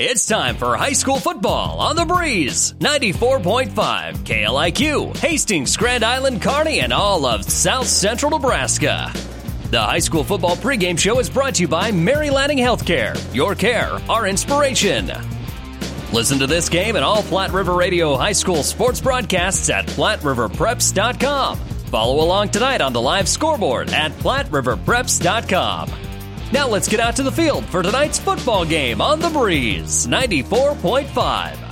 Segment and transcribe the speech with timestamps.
[0.00, 2.72] It's time for high school football on the breeze.
[2.74, 3.72] 94.5
[4.18, 9.10] KLIQ, Hastings, Grand Island, Kearney, and all of South Central Nebraska.
[9.72, 13.18] The high school football pregame show is brought to you by Mary Lanning Healthcare.
[13.34, 15.10] Your care, our inspiration.
[16.12, 21.58] Listen to this game and all Platte River Radio high school sports broadcasts at PlatteRiverPreps.com.
[21.58, 26.07] Follow along tonight on the live scoreboard at PlatteRiverPreps.com.
[26.50, 31.68] Now let's get out to the field for tonight's football game on the breeze 94.5.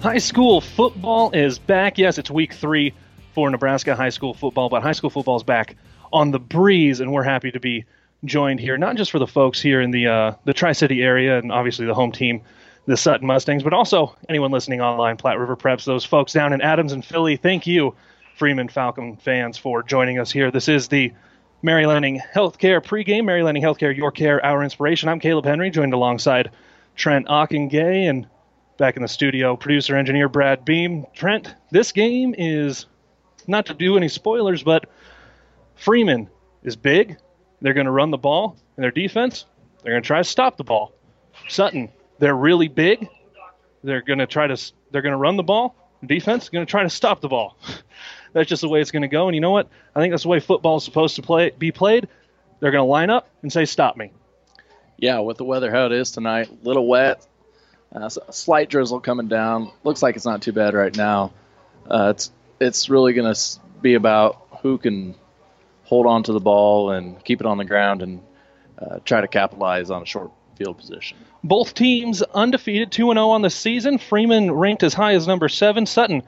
[0.00, 1.98] High school football is back.
[1.98, 2.94] Yes, it's week three
[3.34, 5.76] for Nebraska high school football, but high school football is back
[6.10, 7.84] on the breeze, and we're happy to be
[8.24, 11.38] joined here, not just for the folks here in the uh, the Tri City area
[11.38, 12.40] and obviously the home team,
[12.86, 16.62] the Sutton Mustangs, but also anyone listening online, Platte River Preps, those folks down in
[16.62, 17.36] Adams and Filley.
[17.38, 17.94] Thank you,
[18.36, 20.50] Freeman Falcon fans, for joining us here.
[20.50, 21.12] This is the
[21.64, 23.24] Mary Lanning Healthcare pregame.
[23.24, 25.08] Mary Lanning Healthcare, your care, our inspiration.
[25.08, 26.50] I'm Caleb Henry, joined alongside
[26.96, 28.26] Trent Ockengay, and
[28.78, 31.06] back in the studio, producer engineer Brad Beam.
[31.14, 32.86] Trent, this game is
[33.46, 34.86] not to do any spoilers, but
[35.76, 36.28] Freeman
[36.64, 37.16] is big.
[37.60, 39.46] They're going to run the ball, and their defense,
[39.84, 40.92] they're going to try to stop the ball.
[41.48, 43.08] Sutton, they're really big.
[43.84, 45.76] They're going to try to they're going to run the ball.
[46.04, 47.56] Defense going to try to stop the ball.
[48.32, 49.28] that's just the way it's going to go.
[49.28, 49.68] And you know what?
[49.94, 52.08] I think that's the way football is supposed to play be played.
[52.60, 54.12] They're going to line up and say, "Stop me."
[54.98, 57.26] Yeah, with the weather how it is tonight, a little wet,
[57.94, 59.72] uh, slight drizzle coming down.
[59.84, 61.32] Looks like it's not too bad right now.
[61.90, 62.30] Uh, it's
[62.60, 63.40] it's really going to
[63.80, 65.14] be about who can
[65.84, 68.22] hold on to the ball and keep it on the ground and
[68.78, 71.18] uh, try to capitalize on a short field position.
[71.44, 73.98] Both teams undefeated, 2 0 on the season.
[73.98, 75.86] Freeman ranked as high as number seven.
[75.86, 76.22] Sutton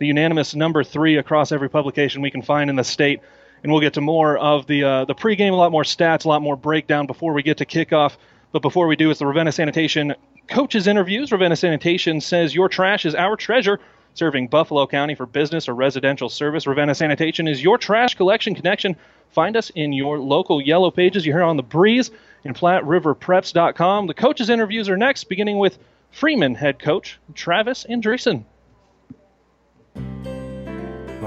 [0.00, 3.20] the unanimous number three across every publication we can find in the state.
[3.62, 6.28] And we'll get to more of the uh, the pregame, a lot more stats, a
[6.28, 8.16] lot more breakdown before we get to kickoff.
[8.50, 10.14] But before we do, it's the Ravenna Sanitation
[10.48, 11.30] coaches interviews.
[11.30, 13.78] Ravenna Sanitation says your trash is our treasure.
[14.14, 18.96] Serving Buffalo County for business or residential service, Ravenna Sanitation is your trash collection connection.
[19.28, 21.24] Find us in your local yellow pages.
[21.24, 22.10] You hear on the breeze
[22.42, 24.06] in PlatteRiverPreps.com.
[24.08, 25.78] The coaches interviews are next, beginning with
[26.10, 28.44] Freeman head coach Travis Andreessen.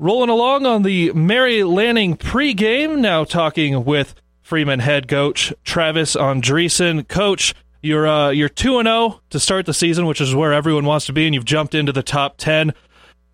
[0.00, 7.08] Rolling along on the Mary Lanning pregame, now talking with Freeman head coach Travis Andreessen.
[7.08, 10.52] Coach, you're uh, you're two and zero oh to start the season, which is where
[10.52, 12.74] everyone wants to be, and you've jumped into the top ten.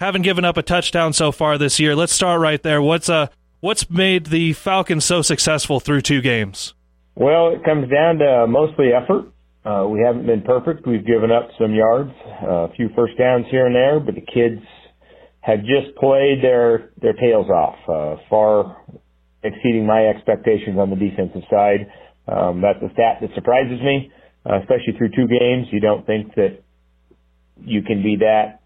[0.01, 1.95] Haven't given up a touchdown so far this year.
[1.95, 2.81] Let's start right there.
[2.81, 3.27] What's uh
[3.61, 6.73] what's made the Falcons so successful through two games?
[7.15, 9.31] Well, it comes down to mostly effort.
[9.67, 10.87] Uh, we haven't been perfect.
[10.87, 14.23] We've given up some yards, uh, a few first downs here and there, but the
[14.23, 14.63] kids
[15.45, 18.83] have just played their their tails off, uh, far
[19.43, 21.93] exceeding my expectations on the defensive side.
[22.27, 24.11] Um, that's a stat that surprises me,
[24.49, 25.67] uh, especially through two games.
[25.71, 26.65] You don't think that
[27.61, 28.63] you can be that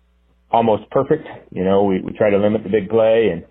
[0.52, 1.26] almost perfect.
[1.50, 3.42] You know, we, we try to limit the big play, and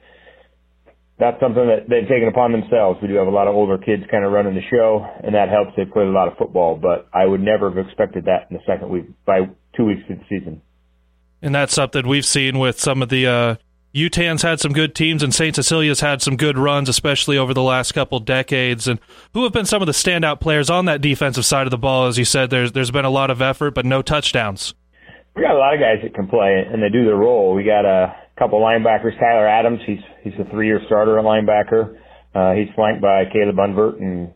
[1.19, 2.99] that's something that they've taken upon themselves.
[3.01, 5.49] We do have a lot of older kids kind of running the show, and that
[5.49, 5.71] helps.
[5.75, 8.63] They've played a lot of football, but I would never have expected that in the
[8.65, 10.61] second week by two weeks of the season
[11.41, 13.55] and that's something we've seen with some of the uh,
[13.97, 15.55] Yutan's had some good teams, and St.
[15.55, 18.87] Cecilia's had some good runs, especially over the last couple decades.
[18.87, 18.99] And
[19.33, 22.07] who have been some of the standout players on that defensive side of the ball?
[22.07, 24.75] As you said, there's there's been a lot of effort, but no touchdowns.
[25.35, 27.53] We got a lot of guys that can play, and they do their role.
[27.53, 29.17] We got a couple linebackers.
[29.19, 31.97] Tyler Adams, he's he's a three-year starter at linebacker.
[32.35, 34.31] Uh, he's flanked by Caleb Unvert and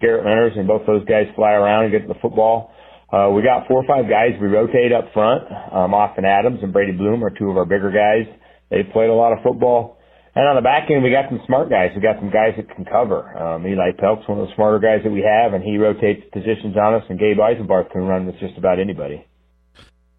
[0.00, 2.74] Garrett Leonard, and both those guys fly around and get the football.
[3.12, 5.42] Uh, we got four or five guys we rotate up front.
[5.50, 8.26] Um, Austin Adams and Brady Bloom are two of our bigger guys.
[8.70, 9.98] They've played a lot of football.
[10.34, 11.90] And on the back end, we got some smart guys.
[11.94, 13.36] We got some guys that can cover.
[13.36, 16.76] Um, Eli Pelk's one of the smarter guys that we have, and he rotates positions
[16.76, 17.02] on us.
[17.08, 19.26] And Gabe Eisenbarth can run with just about anybody.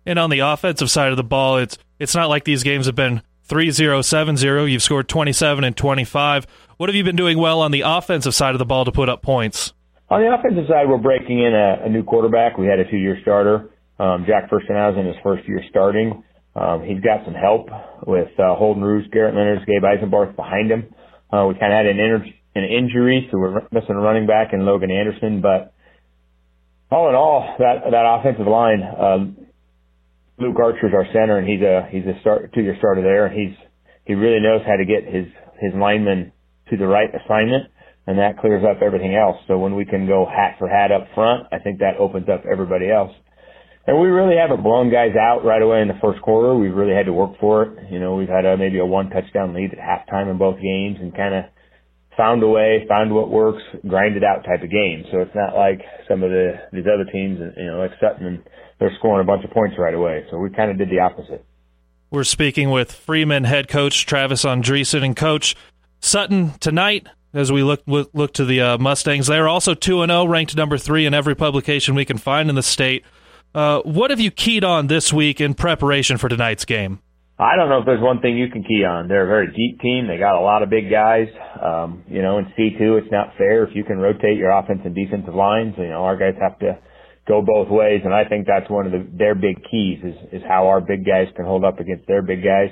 [0.05, 2.95] And on the offensive side of the ball, it's it's not like these games have
[2.95, 4.69] been 3-0, 7-0.
[4.69, 6.47] You've scored 27 and 25.
[6.77, 9.07] What have you been doing well on the offensive side of the ball to put
[9.07, 9.73] up points?
[10.11, 12.57] On the offensive side, we're breaking in a, a new quarterback.
[12.57, 16.21] We had a two-year starter, um, Jack Furstenhausen, his first year starting.
[16.53, 17.69] Um, he's got some help
[18.05, 20.93] with uh, Holden Roos, Garrett Leonard, Gabe Eisenbarth behind him.
[21.31, 24.51] Uh, we kind of had an, in- an injury, so we're missing a running back
[24.51, 25.39] in Logan Anderson.
[25.39, 25.71] But
[26.91, 29.37] all in all, that that offensive line, um,
[30.37, 33.33] Luke Archer's our center, and he's a he's a start two year starter there, and
[33.39, 33.57] he's
[34.03, 35.27] he really knows how to get his
[35.61, 36.33] his linemen
[36.69, 37.70] to the right assignment,
[38.07, 39.37] and that clears up everything else.
[39.47, 42.43] So when we can go hat for hat up front, I think that opens up
[42.51, 43.11] everybody else.
[43.87, 46.53] And we really haven't blown guys out right away in the first quarter.
[46.55, 47.91] We've really had to work for it.
[47.91, 50.97] You know, we've had a, maybe a one touchdown lead at halftime in both games
[51.01, 51.45] and kind of
[52.15, 55.05] found a way, found what works, grind it out type of game.
[55.11, 58.43] So it's not like some of the these other teams, you know, like Sutton, and
[58.79, 60.25] they're scoring a bunch of points right away.
[60.29, 61.43] So we kind of did the opposite.
[62.11, 65.55] We're speaking with Freeman head coach Travis Andreessen and coach
[66.01, 67.07] Sutton tonight.
[67.33, 70.77] As we look look to the uh, Mustangs, they're also two and zero, ranked number
[70.77, 73.05] three in every publication we can find in the state.
[73.55, 76.99] Uh, what have you keyed on this week in preparation for tonight's game?
[77.41, 79.07] I don't know if there's one thing you can key on.
[79.07, 80.07] They're a very deep team.
[80.07, 81.27] They got a lot of big guys.
[81.59, 84.95] Um, you know, in C2, it's not fair if you can rotate your offensive and
[84.95, 85.73] defensive lines.
[85.77, 86.77] You know, our guys have to
[87.27, 90.41] go both ways, and I think that's one of the, their big keys is, is
[90.47, 92.69] how our big guys can hold up against their big guys.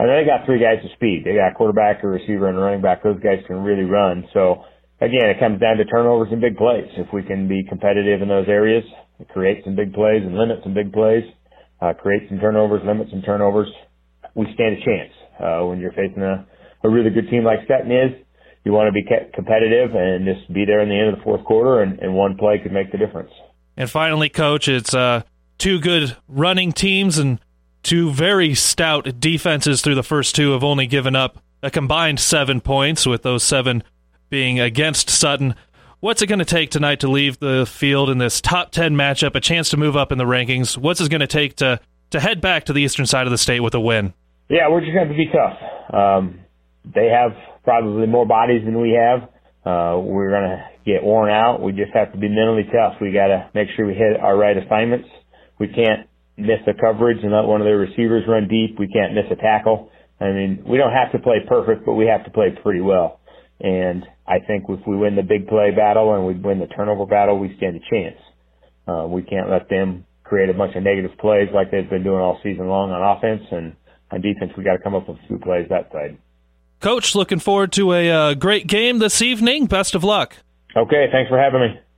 [0.00, 1.28] And they got three guys of speed.
[1.28, 3.04] They got a quarterback, a receiver, and a running back.
[3.04, 4.24] Those guys can really run.
[4.32, 4.64] So
[4.96, 6.88] again, it comes down to turnovers and big plays.
[6.96, 8.82] If we can be competitive in those areas,
[9.28, 11.24] create some big plays and limit some big plays,
[11.82, 13.68] uh, create some turnovers, limit some turnovers,
[14.34, 15.12] we stand a chance.
[15.36, 16.48] Uh, when you're facing a,
[16.84, 18.24] a really good team like Sutton is,
[18.64, 19.04] you want to be
[19.34, 22.38] competitive and just be there in the end of the fourth quarter, and, and one
[22.38, 23.30] play could make the difference.
[23.76, 25.22] And finally, coach, it's uh,
[25.58, 27.38] two good running teams and
[27.82, 32.60] two very stout defenses through the first two have only given up a combined seven
[32.60, 33.82] points, with those seven
[34.28, 35.54] being against Sutton.
[36.00, 39.34] What's it going to take tonight to leave the field in this top 10 matchup,
[39.34, 40.78] a chance to move up in the rankings?
[40.78, 41.78] What's it going to take to,
[42.10, 44.14] to head back to the eastern side of the state with a win?
[44.48, 45.94] Yeah, we're just going to be tough.
[45.94, 46.40] Um,
[46.84, 47.32] they have
[47.64, 49.28] probably more bodies than we have.
[49.64, 51.60] Uh, we're going to get worn out.
[51.60, 52.94] We just have to be mentally tough.
[53.00, 55.08] We got to make sure we hit our right assignments.
[55.58, 56.08] We can't
[56.42, 58.78] miss a coverage and let one of their receivers run deep.
[58.78, 59.90] We can't miss a tackle.
[60.20, 63.20] I mean, we don't have to play perfect, but we have to play pretty well.
[63.60, 67.06] And I think if we win the big play battle and we win the turnover
[67.06, 68.16] battle, we stand a chance.
[68.86, 72.20] Uh, we can't let them create a bunch of negative plays like they've been doing
[72.20, 73.42] all season long on offense.
[73.50, 73.76] And
[74.10, 76.18] on defense, we got to come up with a few plays that side.
[76.80, 79.66] Coach, looking forward to a uh, great game this evening.
[79.66, 80.36] Best of luck.
[80.74, 81.80] Okay, thanks for having me.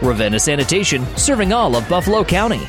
[0.00, 2.68] Ravenna Sanitation, serving all of Buffalo County.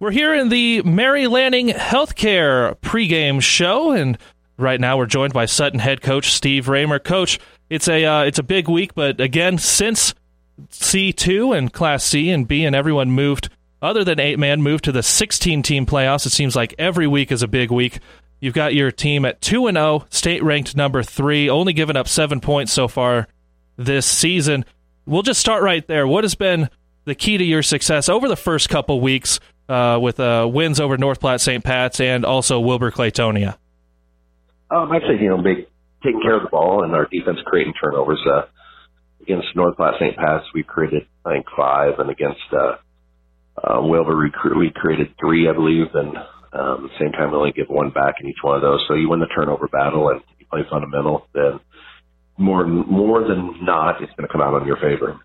[0.00, 4.16] We're here in the Mary Lanning Healthcare pregame show, and
[4.56, 6.98] right now we're joined by Sutton head coach Steve Raymer.
[6.98, 7.38] Coach,
[7.68, 10.14] it's a uh, it's a big week, but again, since
[10.70, 13.50] C two and Class C and B and everyone moved,
[13.82, 16.24] other than eight man, moved to the sixteen team playoffs.
[16.24, 17.98] It seems like every week is a big week.
[18.40, 22.08] You've got your team at two and zero, state ranked number three, only given up
[22.08, 23.28] seven points so far
[23.76, 24.64] this season.
[25.04, 26.06] We'll just start right there.
[26.06, 26.70] What has been
[27.04, 29.40] the key to your success over the first couple weeks?
[29.70, 31.62] Uh, with uh, wins over North Platte St.
[31.62, 33.56] Pat's and also Wilber Clatonia?
[34.68, 35.68] Um, I'd say, you know, big,
[36.02, 38.20] taking care of the ball and our defense creating turnovers.
[38.26, 38.42] Uh,
[39.22, 40.16] against North Platte St.
[40.16, 42.76] Pat's, we created, I think, five, and against uh,
[43.62, 46.16] uh, Wilber, we, cre- we created three, I believe, and
[46.52, 48.84] um, at the same time, we only give one back in each one of those.
[48.88, 51.60] So you win the turnover battle and you play fundamental, then
[52.38, 55.20] more more than not, it's going to come out in your favor.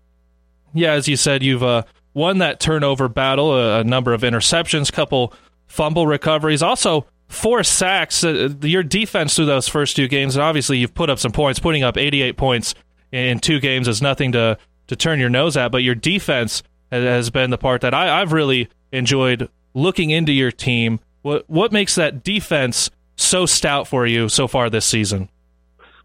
[0.74, 1.82] Yeah, as you said, you've uh,
[2.16, 5.34] won that turnover battle, a, a number of interceptions, couple
[5.66, 8.24] fumble recoveries, also four sacks.
[8.24, 11.60] Uh, your defense through those first two games, and obviously you've put up some points.
[11.60, 12.74] Putting up 88 points
[13.12, 15.70] in two games is nothing to to turn your nose at.
[15.70, 20.50] But your defense has been the part that I, I've really enjoyed looking into your
[20.50, 20.98] team.
[21.20, 25.28] What what makes that defense so stout for you so far this season?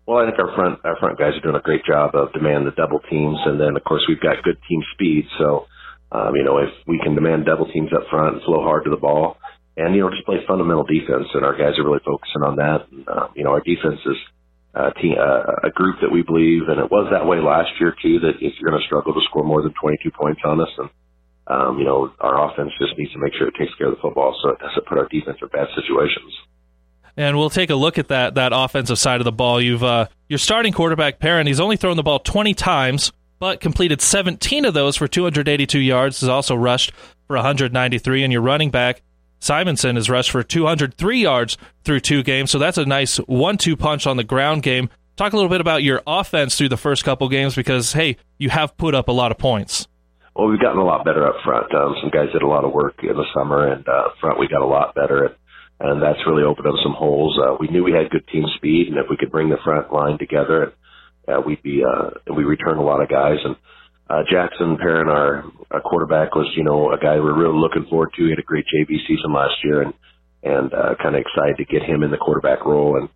[0.06, 2.66] Well, I think our front our front guys are doing a great job of demanding
[2.66, 5.26] the double teams, and then of course we've got good team speed.
[5.38, 5.68] So,
[6.12, 8.90] um, you know, if we can demand double teams up front and flow hard to
[8.90, 9.38] the ball,
[9.78, 12.88] and you know just play fundamental defense, and our guys are really focusing on that.
[12.92, 14.20] And, uh, you know, our defense is
[14.76, 17.96] uh, team, uh, a group that we believe, and it was that way last year
[17.96, 18.20] too.
[18.20, 20.90] That if you're going to struggle to score more than 22 points on us, and
[21.48, 24.02] um, you know our offense just needs to make sure it takes care of the
[24.02, 26.32] football, so it doesn't put our defense in bad situations.
[27.18, 29.62] And we'll take a look at that that offensive side of the ball.
[29.62, 31.48] You've uh, your starting quarterback Perrin.
[31.48, 33.12] He's only thrown the ball 20 times,
[33.42, 36.22] but completed 17 of those for 282 yards.
[36.22, 36.94] Has also rushed
[37.26, 38.24] for 193.
[38.24, 39.02] And your running back
[39.40, 44.06] Simonson has rushed for 203 yards through two games, so that's a nice one-two punch
[44.06, 44.88] on the ground game.
[45.18, 48.52] Talk a little bit about your offense through the first couple games because hey, you
[48.52, 49.88] have put up a lot of points.
[50.36, 51.74] Well, we've gotten a lot better up front.
[51.74, 54.40] Um, some guys did a lot of work in the summer, and uh, up front
[54.40, 55.36] we got a lot better, and,
[55.80, 57.40] and that's really opened up some holes.
[57.42, 59.92] Uh, we knew we had good team speed, and if we could bring the front
[59.92, 60.74] line together,
[61.28, 63.56] uh, we'd be uh, we return a lot of guys and
[64.12, 68.12] uh, Jackson Perrin, our, our quarterback, was you know a guy we're really looking forward
[68.18, 68.26] to.
[68.26, 69.94] He had a great JV season last year, and
[70.44, 72.98] and uh, kind of excited to get him in the quarterback role.
[72.98, 73.08] And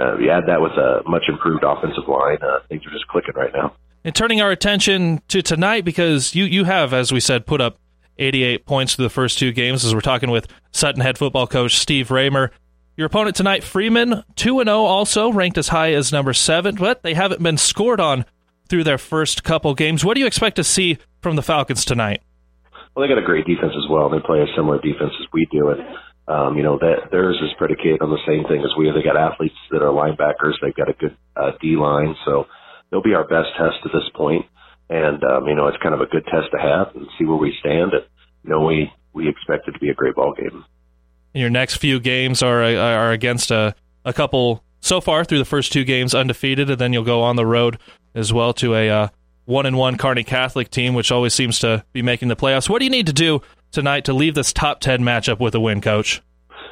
[0.00, 2.38] uh, we add that with a much improved offensive line.
[2.40, 3.74] Uh, things are just clicking right now.
[4.04, 7.76] And turning our attention to tonight, because you you have, as we said, put up
[8.18, 9.84] 88 points through the first two games.
[9.84, 12.52] As we're talking with Sutton head football coach Steve Raymer.
[12.98, 17.14] Your opponent tonight, Freeman, 2 0, also ranked as high as number seven, but they
[17.14, 18.24] haven't been scored on
[18.68, 20.04] through their first couple games.
[20.04, 22.22] What do you expect to see from the Falcons tonight?
[22.96, 24.10] Well, they got a great defense as well.
[24.10, 25.80] They play a similar defense as we do, and
[26.26, 28.90] um, you know that theirs is predicated on the same thing as we.
[28.90, 30.58] They got athletes that are linebackers.
[30.60, 32.46] They've got a good uh, D line, so
[32.90, 34.44] they'll be our best test to this point.
[34.90, 37.38] And um, you know, it's kind of a good test to have and see where
[37.38, 37.94] we stand.
[37.94, 38.02] And
[38.42, 40.64] you know, we we expect it to be a great ball game.
[41.34, 45.72] Your next few games are are against a a couple so far through the first
[45.72, 47.78] two games undefeated, and then you'll go on the road
[48.14, 49.08] as well to a uh,
[49.44, 52.68] one and one Kearney Catholic team, which always seems to be making the playoffs.
[52.68, 55.60] What do you need to do tonight to leave this top ten matchup with a
[55.60, 56.22] win, Coach?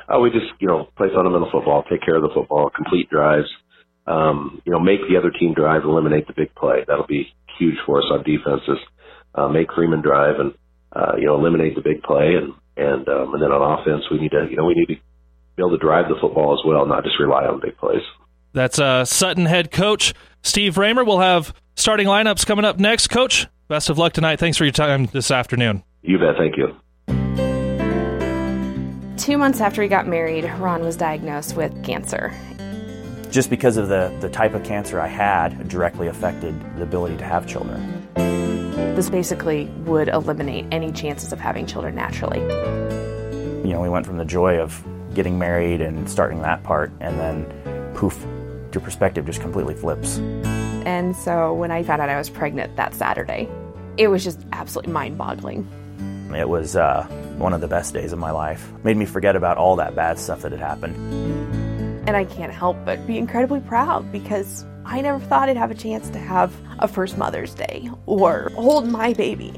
[0.09, 3.49] Oh, we just you know play fundamental football, take care of the football, complete drives.
[4.07, 6.85] Um, you know, make the other team drive, eliminate the big play.
[6.87, 7.27] That'll be
[7.59, 8.79] huge for us on defenses.
[9.35, 10.55] Uh, make Freeman drive and
[10.93, 14.19] uh, you know eliminate the big play, and and um, and then on offense we
[14.19, 16.87] need to you know we need to be able to drive the football as well,
[16.87, 18.03] not just rely on big plays.
[18.53, 21.05] That's uh, Sutton head coach Steve Raymer.
[21.05, 23.09] We'll have starting lineups coming up next.
[23.09, 24.39] Coach, best of luck tonight.
[24.39, 25.83] Thanks for your time this afternoon.
[26.03, 26.37] You bet.
[26.39, 26.75] Thank you.
[29.17, 32.33] Two months after he got married, Ron was diagnosed with cancer.
[33.31, 37.25] Just because of the, the type of cancer I had, directly affected the ability to
[37.25, 38.07] have children.
[38.97, 42.41] This basically would eliminate any chances of having children naturally.
[42.41, 47.21] You know, we went from the joy of getting married and starting that part, and
[47.21, 48.19] then poof,
[48.73, 50.17] your perspective just completely flips.
[50.87, 53.51] And so when I found out I was pregnant that Saturday,
[53.99, 55.69] it was just absolutely mind boggling.
[56.35, 57.05] It was uh,
[57.37, 58.67] one of the best days of my life.
[58.83, 60.97] Made me forget about all that bad stuff that had happened.
[62.09, 65.75] And I can't help but be incredibly proud because I never thought I'd have a
[65.75, 69.53] chance to have a first Mother's Day or hold my baby.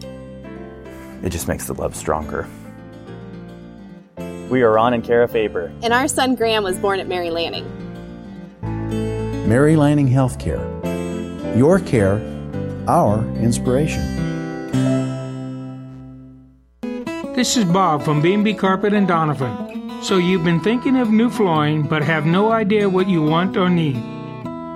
[1.22, 2.48] It just makes the love stronger.
[4.48, 5.70] We are Ron and Kara Faber.
[5.82, 7.66] And our son Graham was born at Mary Lanning.
[9.46, 10.64] Mary Lanning Healthcare.
[11.54, 12.22] Your care,
[12.88, 14.00] our inspiration.
[17.34, 20.02] This is Bob from B&B Carpet and Donovan.
[20.02, 23.68] So you've been thinking of new flooring but have no idea what you want or
[23.68, 24.02] need.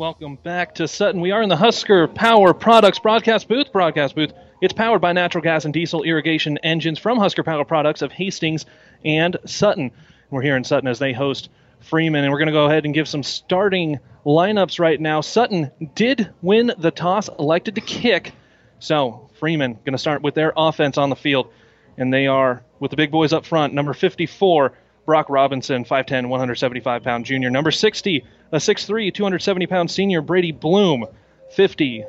[0.00, 1.20] Welcome back to Sutton.
[1.20, 3.70] We are in the Husker Power Products broadcast booth.
[3.70, 8.00] Broadcast booth it's powered by natural gas and diesel irrigation engines from Husker Power Products
[8.00, 8.64] of Hastings
[9.04, 9.90] and Sutton.
[10.30, 12.24] We're here in Sutton as they host Freeman.
[12.24, 15.20] And we're going to go ahead and give some starting lineups right now.
[15.20, 18.32] Sutton did win the toss, elected to kick.
[18.78, 21.52] So Freeman going to start with their offense on the field.
[21.98, 23.74] And they are with the big boys up front.
[23.74, 24.72] Number 54,
[25.04, 27.50] Brock Robinson, 5'10, 175 pound junior.
[27.50, 31.06] Number 60, a 6'3, 270 pound senior, Brady Bloom.
[31.50, 32.04] 50,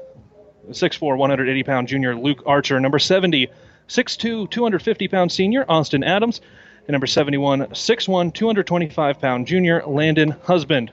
[0.69, 2.79] 6'4, 180 pound junior, Luke Archer.
[2.79, 3.47] Number 70,
[3.87, 6.41] 6'2, 250 pound senior, Austin Adams.
[6.87, 10.91] And number 71, 6'1, 225 pound junior, Landon Husband.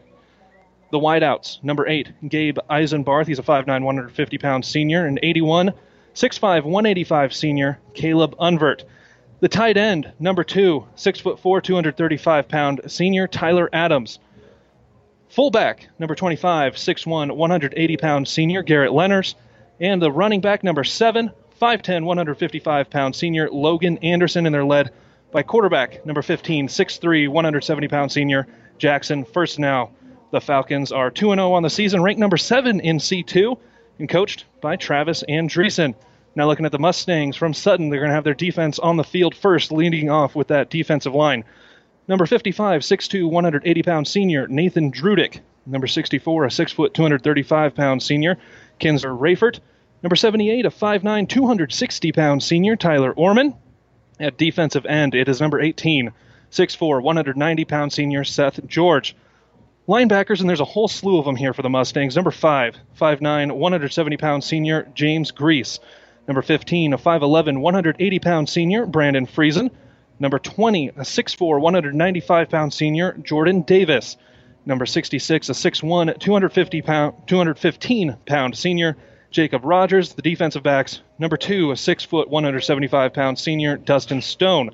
[0.91, 3.27] The wideouts, number 8, Gabe Eisenbarth.
[3.27, 5.07] He's a 5'9, 150 pound senior.
[5.07, 5.73] And 81,
[6.15, 8.85] 6'5, 185 senior, Caleb Unvert.
[9.41, 14.19] The tight end, number 2, 6'4, 235 pound senior, Tyler Adams.
[15.39, 19.37] Fullback, number 25, 6'1, 180 pound senior, Garrett Lenners.
[19.79, 21.31] And the running back, number 7,
[21.63, 24.47] 5'10, 155 pound senior, Logan Anderson.
[24.47, 24.91] And they're led
[25.31, 29.91] by quarterback, number 15, 6'3, 170 pound senior, Jackson First now.
[30.33, 33.57] The Falcons are 2 0 on the season, ranked number 7 in C2,
[34.01, 35.95] and coached by Travis Andreessen.
[36.35, 39.05] Now, looking at the Mustangs from Sutton, they're going to have their defense on the
[39.05, 41.45] field first, leading off with that defensive line.
[42.09, 45.41] Number 55, 6'2, 180 pound senior, Nathan Drudick.
[45.67, 48.39] Number 64, a 6 foot, 235 pound senior,
[48.79, 49.61] Kinzer Rayford.
[50.03, 53.55] Number 78, a 5'9, 260 pound senior, Tyler Orman.
[54.19, 56.13] At defensive end, it is number 18,
[56.51, 59.15] 6'4, 190 pound senior, Seth George.
[59.87, 62.17] Linebackers, and there's a whole slew of them here for the Mustangs.
[62.17, 65.79] Number 5, 5'9, 170 pound senior, James Grease.
[66.27, 69.71] Number 15, a 5'11, 180 pound senior, Brandon Friesen.
[70.21, 74.17] Number 20, a 6'4, 195 pound senior, Jordan Davis.
[74.67, 78.97] Number 66, a 6'1, 250 pound, 215 pound senior,
[79.31, 80.15] Jacob Rogers.
[80.15, 81.01] The defensive backs.
[81.19, 84.71] Number 2, a 6 foot, 175 pound senior, Dustin Stone.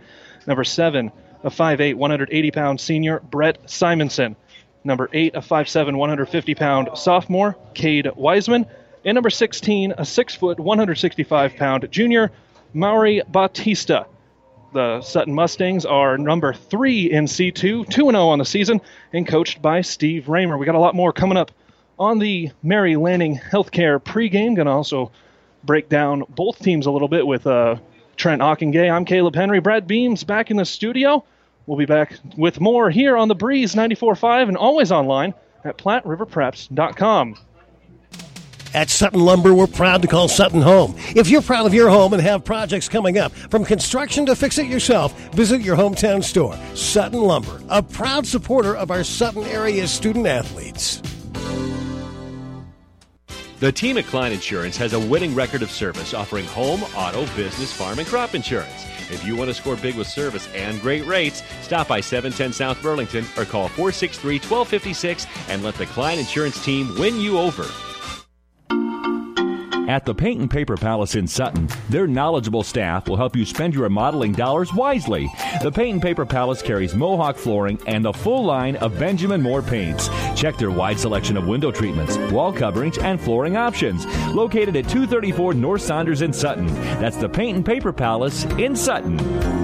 [0.47, 4.37] Number 7, a 5'8, 180 pound senior, Brett Simonson.
[4.83, 8.67] Number 8, a 5'7, 150 pound sophomore, Cade Wiseman.
[9.05, 12.33] And number 16, a 6 foot, 165 pound junior,
[12.73, 14.07] Mauri Bautista.
[14.75, 18.81] The Sutton Mustangs are number three in C2, 2 0 on the season,
[19.13, 20.59] and coached by Steve Raymer.
[20.59, 21.53] We got a lot more coming up
[21.97, 24.57] on the Mary Lanning Healthcare pregame.
[24.57, 25.13] Going to also
[25.63, 27.77] break down both teams a little bit with uh,
[28.17, 28.91] Trent Ockingay.
[28.91, 29.61] I'm Caleb Henry.
[29.61, 31.25] Brad Beams back in the studio.
[31.67, 35.35] We'll be back with more here on the Breeze 94.5 and always online
[35.65, 37.37] at PlatteRiverPreps.com.
[38.75, 40.97] At Sutton Lumber, we're proud to call Sutton home.
[41.15, 44.59] If you're proud of your home and have projects coming up, from construction to fix
[44.59, 46.59] it yourself, visit your hometown store.
[46.75, 51.01] Sutton Lumber, a proud supporter of our Sutton area student athletes.
[53.61, 57.73] The team at Klein Insurance has a winning record of service offering home, auto, business,
[57.73, 58.85] farm, and crop insurance.
[59.09, 62.83] If you want to score big with service and great rates, stop by 710 South
[62.83, 67.67] Burlington or call 463 1256 and let the Klein Insurance team win you over.
[69.89, 73.75] At the Paint and Paper Palace in Sutton, their knowledgeable staff will help you spend
[73.75, 75.31] your remodeling dollars wisely.
[75.63, 79.61] The Paint and Paper Palace carries Mohawk flooring and a full line of Benjamin Moore
[79.61, 80.09] paints.
[80.35, 84.07] Check their wide selection of window treatments, wall coverings, and flooring options.
[84.35, 86.67] Located at 234 North Saunders in Sutton.
[86.99, 89.64] That's the Paint and Paper Palace in Sutton.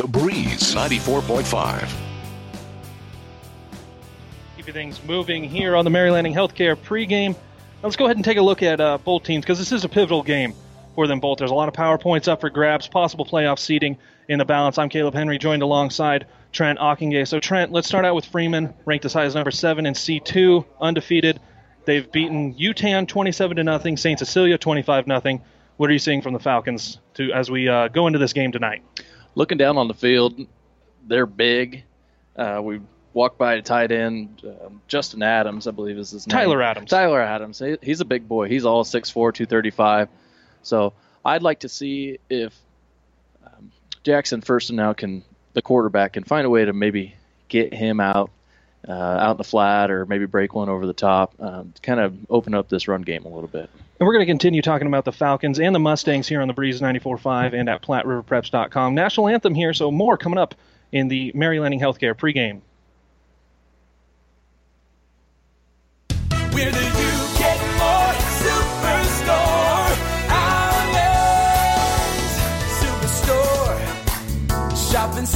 [0.00, 1.92] The Breeze 94.5.
[4.56, 7.32] Keeping things moving here on the Mary Lanning Healthcare pregame.
[7.32, 7.38] Now
[7.82, 9.90] let's go ahead and take a look at uh, both teams because this is a
[9.90, 10.54] pivotal game
[10.94, 11.36] for them both.
[11.36, 14.78] There's a lot of power points up for grabs, possible playoff seeding in the balance.
[14.78, 17.28] I'm Caleb Henry, joined alongside Trent Ockingay.
[17.28, 20.64] So, Trent, let's start out with Freeman, ranked as high as number seven in C2,
[20.80, 21.40] undefeated.
[21.84, 24.18] They've beaten Yutan 27 to nothing, St.
[24.18, 25.42] Cecilia 25 nothing.
[25.76, 28.50] What are you seeing from the Falcons to as we uh, go into this game
[28.50, 28.82] tonight?
[29.34, 30.46] Looking down on the field,
[31.06, 31.84] they're big.
[32.36, 32.80] Uh, we
[33.12, 36.32] walked by a tight end, uh, Justin Adams, I believe is his name.
[36.32, 36.90] Tyler Adams.
[36.90, 37.58] Tyler Adams.
[37.58, 38.48] He, he's a big boy.
[38.48, 40.08] He's all 6'4", 235.
[40.62, 40.92] So
[41.24, 42.54] I'd like to see if
[43.44, 43.72] um,
[44.04, 47.14] Jackson First and now can the quarterback can find a way to maybe
[47.48, 48.30] get him out
[48.88, 52.00] uh, out in the flat or maybe break one over the top, um, to kind
[52.00, 53.68] of open up this run game a little bit.
[54.00, 56.54] And we're going to continue talking about the Falcons and the Mustangs here on the
[56.54, 58.94] Breeze 94.5 and at PlatteRiverPreps.com.
[58.94, 60.54] National anthem here, so more coming up
[60.90, 62.62] in the Mary Lanning Healthcare pregame.
[66.54, 67.00] We're the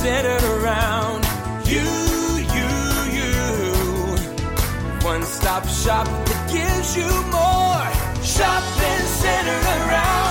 [0.05, 1.25] centered around
[1.67, 2.71] you, you,
[3.17, 3.35] you.
[5.05, 7.94] One stop shop that gives you more.
[8.37, 10.24] Shopping centered around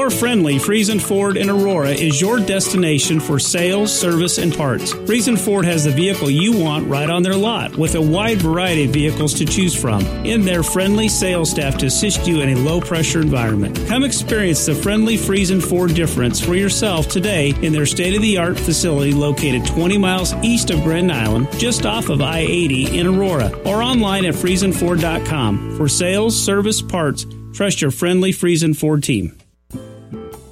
[0.00, 4.94] Your friendly Friesen Ford in Aurora is your destination for sales, service, and parts.
[4.94, 8.86] Friesen Ford has the vehicle you want right on their lot with a wide variety
[8.86, 12.60] of vehicles to choose from and their friendly sales staff to assist you in a
[12.60, 13.78] low pressure environment.
[13.88, 18.38] Come experience the friendly Friesen Ford difference for yourself today in their state of the
[18.38, 23.06] art facility located 20 miles east of Grand Island, just off of I 80 in
[23.06, 25.76] Aurora, or online at FriesenFord.com.
[25.76, 29.39] For sales, service, parts, trust your friendly Friesen Ford team.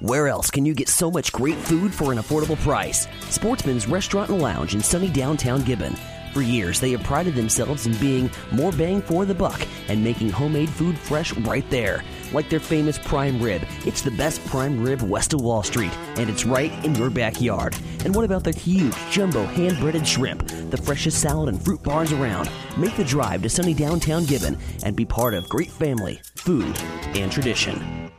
[0.00, 3.06] Where else can you get so much great food for an affordable price?
[3.28, 5.94] Sportsman's Restaurant and Lounge in sunny downtown Gibbon.
[6.32, 10.30] For years, they have prided themselves in being more bang for the buck and making
[10.30, 12.02] homemade food fresh right there.
[12.32, 13.60] Like their famous prime rib.
[13.84, 17.76] It's the best prime rib west of Wall Street, and it's right in your backyard.
[18.02, 20.46] And what about their huge jumbo hand breaded shrimp?
[20.70, 22.50] The freshest salad and fruit bars around.
[22.78, 26.78] Make the drive to sunny downtown Gibbon and be part of great family, food,
[27.14, 28.09] and tradition.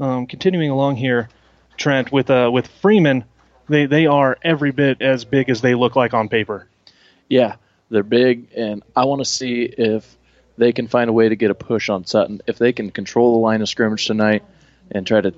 [0.00, 1.28] Um, continuing along here,
[1.76, 3.24] Trent with uh, with Freeman,
[3.68, 6.66] they they are every bit as big as they look like on paper.
[7.28, 7.56] Yeah,
[7.90, 10.16] they're big, and I want to see if
[10.56, 12.40] they can find a way to get a push on Sutton.
[12.46, 14.42] If they can control the line of scrimmage tonight
[14.94, 15.34] and try to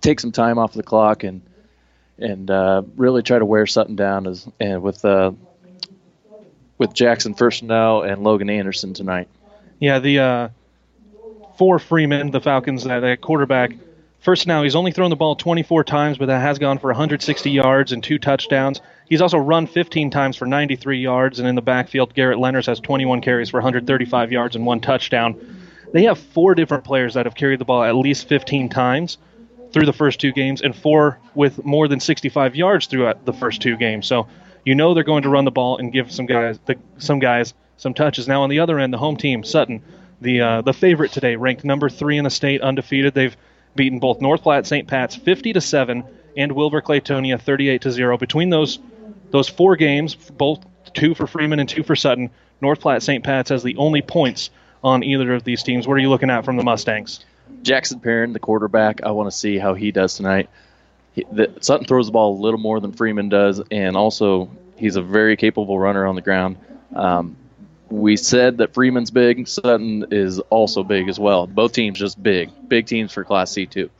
[0.00, 1.42] take some time off the clock and
[2.18, 5.32] and uh, really try to wear Sutton down as and with uh,
[6.78, 9.28] with Jackson first now and Logan Anderson tonight.
[9.80, 10.48] Yeah, the uh,
[11.58, 13.72] for Freeman, the Falcons, that, that quarterback.
[14.20, 17.50] First now, he's only thrown the ball 24 times, but that has gone for 160
[17.50, 18.80] yards and two touchdowns.
[19.08, 22.80] He's also run 15 times for 93 yards, and in the backfield, Garrett Lenners has
[22.80, 25.57] 21 carries for 135 yards and one touchdown.
[25.92, 29.18] They have four different players that have carried the ball at least 15 times
[29.72, 33.60] through the first two games, and four with more than 65 yards throughout the first
[33.60, 34.06] two games.
[34.06, 34.26] So
[34.64, 37.54] you know they're going to run the ball and give some guys the, some guys
[37.76, 38.28] some touches.
[38.28, 39.82] Now on the other end, the home team, Sutton,
[40.20, 43.14] the uh, the favorite today, ranked number three in the state, undefeated.
[43.14, 43.36] They've
[43.74, 44.88] beaten both North Platte St.
[44.88, 46.04] Pat's 50 to seven
[46.36, 48.18] and Wilber Clatonia 38 to zero.
[48.18, 48.78] Between those
[49.30, 53.22] those four games, both two for Freeman and two for Sutton, North Platte St.
[53.22, 54.50] Pat's has the only points
[54.82, 55.86] on either of these teams.
[55.86, 57.24] What are you looking at from the Mustangs?
[57.62, 60.48] Jackson Perrin, the quarterback, I want to see how he does tonight.
[61.14, 64.96] He, the, Sutton throws the ball a little more than Freeman does, and also he's
[64.96, 66.56] a very capable runner on the ground.
[66.94, 67.36] Um,
[67.90, 69.48] we said that Freeman's big.
[69.48, 71.46] Sutton is also big as well.
[71.46, 73.90] Both teams just big, big teams for Class C too.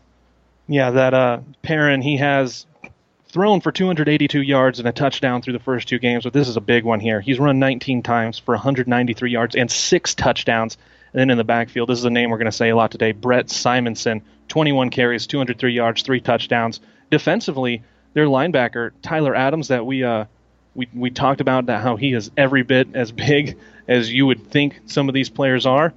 [0.66, 2.66] Yeah, that uh, Perrin, he has
[3.28, 6.56] thrown for 282 yards and a touchdown through the first two games, but this is
[6.56, 7.20] a big one here.
[7.20, 10.78] He's run 19 times for 193 yards and six touchdowns.
[11.12, 12.90] And then in the backfield, this is a name we're going to say a lot
[12.90, 16.80] today Brett Simonson, 21 carries, 203 yards, three touchdowns.
[17.10, 17.82] Defensively,
[18.14, 20.04] their linebacker, Tyler Adams, that we.
[20.04, 20.24] Uh,
[20.74, 24.48] we, we talked about that how he is every bit as big as you would
[24.48, 25.92] think some of these players are.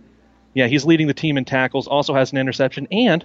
[0.55, 3.23] Yeah, he's leading the team in tackles, also has an interception, and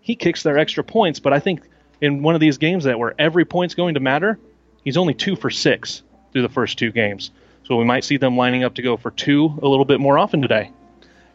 [0.00, 1.20] he kicks their extra points.
[1.20, 1.62] But I think
[2.00, 4.38] in one of these games that where every point's going to matter,
[4.84, 7.30] he's only two for six through the first two games.
[7.64, 10.18] So we might see them lining up to go for two a little bit more
[10.18, 10.70] often today.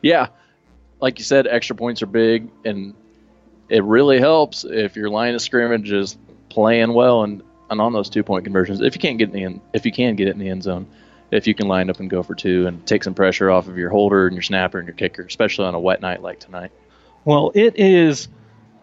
[0.02, 0.28] Yeah,
[1.02, 2.94] like you said, extra points are big, and
[3.70, 6.18] it really helps if your line of scrimmage is
[6.50, 8.82] playing well and, and on those two point conversions.
[8.82, 10.64] If you can't get in the end, if you can get it in the end
[10.64, 10.88] zone,
[11.32, 13.78] if you can line up and go for two and take some pressure off of
[13.78, 16.72] your holder and your snapper and your kicker, especially on a wet night like tonight.
[17.24, 18.28] Well, it is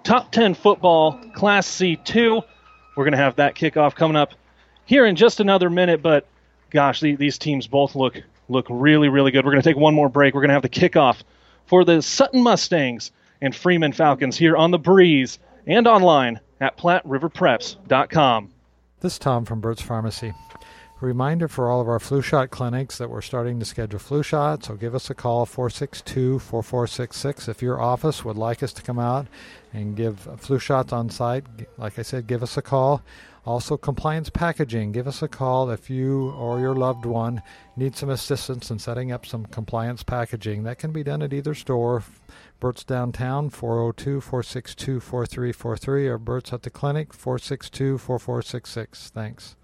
[0.09, 2.43] top 10 football, Class C2.
[2.97, 4.33] We're going to have that kickoff coming up
[4.87, 6.27] here in just another minute, but
[6.71, 9.45] gosh, the, these teams both look look really, really good.
[9.45, 10.33] We're going to take one more break.
[10.33, 11.19] We're going to have the kickoff
[11.67, 18.51] for the Sutton Mustangs and Freeman Falcons here on the Breeze and online at PlatteRiverPreps.com.
[19.01, 20.33] This is Tom from Burt's Pharmacy.
[21.01, 24.67] Reminder for all of our flu shot clinics that we're starting to schedule flu shots,
[24.67, 28.99] so give us a call 462 4466 if your office would like us to come
[28.99, 29.29] out
[29.73, 31.45] and give flu shots on site.
[31.77, 33.03] Like I said, give us a call.
[33.47, 34.91] Also, compliance packaging.
[34.91, 37.43] Give us a call if you or your loved one
[37.77, 40.65] need some assistance in setting up some compliance packaging.
[40.65, 42.03] That can be done at either store.
[42.59, 49.11] Burt's downtown, 402 462 4343, or Burt's at the clinic, 462 4466.
[49.11, 49.55] Thanks.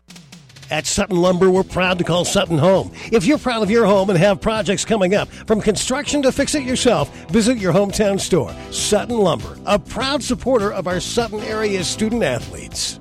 [0.75, 2.91] At Sutton Lumber, we're proud to call Sutton home.
[3.13, 6.57] If you're proud of your home and have projects coming up, from construction to fix
[6.57, 8.53] it yourself, visit your hometown store.
[8.73, 12.99] Sutton Lumber, a proud supporter of our Sutton area student athletes.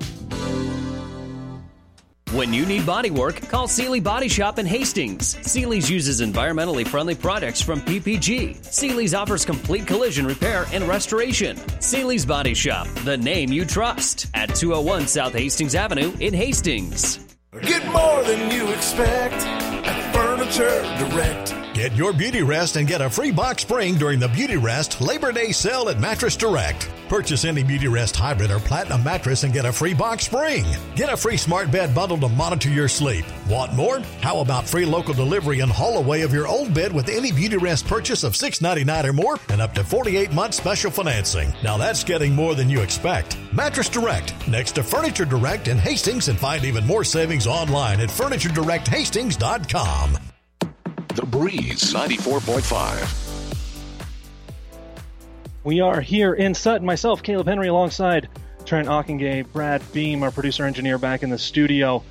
[2.30, 5.36] When you need body work, call Seely Body Shop in Hastings.
[5.44, 8.64] Seely's uses environmentally friendly products from PPG.
[8.72, 11.56] Seely's offers complete collision repair and restoration.
[11.80, 17.33] Seely's Body Shop, the name you trust, at 201 South Hastings Avenue in Hastings.
[17.62, 19.34] Get more than you expect
[19.86, 21.63] at Furniture Direct.
[21.84, 25.32] Get your beauty rest and get a free box spring during the Beauty Rest Labor
[25.32, 26.90] Day sale at Mattress Direct.
[27.10, 30.64] Purchase any Beauty Rest hybrid or platinum mattress and get a free box spring.
[30.96, 33.26] Get a free smart bed bundle to monitor your sleep.
[33.50, 34.00] Want more?
[34.22, 37.58] How about free local delivery and haul away of your old bed with any Beauty
[37.58, 41.52] Rest purchase of $6.99 or more and up to 48 months special financing.
[41.62, 43.36] Now that's getting more than you expect.
[43.52, 48.08] Mattress Direct, next to Furniture Direct in Hastings, and find even more savings online at
[48.08, 50.18] FurnitureDirectHastings.com.
[51.34, 53.66] The Breeze 94.5.
[55.64, 56.86] We are here in Sutton.
[56.86, 58.28] Myself, Caleb Henry, alongside
[58.64, 62.04] Trent Ockengay, Brad Beam, our producer engineer, back in the studio.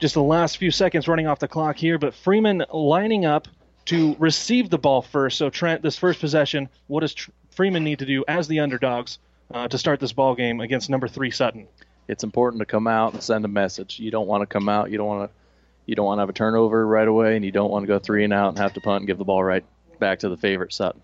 [0.00, 3.48] Just the last few seconds running off the clock here, but Freeman lining up
[3.86, 5.38] to receive the ball first.
[5.38, 9.18] So, Trent, this first possession, what does Tr- Freeman need to do as the underdogs
[9.50, 11.68] uh, to start this ball game against number three Sutton?
[12.06, 13.98] It's important to come out and send a message.
[13.98, 14.90] You don't want to come out.
[14.90, 15.41] You don't want to.
[15.86, 17.98] You don't want to have a turnover right away, and you don't want to go
[17.98, 19.64] three and out and have to punt and give the ball right
[19.98, 21.02] back to the favorite Sutton.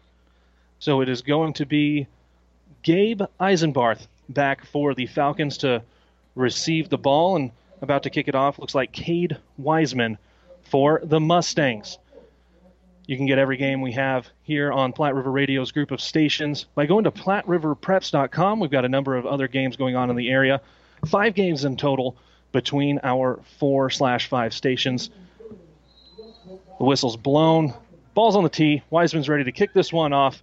[0.78, 2.06] So it is going to be
[2.82, 5.82] Gabe Eisenbarth back for the Falcons to
[6.34, 7.50] receive the ball and
[7.82, 8.58] about to kick it off.
[8.58, 10.18] Looks like Cade Wiseman
[10.62, 11.98] for the Mustangs.
[13.06, 16.66] You can get every game we have here on Platte River Radio's group of stations
[16.74, 18.60] by going to PlatteRiverPreps.com.
[18.60, 20.60] We've got a number of other games going on in the area,
[21.06, 22.16] five games in total
[22.52, 25.10] between our four slash five stations.
[26.78, 27.74] The whistle's blown,
[28.14, 28.82] ball's on the tee.
[28.90, 30.42] Wiseman's ready to kick this one off.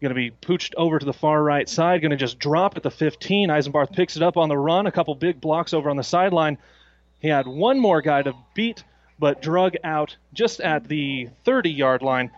[0.00, 2.00] Going to be pooched over to the far right side.
[2.00, 3.50] Going to just drop at the 15.
[3.50, 4.86] Eisenbarth picks it up on the run.
[4.86, 6.58] A couple big blocks over on the sideline.
[7.20, 8.82] He had one more guy to beat,
[9.18, 12.32] but drug out just at the 30 yard line.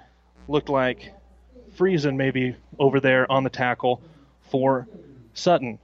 [0.46, 1.14] Looked like
[1.76, 4.02] Friesen maybe over there on the tackle
[4.50, 4.87] for
[5.33, 5.78] Sutton.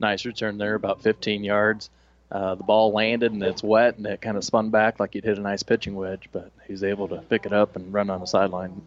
[0.00, 1.90] Nice return there, about 15 yards.
[2.30, 5.24] Uh, the ball landed and it's wet and it kind of spun back like you'd
[5.24, 8.20] hit a nice pitching wedge, but he's able to pick it up and run on
[8.20, 8.82] the sideline.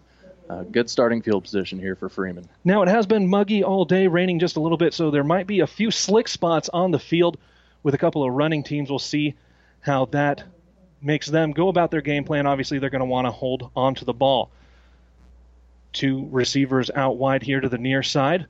[0.49, 2.47] Uh, good starting field position here for Freeman.
[2.63, 5.45] Now it has been muggy all day, raining just a little bit, so there might
[5.45, 7.37] be a few slick spots on the field
[7.83, 8.89] with a couple of running teams.
[8.89, 9.35] We'll see
[9.81, 10.43] how that
[11.01, 12.47] makes them go about their game plan.
[12.47, 14.49] Obviously, they're going to want to hold on to the ball.
[15.93, 18.45] Two receivers out wide here to the near side,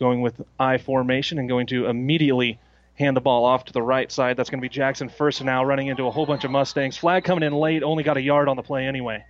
[0.00, 2.58] going with I formation and going to immediately
[2.94, 4.36] hand the ball off to the right side.
[4.36, 6.96] That's going to be Jackson first and now running into a whole bunch of Mustangs.
[6.96, 9.24] Flag coming in late, only got a yard on the play anyway.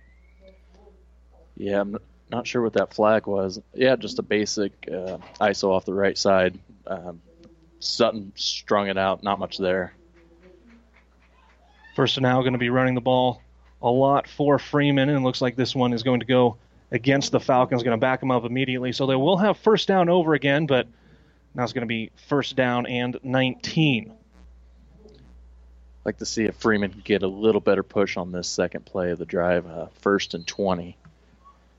[1.55, 1.97] Yeah, I'm
[2.31, 3.61] not sure what that flag was.
[3.73, 6.57] Yeah, just a basic uh, ISO off the right side.
[6.87, 7.21] Um,
[7.79, 9.93] Sutton strung it out, not much there.
[11.95, 13.41] First and now going to be running the ball
[13.81, 16.57] a lot for Freeman, and it looks like this one is going to go
[16.91, 18.91] against the Falcons, going to back them up immediately.
[18.91, 20.87] So they will have first down over again, but
[21.55, 24.13] now it's going to be first down and 19.
[26.05, 29.11] like to see if Freeman can get a little better push on this second play
[29.11, 30.97] of the drive, uh, first and 20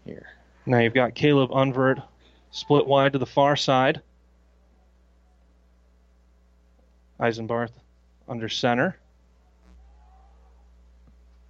[0.04, 0.26] here.
[0.64, 2.02] Now you've got Caleb Unvert
[2.50, 4.00] split wide to the far side.
[7.20, 7.72] Eisenbarth
[8.28, 8.96] under center.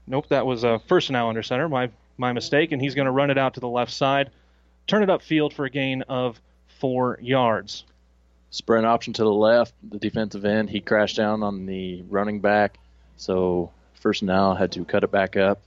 [0.06, 1.68] Nope, that was a first and now under center.
[1.68, 4.30] My my mistake, and he's going to run it out to the left side,
[4.86, 6.40] turn it upfield for a gain of
[6.80, 7.84] four yards.
[8.50, 10.68] Spread option to the left, the defensive end.
[10.68, 12.78] He crashed down on the running back,
[13.16, 15.60] so first now had to cut it back up,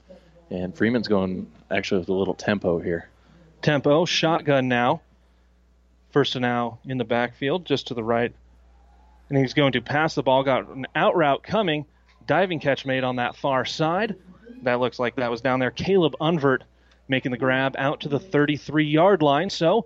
[0.50, 3.10] and Freeman's going actually with a little tempo here.
[3.62, 5.02] Tempo, shotgun now.
[6.12, 8.34] First and now in the backfield, just to the right.
[9.30, 10.44] And he's going to pass the ball.
[10.44, 11.86] Got an out route coming.
[12.28, 14.16] Diving catch made on that far side.
[14.64, 15.72] That looks like that was down there.
[15.72, 16.62] Caleb Unvert
[17.08, 19.50] making the grab out to the 33 yard line.
[19.50, 19.86] So,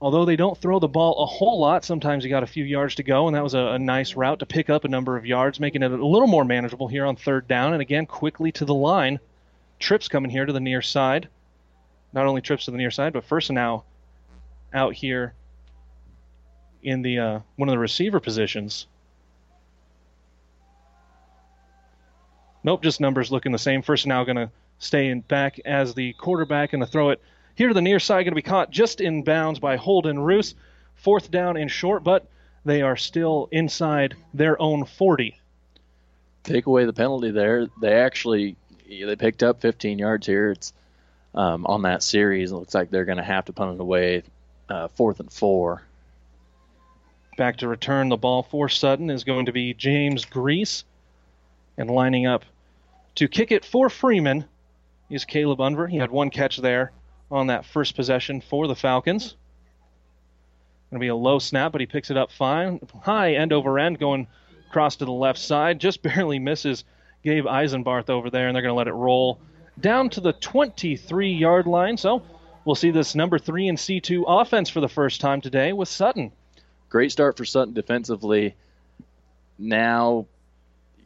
[0.00, 2.96] although they don't throw the ball a whole lot, sometimes you got a few yards
[2.96, 5.26] to go, and that was a, a nice route to pick up a number of
[5.26, 7.72] yards, making it a little more manageable here on third down.
[7.72, 9.18] And again, quickly to the line.
[9.78, 11.28] Trips coming here to the near side.
[12.12, 13.84] Not only trips to the near side, but first now
[14.72, 15.34] out here
[16.82, 18.86] in the uh, one of the receiver positions.
[22.64, 23.82] Nope, just numbers looking the same.
[23.82, 27.20] First now going to stay in back as the quarterback and to throw it
[27.54, 30.54] here to the near side, going to be caught just in bounds by Holden Roos.
[30.94, 32.26] Fourth down and short, but
[32.64, 35.38] they are still inside their own 40.
[36.42, 37.68] Take away the penalty there.
[37.80, 38.56] They actually
[38.88, 40.52] they picked up 15 yards here.
[40.52, 40.72] It's
[41.34, 42.50] um, on that series.
[42.50, 44.22] It looks like they're going to have to punt it away,
[44.68, 45.82] uh, fourth and four.
[47.36, 50.84] Back to return the ball for Sutton is going to be James Grease,
[51.78, 52.44] and lining up
[53.14, 54.44] to kick it for Freeman
[55.08, 55.88] is Caleb Unver.
[55.88, 56.92] He had one catch there
[57.30, 59.36] on that first possession for the Falcons.
[60.90, 62.80] Going to be a low snap, but he picks it up fine.
[63.02, 64.26] High end over end, going
[64.68, 65.80] across to the left side.
[65.80, 66.84] Just barely misses
[67.24, 69.38] Gabe Eisenbarth over there, and they're going to let it roll
[69.80, 71.96] down to the 23 yard line.
[71.96, 72.22] So
[72.64, 76.32] we'll see this number three and C2 offense for the first time today with Sutton.
[76.88, 78.54] Great start for Sutton defensively.
[79.58, 80.26] Now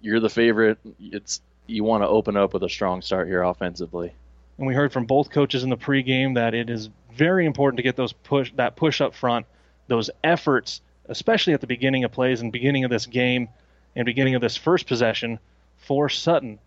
[0.03, 0.79] you're the favorite.
[1.01, 4.12] It's you want to open up with a strong start here offensively.
[4.59, 7.83] And we heard from both coaches in the pregame that it is very important to
[7.83, 9.47] get those push that push up front,
[9.88, 13.49] those efforts, especially at the beginning of plays and beginning of this game
[13.97, 15.38] and beginning of this first possession
[15.79, 16.59] for Sutton.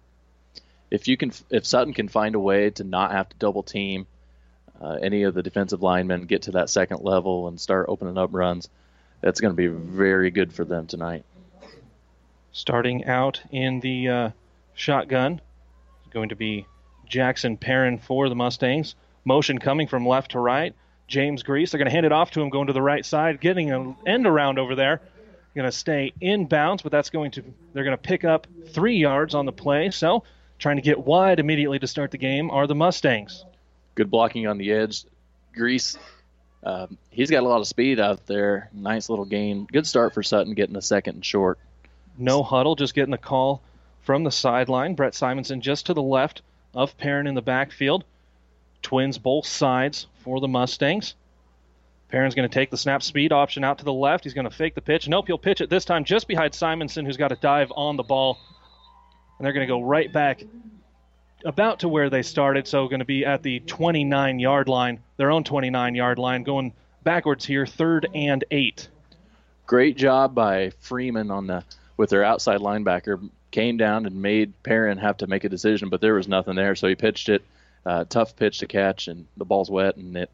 [0.89, 4.07] If you can, if Sutton can find a way to not have to double team
[4.79, 8.29] uh, any of the defensive linemen, get to that second level and start opening up
[8.33, 8.69] runs,
[9.21, 11.25] that's going to be very good for them tonight.
[12.55, 14.29] Starting out in the uh,
[14.75, 15.41] shotgun
[16.11, 16.65] going to be
[17.05, 18.95] Jackson Perrin for the Mustangs.
[19.25, 20.73] Motion coming from left to right.
[21.05, 21.71] James Grease.
[21.71, 23.97] They're going to hand it off to him going to the right side, getting an
[24.07, 25.01] end around over there.
[25.53, 28.99] Going to stay in bounds, but that's going to they're going to pick up three
[28.99, 29.89] yards on the play.
[29.89, 30.23] So
[30.57, 33.43] trying to get wide immediately to start the game are the Mustangs.
[33.95, 35.03] Good blocking on the edge.
[35.53, 35.97] Grease,
[36.63, 38.69] um, he's got a lot of speed out there.
[38.71, 39.67] Nice little gain.
[39.69, 41.59] Good start for Sutton getting a second and short.
[42.17, 43.61] No huddle, just getting the call
[44.01, 44.95] from the sideline.
[44.95, 46.41] Brett Simonson just to the left
[46.73, 48.03] of Perrin in the backfield.
[48.81, 51.15] Twins both sides for the Mustangs.
[52.09, 54.23] Perrin's going to take the snap speed option out to the left.
[54.23, 55.07] He's going to fake the pitch.
[55.07, 58.03] Nope, he'll pitch it this time just behind Simonson, who's got to dive on the
[58.03, 58.37] ball.
[59.37, 60.43] And they're going to go right back
[61.43, 65.31] about to where they started, so going to be at the 29 yard line, their
[65.31, 66.73] own 29 yard line, going
[67.03, 68.87] backwards here, third and eight.
[69.65, 71.63] Great job by Freeman on the
[71.97, 73.29] with their outside linebacker.
[73.51, 76.75] Came down and made Perrin have to make a decision, but there was nothing there,
[76.75, 77.43] so he pitched it.
[77.85, 80.29] Uh, tough pitch to catch, and the ball's wet, and it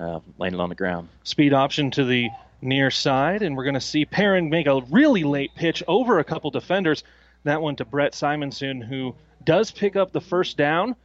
[0.00, 1.08] uh, landed on the ground.
[1.24, 2.30] Speed option to the
[2.62, 6.24] near side, and we're going to see Perrin make a really late pitch over a
[6.24, 7.04] couple defenders.
[7.42, 9.14] That one to Brett Simonson, who
[9.44, 10.96] does pick up the first down.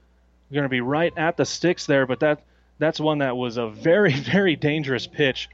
[0.49, 2.41] We're going to be right at the sticks there, but that
[2.77, 5.49] that's one that was a very, very dangerous pitch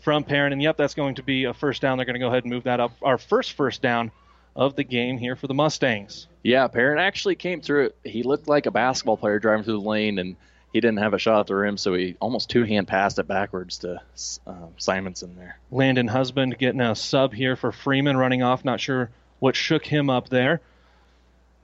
[0.00, 0.52] from Perrin.
[0.52, 1.98] And yep, that's going to be a first down.
[1.98, 2.92] They're going to go ahead and move that up.
[3.02, 4.10] Our first first down
[4.56, 6.26] of the game here for the Mustangs.
[6.42, 7.96] Yeah, Perrin actually came through it.
[8.04, 10.36] He looked like a basketball player driving through the lane, and
[10.72, 13.26] he didn't have a shot at the rim, so he almost two hand passed it
[13.26, 14.00] backwards to
[14.46, 15.58] um, Simonson there.
[15.70, 18.64] Landon Husband getting a sub here for Freeman running off.
[18.64, 20.60] Not sure what shook him up there.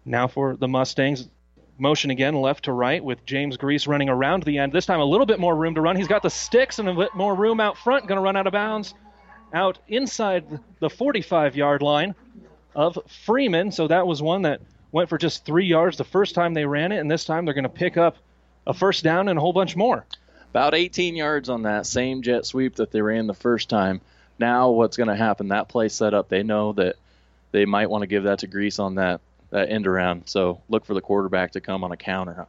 [0.04, 1.28] Now for the Mustangs.
[1.78, 4.72] Motion again, left to right, with James Grease running around the end.
[4.72, 5.96] This time a little bit more room to run.
[5.96, 8.06] He's got the sticks and a bit more room out front.
[8.06, 8.94] Going to run out of bounds
[9.52, 12.14] out inside the 45 yard line
[12.74, 13.72] of Freeman.
[13.72, 14.60] So that was one that
[14.92, 17.54] went for just three yards the first time they ran it, and this time they're
[17.54, 18.16] going to pick up
[18.66, 20.04] a first down and a whole bunch more.
[20.50, 24.00] About 18 yards on that same jet sweep that they ran the first time.
[24.38, 25.48] Now what's going to happen?
[25.48, 26.28] That play set up.
[26.28, 26.96] They know that
[27.52, 29.20] they might want to give that to Grease on that
[29.50, 30.22] that end around.
[30.26, 32.46] So look for the quarterback to come on a counter.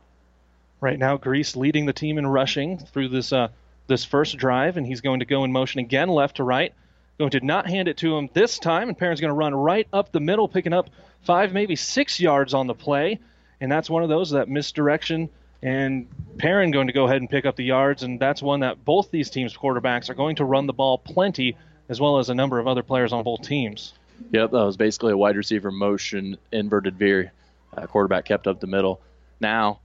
[0.80, 3.50] Right now, Grease leading the team in rushing through this uh,
[3.88, 6.74] this first drive, and he's going to go in motion again, left to right.
[7.18, 9.88] Going to not hand it to him this time, and Perrin's going to run right
[9.92, 10.90] up the middle, picking up
[11.22, 13.20] five, maybe six yards on the play,
[13.60, 15.30] and that's one of those that misdirection.
[15.64, 18.86] And Perrin going to go ahead and pick up the yards, and that's one that
[18.86, 21.58] both these teams' quarterbacks are going to run the ball plenty,
[21.90, 23.94] as well as a number of other players on both teams.
[24.32, 27.32] Yep, that was basically a wide receiver motion inverted veer.
[27.76, 29.02] Uh, quarterback kept up the middle.
[29.40, 29.80] Now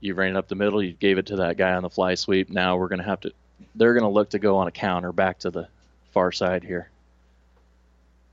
[0.00, 0.82] you ran up the middle.
[0.82, 2.50] You gave it to that guy on the fly sweep.
[2.50, 3.32] Now we're going to have to.
[3.74, 5.68] They're going to look to go on a counter back to the
[6.12, 6.90] far side here.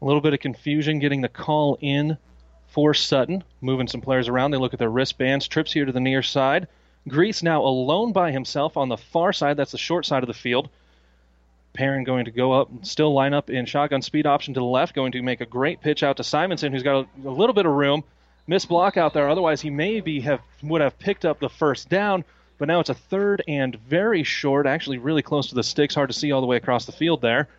[0.02, 2.18] A little bit of confusion getting the call in
[2.68, 4.52] for Sutton, moving some players around.
[4.52, 5.48] They look at their wristbands.
[5.48, 6.68] Trips here to the near side.
[7.08, 9.58] Grease now alone by himself on the far side.
[9.58, 10.70] That's the short side of the field.
[11.76, 14.96] Perrin going to go up, still line up in shotgun speed option to the left,
[14.96, 17.66] going to make a great pitch out to Simonson, who's got a, a little bit
[17.66, 18.04] of room.
[18.48, 19.30] Miss block out there.
[19.30, 22.24] Otherwise, he maybe have would have picked up the first down.
[22.58, 25.94] But now it's a third and very short, actually really close to the sticks.
[25.94, 27.50] Hard to see all the way across the field there.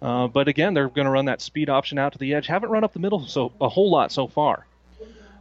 [0.00, 2.46] Uh, but again, they're going to run that speed option out to the edge.
[2.46, 4.66] Haven't run up the middle so a whole lot so far.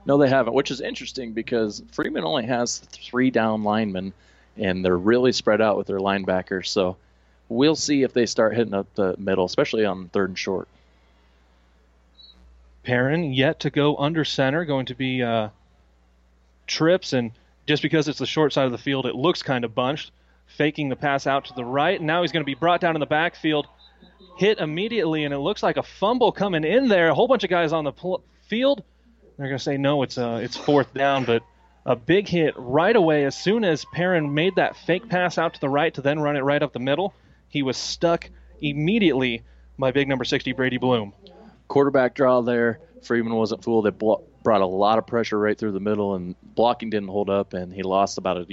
[0.05, 4.13] No, they haven't, which is interesting because Freeman only has three down linemen,
[4.57, 6.67] and they're really spread out with their linebackers.
[6.67, 6.97] So
[7.49, 10.67] we'll see if they start hitting up the middle, especially on third and short.
[12.83, 15.49] Perrin yet to go under center, going to be uh,
[16.67, 17.31] trips, and
[17.65, 20.11] just because it's the short side of the field, it looks kind of bunched.
[20.57, 22.95] Faking the pass out to the right, and now he's going to be brought down
[22.95, 23.67] in the backfield,
[24.37, 27.09] hit immediately, and it looks like a fumble coming in there.
[27.09, 28.83] A whole bunch of guys on the pl- field.
[29.37, 31.41] They're going to say no, it's uh, it's fourth down, but
[31.85, 35.59] a big hit right away as soon as Perrin made that fake pass out to
[35.59, 37.13] the right to then run it right up the middle.
[37.55, 38.29] He was stuck
[38.59, 39.41] immediately
[39.79, 41.13] by big number 60 Brady Bloom
[41.69, 42.81] quarterback draw there.
[43.01, 43.85] Freeman wasn't fooled.
[43.85, 47.29] They blo- brought a lot of pressure right through the middle, and blocking didn't hold
[47.29, 48.45] up, and he lost about a.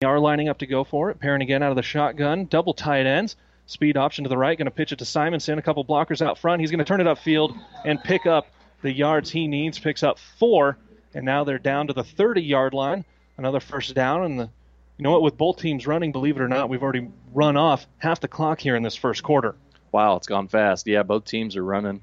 [0.00, 1.20] They are lining up to go for it.
[1.20, 2.46] Perrin again out of the shotgun.
[2.46, 3.36] Double tight ends.
[3.66, 4.56] Speed option to the right.
[4.56, 5.58] Going to pitch it to Simonson.
[5.58, 6.60] A couple blockers out front.
[6.60, 7.54] He's going to turn it upfield
[7.84, 8.46] and pick up
[8.80, 9.78] the yards he needs.
[9.78, 10.78] Picks up four,
[11.12, 13.04] and now they're down to the 30 yard line.
[13.36, 14.50] Another first down, and the
[14.96, 15.22] you know what?
[15.22, 18.60] With both teams running, believe it or not, we've already run off half the clock
[18.60, 19.56] here in this first quarter.
[19.90, 20.86] Wow, it's gone fast.
[20.86, 22.00] Yeah, both teams are running.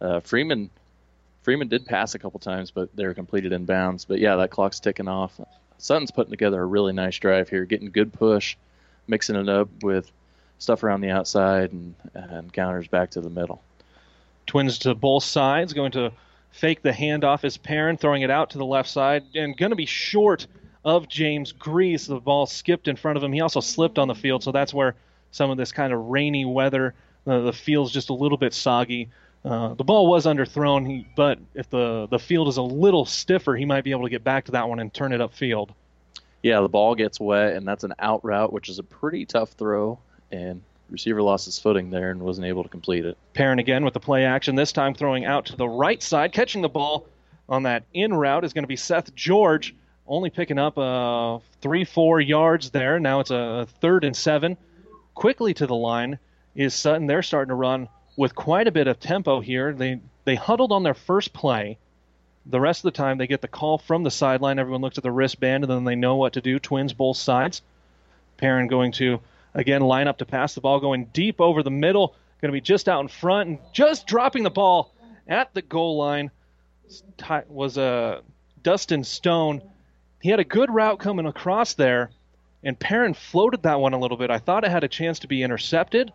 [0.00, 0.70] Uh, Freeman,
[1.42, 4.04] Freeman did pass a couple times, but they were completed in bounds.
[4.04, 5.40] But yeah, that clock's ticking off.
[5.78, 8.56] Sutton's putting together a really nice drive here, getting good push,
[9.08, 10.10] mixing it up with
[10.58, 13.62] stuff around the outside and, and counters back to the middle.
[14.46, 16.12] Twins to both sides, going to
[16.50, 19.76] fake the handoff as Perrin, throwing it out to the left side, and going to
[19.76, 20.46] be short
[20.88, 22.06] of James Grease.
[22.06, 23.32] The ball skipped in front of him.
[23.32, 24.94] He also slipped on the field, so that's where
[25.30, 26.94] some of this kind of rainy weather,
[27.26, 29.10] uh, the field's just a little bit soggy.
[29.44, 33.54] Uh, the ball was underthrown, he, but if the the field is a little stiffer,
[33.54, 35.70] he might be able to get back to that one and turn it upfield.
[36.42, 39.50] Yeah, the ball gets wet, and that's an out route, which is a pretty tough
[39.52, 39.98] throw,
[40.32, 43.18] and receiver lost his footing there and wasn't able to complete it.
[43.34, 46.62] Perrin again with the play action, this time throwing out to the right side, catching
[46.62, 47.06] the ball
[47.48, 49.74] on that in route is going to be Seth George
[50.08, 52.98] only picking up uh, three, four yards there.
[52.98, 54.56] Now it's a third and seven.
[55.14, 56.18] Quickly to the line
[56.54, 57.06] is Sutton.
[57.06, 59.72] They're starting to run with quite a bit of tempo here.
[59.72, 61.78] They they huddled on their first play.
[62.46, 64.58] The rest of the time they get the call from the sideline.
[64.58, 66.58] Everyone looks at the wristband and then they know what to do.
[66.58, 67.62] Twins both sides.
[68.36, 69.20] Perrin going to
[69.54, 72.14] again line up to pass the ball, going deep over the middle.
[72.40, 74.92] Going to be just out in front and just dropping the ball
[75.26, 76.30] at the goal line
[77.48, 78.20] was a uh,
[78.62, 79.62] Dustin Stone
[80.20, 82.10] he had a good route coming across there,
[82.62, 84.30] and Perrin floated that one a little bit.
[84.30, 86.12] I thought it had a chance to be intercepted,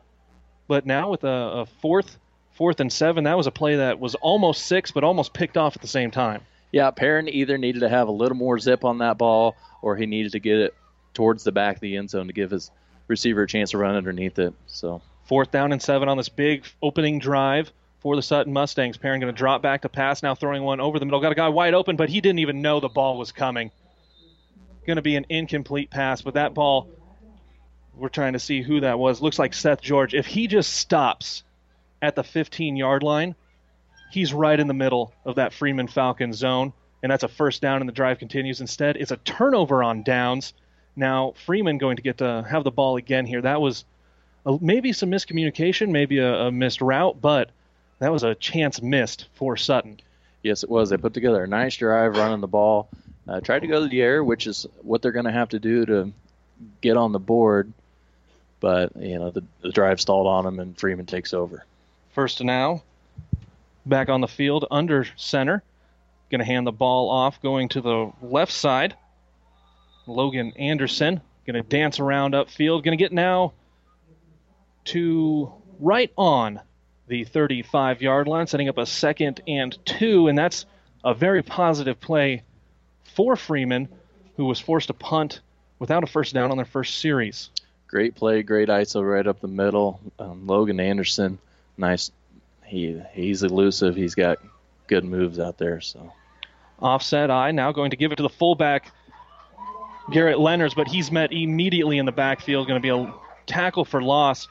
[0.68, 2.18] but now with a, a fourth,
[2.52, 5.76] fourth and seven, that was a play that was almost six, but almost picked off
[5.76, 6.42] at the same time.
[6.72, 10.06] Yeah, Perrin either needed to have a little more zip on that ball, or he
[10.06, 10.74] needed to get it
[11.14, 12.72] towards the back of the end zone to give his
[13.08, 14.54] receiver a chance to run underneath it.
[14.68, 18.98] So fourth down and seven on this big opening drive for the Sutton Mustangs.
[18.98, 21.22] Perrin going to drop back to pass now, throwing one over the middle.
[21.22, 23.72] Got a guy wide open, but he didn't even know the ball was coming
[24.86, 26.90] going to be an incomplete pass, but that ball,
[27.96, 29.22] we're trying to see who that was.
[29.22, 30.14] Looks like Seth George.
[30.14, 31.44] If he just stops
[32.02, 33.36] at the 15 yard line,
[34.12, 37.82] he's right in the middle of that Freeman Falcon zone, and that's a first down,
[37.82, 38.62] and the drive continues.
[38.62, 40.54] Instead, it's a turnover on downs.
[40.96, 43.42] Now, Freeman going to get to have the ball again here.
[43.42, 43.86] That was
[44.46, 47.50] a, maybe some miscommunication, maybe a, a missed route, but
[48.00, 50.00] that was a chance missed for Sutton.
[50.44, 50.90] Yes, it was.
[50.90, 52.90] They put together a nice drive running the ball
[53.28, 55.60] uh, tried to go to the air, which is what they're going to have to
[55.60, 56.14] do to
[56.82, 57.72] get on the board.
[58.60, 61.66] But you know the, the drive stalled on them, and Freeman takes over.
[62.14, 62.84] First to now,
[63.86, 65.64] back on the field under center.
[66.32, 68.96] Going to hand the ball off, going to the left side.
[70.08, 72.84] Logan Anderson going to dance around upfield.
[72.84, 73.54] Going to get now
[74.86, 76.60] to right on
[77.08, 80.66] the 35 yard line, setting up a second and two, and that's
[81.04, 82.44] a very positive play
[83.16, 83.88] for Freeman,
[84.38, 85.42] who was forced to punt
[85.80, 87.50] without a first down on their first series.
[87.88, 90.00] Great play, great ISO right up the middle.
[90.18, 91.38] Um, Logan Anderson,
[91.78, 92.12] nice.
[92.66, 93.96] he he's elusive.
[93.96, 94.40] He's got
[94.88, 95.80] good moves out there.
[95.82, 96.12] So
[96.80, 98.92] Offset I now going to give it to the fullback,
[100.12, 102.68] Garrett Lenners, but he's met immediately in the backfield.
[102.68, 103.14] Going to be a
[103.46, 104.48] tackle for loss.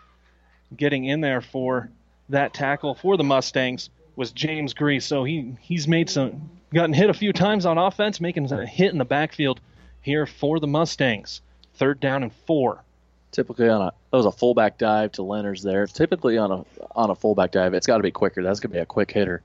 [0.74, 1.90] Getting in there for
[2.30, 5.04] that tackle for the Mustangs was James Grease.
[5.04, 8.92] So he he's made some gotten hit a few times on offense, making a hit
[8.92, 9.60] in the backfield
[10.00, 11.40] here for the Mustangs.
[11.74, 12.82] Third down and four.
[13.30, 15.86] typically on a that was a fullback dive to Lenners there.
[15.86, 16.64] Typically on a
[16.94, 18.42] on a fullback dive, it's got to be quicker.
[18.42, 19.42] That's gonna be a quick hitter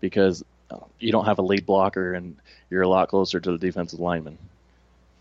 [0.00, 2.36] because uh, you don't have a lead blocker and
[2.70, 4.38] you're a lot closer to the defensive lineman.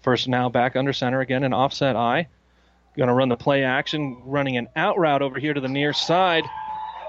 [0.01, 2.27] First now back under center again, an offset I.
[2.95, 5.91] Going to run the play action, running an out route over here to the near
[5.91, 6.45] side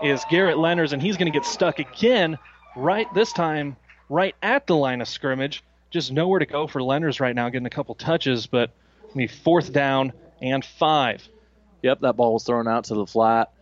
[0.03, 2.37] is Garrett Lenners, and he's going to get stuck again,
[2.75, 3.77] right this time,
[4.09, 5.63] right at the line of scrimmage.
[5.91, 8.71] Just nowhere to go for Lenners right now, getting a couple touches, but
[9.15, 11.27] be fourth down and five.
[11.83, 13.53] Yep, that ball was thrown out to the flat.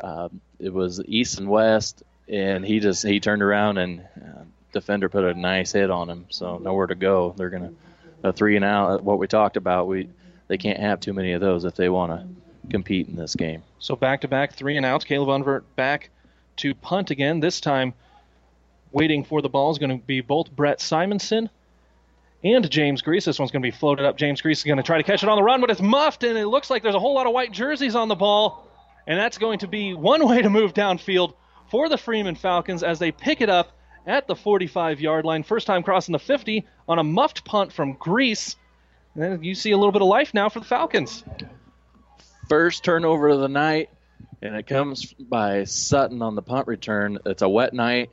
[0.00, 4.42] Um, it was east and west, and he just he turned around and uh,
[4.72, 6.26] defender put a nice hit on him.
[6.30, 7.34] So nowhere to go.
[7.36, 7.72] They're gonna
[8.22, 9.04] a three and out.
[9.04, 10.08] What we talked about, we
[10.48, 12.26] they can't have too many of those if they want to
[12.70, 13.62] compete in this game.
[13.78, 15.04] So back to back three and outs.
[15.04, 16.10] Caleb Unvert back
[16.56, 17.40] to punt again.
[17.40, 17.94] This time,
[18.94, 21.50] waiting for the ball is going to be both Brett Simonson
[22.44, 23.24] and James Grease.
[23.24, 24.16] This one's going to be floated up.
[24.16, 26.22] James Grease is going to try to catch it on the run, but it's muffed,
[26.22, 28.68] and it looks like there's a whole lot of white jerseys on the ball.
[29.06, 31.34] And that's going to be one way to move downfield
[31.70, 33.72] for the Freeman Falcons as they pick it up
[34.06, 35.42] at the 45 yard line.
[35.42, 38.56] First time crossing the 50 on a muffed punt from Grease.
[39.14, 41.24] And you see a little bit of life now for the Falcons.
[42.48, 43.90] First turnover of the night,
[44.42, 47.18] and it comes by Sutton on the punt return.
[47.24, 48.10] It's a wet night.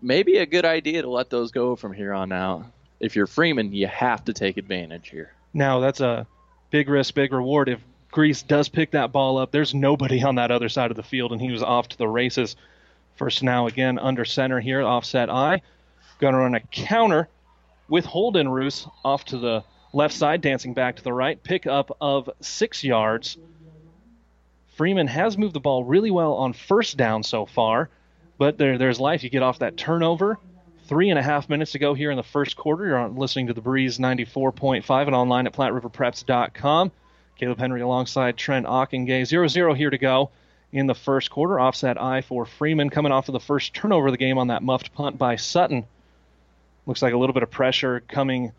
[0.00, 2.66] Maybe a good idea to let those go from here on out.
[3.00, 5.32] If you're Freeman, you have to take advantage here.
[5.52, 6.26] Now that's a
[6.70, 7.68] big risk, big reward.
[7.68, 7.80] If
[8.10, 11.32] Grease does pick that ball up, there's nobody on that other side of the field,
[11.32, 12.56] and he was off to the races.
[13.16, 15.62] First now again under center here, offset I.
[16.20, 17.28] Going to run a counter
[17.88, 21.42] with Holden Roos off to the left side, dancing back to the right.
[21.42, 23.36] Pick up of six yards.
[24.76, 27.88] Freeman has moved the ball really well on first down so far,
[28.38, 29.24] but there, there's life.
[29.24, 30.38] You get off that turnover.
[30.86, 32.86] Three and a half minutes to go here in the first quarter.
[32.86, 36.92] You're on, listening to the Breeze 94.5 and online at PlatteRiverPreps.com.
[37.36, 39.26] Caleb Henry alongside Trent Ockengay.
[39.26, 40.30] 0 0 here to go
[40.72, 41.60] in the first quarter.
[41.60, 44.62] Offset I for Freeman coming off of the first turnover of the game on that
[44.62, 45.84] muffed punt by Sutton.
[46.86, 48.52] Looks like a little bit of pressure coming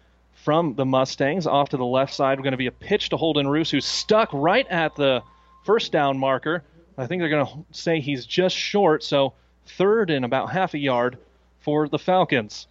[0.43, 1.47] from the Mustangs.
[1.47, 3.85] Off to the left side, we're going to be a pitch to Holden Roos, who's
[3.85, 5.23] stuck right at the
[5.63, 6.63] first down marker.
[6.97, 9.33] I think they're going to say he's just short, so
[9.77, 11.17] third and about half a yard
[11.59, 12.67] for the Falcons.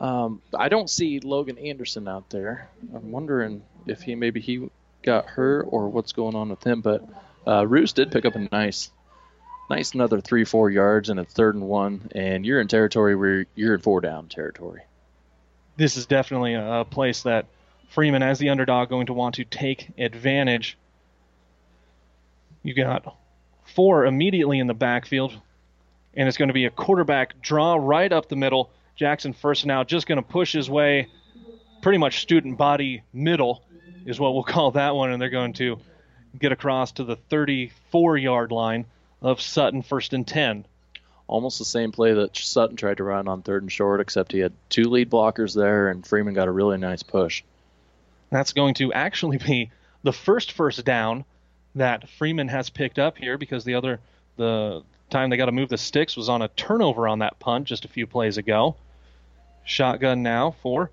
[0.00, 2.68] Um, I don't see Logan Anderson out there.
[2.94, 4.68] I'm wondering if he maybe he
[5.02, 6.80] got hurt or what's going on with him.
[6.80, 7.08] But
[7.46, 8.90] uh, Roos did pick up a nice,
[9.70, 13.46] nice another three four yards and a third and one, and you're in territory where
[13.54, 14.82] you're in four down territory.
[15.76, 17.46] This is definitely a place that
[17.88, 20.76] Freeman, as the underdog, going to want to take advantage.
[22.62, 23.16] You got
[23.64, 25.40] four immediately in the backfield,
[26.16, 28.70] and it's going to be a quarterback draw right up the middle.
[28.96, 31.08] Jackson first now just going to push his way,
[31.82, 33.62] pretty much student body middle
[34.06, 35.78] is what we'll call that one, and they're going to
[36.38, 38.86] get across to the 34 yard line
[39.22, 40.66] of Sutton, first and 10.
[41.26, 44.40] Almost the same play that Sutton tried to run on third and short, except he
[44.40, 47.42] had two lead blockers there, and Freeman got a really nice push.
[48.30, 49.70] That's going to actually be
[50.02, 51.24] the first first down
[51.74, 54.00] that Freeman has picked up here because the other
[54.36, 54.82] the
[55.14, 57.84] time they got to move the sticks was on a turnover on that punt just
[57.84, 58.74] a few plays ago.
[59.64, 60.90] Shotgun now for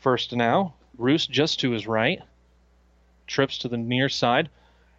[0.00, 0.74] first now.
[0.98, 2.20] Roos just to his right.
[3.26, 4.50] Trips to the near side.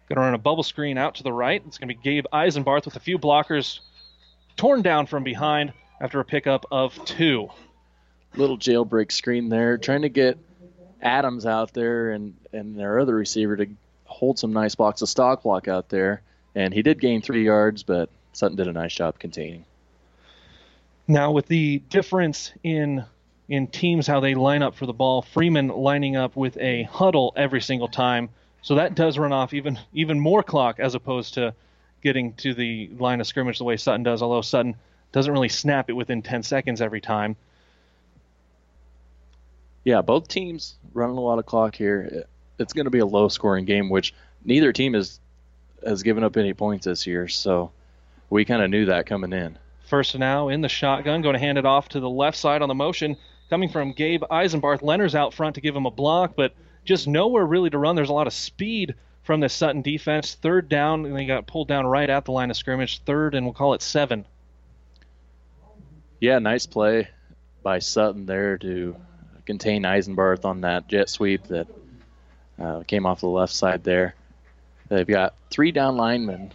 [0.08, 1.62] Going to run a bubble screen out to the right.
[1.66, 3.80] It's going to be Gabe Eisenbarth with a few blockers
[4.56, 7.50] torn down from behind after a pickup of two.
[8.34, 10.38] Little jailbreak screen there, trying to get
[11.02, 13.66] Adams out there and, and their other receiver to
[14.06, 16.22] hold some nice blocks of stock block out there.
[16.54, 19.64] And he did gain three yards, but Sutton did a nice job containing.
[21.08, 23.04] Now, with the difference in
[23.48, 27.32] in teams how they line up for the ball, Freeman lining up with a huddle
[27.36, 28.30] every single time,
[28.62, 31.54] so that does run off even even more clock as opposed to
[32.02, 34.22] getting to the line of scrimmage the way Sutton does.
[34.22, 34.76] Although Sutton
[35.12, 37.36] doesn't really snap it within 10 seconds every time.
[39.84, 42.24] Yeah, both teams running a lot of clock here.
[42.58, 44.14] It's going to be a low-scoring game, which
[44.44, 45.20] neither team has
[45.84, 47.28] has given up any points this year.
[47.28, 47.72] So
[48.32, 49.58] we kind of knew that coming in.
[49.84, 52.68] First now in the shotgun, going to hand it off to the left side on
[52.68, 53.18] the motion,
[53.50, 54.80] coming from Gabe Eisenbarth.
[54.80, 56.54] Lenners out front to give him a block, but
[56.86, 57.94] just nowhere really to run.
[57.94, 60.34] There's a lot of speed from the Sutton defense.
[60.34, 63.02] Third down, and they got pulled down right at the line of scrimmage.
[63.02, 64.24] Third, and we'll call it seven.
[66.18, 67.08] Yeah, nice play
[67.62, 68.96] by Sutton there to
[69.44, 71.66] contain Eisenbarth on that jet sweep that
[72.58, 74.14] uh, came off the left side there.
[74.88, 76.52] They've got three down linemen,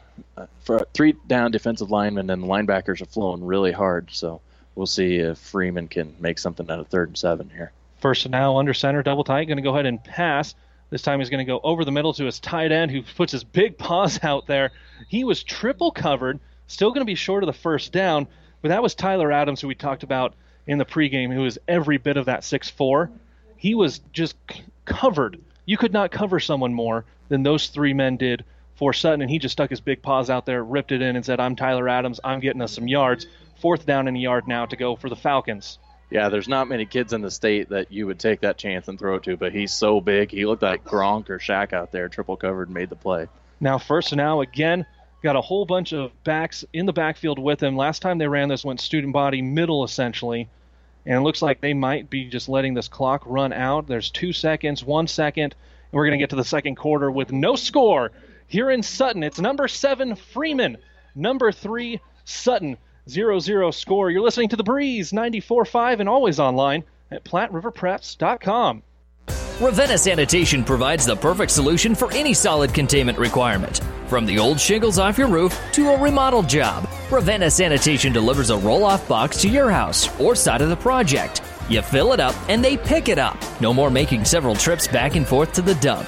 [0.61, 4.09] for three down defensive linemen, and the linebackers are flowing really hard.
[4.11, 4.41] So
[4.75, 7.71] we'll see if Freeman can make something out of third and seven here.
[7.99, 10.55] First and now under center, double tight, going to go ahead and pass.
[10.89, 13.31] This time he's going to go over the middle to his tight end, who puts
[13.31, 14.71] his big paws out there.
[15.07, 18.27] He was triple covered, still going to be short of the first down,
[18.61, 20.33] but that was Tyler Adams, who we talked about
[20.65, 23.09] in the pregame, who was every bit of that six four.
[23.57, 25.39] He was just c- covered.
[25.65, 28.45] You could not cover someone more than those three men did
[28.77, 31.25] for Sutton, and he just stuck his big paws out there, ripped it in, and
[31.25, 32.19] said, "I'm Tyler Adams.
[32.23, 33.27] I'm getting us some yards."
[33.59, 35.79] Fourth down and a yard now to go for the Falcons.
[36.09, 38.97] Yeah, there's not many kids in the state that you would take that chance and
[38.97, 40.31] throw it to, but he's so big.
[40.31, 43.27] He looked like Gronk or Shaq out there, triple covered, made the play.
[43.59, 44.85] Now, first and now, again,
[45.23, 47.75] got a whole bunch of backs in the backfield with him.
[47.75, 50.47] Last time they ran this went student body middle, essentially.
[51.05, 53.87] And it looks like they might be just letting this clock run out.
[53.87, 55.55] There's two seconds, one second,
[55.91, 58.11] and we're going to get to the second quarter with no score
[58.47, 59.23] here in Sutton.
[59.23, 60.77] It's number seven, Freeman.
[61.15, 62.77] Number three, Sutton.
[63.09, 64.11] 0 0 score.
[64.11, 68.83] You're listening to The Breeze 94.5 and always online at PlatteRiverPreps.com.
[69.59, 73.81] Ravenna Sanitation provides the perfect solution for any solid containment requirement.
[74.07, 78.57] From the old shingles off your roof to a remodel job, Ravenna Sanitation delivers a
[78.57, 81.41] roll off box to your house or side of the project.
[81.69, 83.37] You fill it up and they pick it up.
[83.59, 86.07] No more making several trips back and forth to the dump.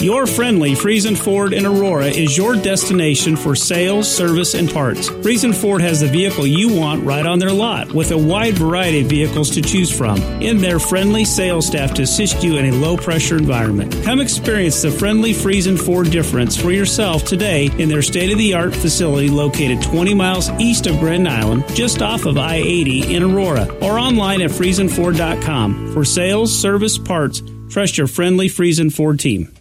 [0.00, 5.08] Your friendly Friesen Ford in Aurora is your destination for sales, service, and parts.
[5.08, 9.00] Friesen Ford has the vehicle you want right on their lot with a wide variety
[9.00, 12.76] of vehicles to choose from and their friendly sales staff to assist you in a
[12.76, 13.92] low pressure environment.
[14.04, 18.54] Come experience the friendly Friesen Ford difference for yourself today in their state of the
[18.54, 23.24] art facility located 20 miles east of Grand Island, just off of I 80 in
[23.24, 25.92] Aurora, or online at FriesenFord.com.
[25.92, 29.57] For sales, service, parts, trust your friendly Friesen Ford team.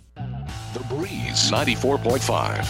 [1.38, 2.67] Breeze 94.5.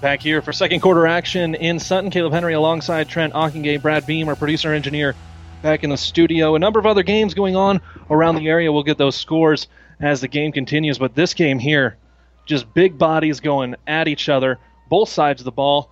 [0.00, 2.10] Back here for second quarter action in Sutton.
[2.10, 5.14] Caleb Henry alongside Trent Ockingay, Brad Beam, our producer engineer,
[5.62, 6.54] back in the studio.
[6.54, 8.72] A number of other games going on around the area.
[8.72, 9.68] We'll get those scores
[10.00, 10.98] as the game continues.
[10.98, 11.98] But this game here,
[12.46, 14.58] just big bodies going at each other,
[14.88, 15.90] both sides of the ball.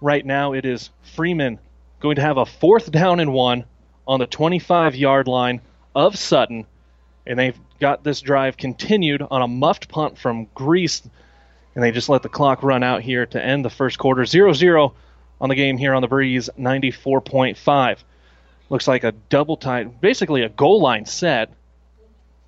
[0.00, 1.58] Right now, it is Freeman
[1.98, 3.64] going to have a fourth down and one
[4.06, 5.60] on the 25 yard line
[5.96, 6.66] of Sutton.
[7.28, 11.02] And they've got this drive continued on a muffed punt from Grease,
[11.74, 14.22] and they just let the clock run out here to end the first quarter.
[14.22, 14.92] 0-0
[15.40, 17.98] on the game here on the breeze 94.5
[18.70, 21.52] looks like a double tight basically a goal line set.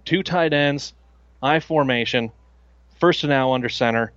[0.04, 0.92] Two tight ends
[1.42, 2.32] i formation
[2.98, 4.12] first and now under center.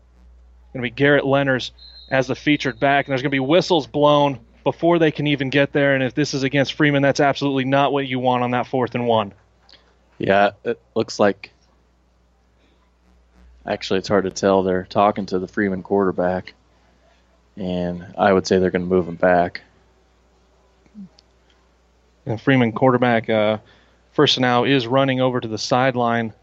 [0.74, 1.72] Going to be garrett lenners
[2.10, 5.50] as the featured back and there's going to be whistles blown before they can even
[5.50, 8.52] get there and if this is against freeman that's absolutely not what you want on
[8.52, 9.34] that fourth and one
[10.24, 11.52] Yeah, it looks like.
[13.66, 14.64] Actually, it's hard to tell.
[14.64, 16.54] They're talking to the Freeman quarterback,
[17.58, 19.62] and I would say they're going to move him back.
[22.26, 23.58] and freeman quarterback uh,
[24.14, 26.34] first and now is running over to the sideline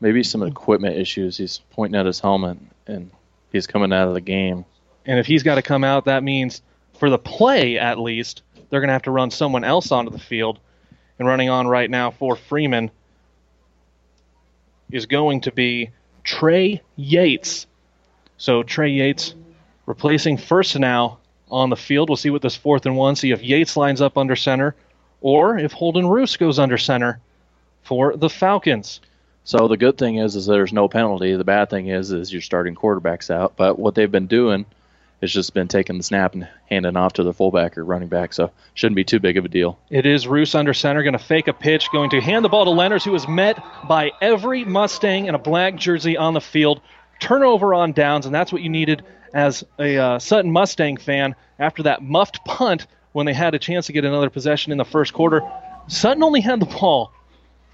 [0.00, 1.36] Maybe some equipment issues.
[1.36, 2.56] He's pointing at his helmet,
[2.86, 3.10] and
[3.52, 4.64] he's coming out of the game.
[5.04, 6.62] And if he's got to come out, that means
[6.98, 10.18] for the play at least, they're going to have to run someone else onto the
[10.18, 10.58] field.
[11.18, 12.90] And running on right now for Freeman
[14.92, 15.90] is going to be
[16.24, 17.66] Trey Yates.
[18.36, 19.34] So Trey Yates
[19.86, 21.18] replacing first now
[21.50, 22.08] on the field.
[22.08, 24.74] We'll see what this fourth and one, see if Yates lines up under center
[25.20, 27.20] or if Holden Roos goes under center
[27.82, 29.00] for the Falcons.
[29.44, 31.34] So the good thing is, is there's no penalty.
[31.34, 33.56] The bad thing is, is you're starting quarterbacks out.
[33.56, 34.66] But what they've been doing
[35.20, 38.32] is just been taking the snap and handing off to the fullback or running back.
[38.32, 39.78] So shouldn't be too big of a deal.
[39.90, 42.64] It is Roos under center, going to fake a pitch, going to hand the ball
[42.64, 46.80] to Lenners, who is met by every Mustang in a black jersey on the field.
[47.20, 49.04] Turnover on downs, and that's what you needed
[49.34, 53.86] as a uh, Sutton Mustang fan after that muffed punt when they had a chance
[53.86, 55.42] to get another possession in the first quarter.
[55.86, 57.12] Sutton only had the ball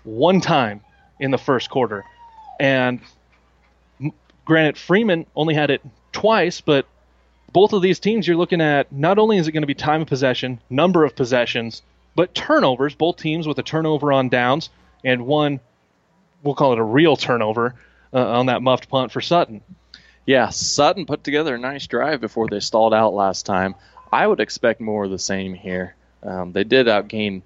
[0.04, 0.80] one time
[1.20, 2.04] in the first quarter,
[2.58, 3.00] and
[4.44, 5.82] granted, Freeman only had it
[6.12, 6.86] twice, but
[7.52, 10.02] both of these teams, you're looking at not only is it going to be time
[10.02, 11.82] of possession, number of possessions,
[12.14, 12.94] but turnovers.
[12.94, 14.70] Both teams with a turnover on downs
[15.04, 15.60] and one,
[16.42, 17.74] we'll call it a real turnover
[18.12, 19.62] uh, on that muffed punt for Sutton.
[20.24, 23.76] Yeah, Sutton put together a nice drive before they stalled out last time.
[24.12, 25.94] I would expect more of the same here.
[26.22, 27.42] Um, they did outgain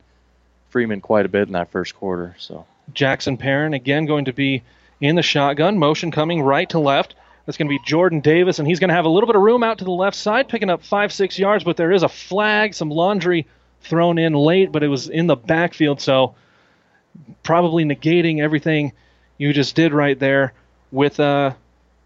[0.70, 2.34] Freeman quite a bit in that first quarter.
[2.38, 4.62] So Jackson Perrin again going to be
[5.00, 7.14] in the shotgun, motion coming right to left.
[7.50, 9.42] That's going to be Jordan Davis, and he's going to have a little bit of
[9.42, 11.64] room out to the left side, picking up five, six yards.
[11.64, 13.48] But there is a flag, some laundry
[13.80, 16.36] thrown in late, but it was in the backfield, so
[17.42, 18.92] probably negating everything
[19.36, 20.52] you just did right there
[20.92, 21.54] with uh,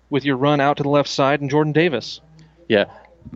[0.08, 2.22] with your run out to the left side and Jordan Davis.
[2.66, 2.86] Yeah,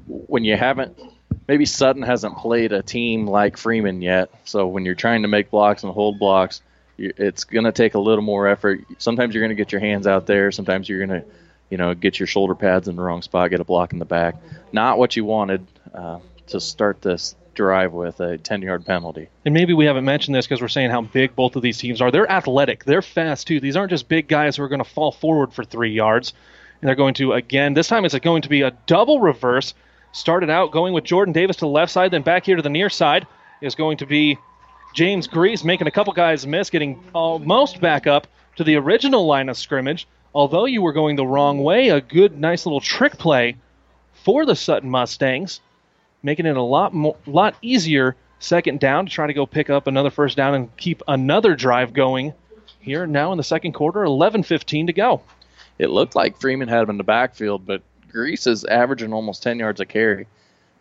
[0.06, 0.98] when you haven't,
[1.46, 4.30] maybe Sutton hasn't played a team like Freeman yet.
[4.46, 6.62] So when you're trying to make blocks and hold blocks,
[6.96, 8.80] it's going to take a little more effort.
[8.96, 10.50] Sometimes you're going to get your hands out there.
[10.50, 11.28] Sometimes you're going to,
[11.70, 14.04] you know, get your shoulder pads in the wrong spot, get a block in the
[14.04, 14.36] back.
[14.72, 19.28] Not what you wanted uh, to start this drive with a 10 yard penalty.
[19.44, 22.00] And maybe we haven't mentioned this because we're saying how big both of these teams
[22.00, 22.10] are.
[22.10, 23.60] They're athletic, they're fast too.
[23.60, 26.32] These aren't just big guys who are going to fall forward for three yards.
[26.80, 29.74] And they're going to, again, this time it's going to be a double reverse.
[30.12, 32.70] Started out going with Jordan Davis to the left side, then back here to the
[32.70, 33.26] near side
[33.60, 34.38] is going to be
[34.94, 39.48] James Grease making a couple guys miss, getting almost back up to the original line
[39.48, 40.06] of scrimmage.
[40.34, 43.56] Although you were going the wrong way, a good, nice little trick play
[44.24, 45.60] for the Sutton Mustangs,
[46.22, 49.86] making it a lot more, lot easier second down to try to go pick up
[49.86, 52.34] another first down and keep another drive going
[52.80, 54.04] here now in the second quarter.
[54.04, 55.22] 11:15 to go.
[55.78, 59.58] It looked like Freeman had him in the backfield, but Grease is averaging almost 10
[59.58, 60.26] yards a carry.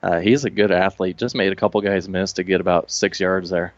[0.02, 1.18] Uh, he's a good athlete.
[1.18, 3.74] Just made a couple guys miss to get about six yards there.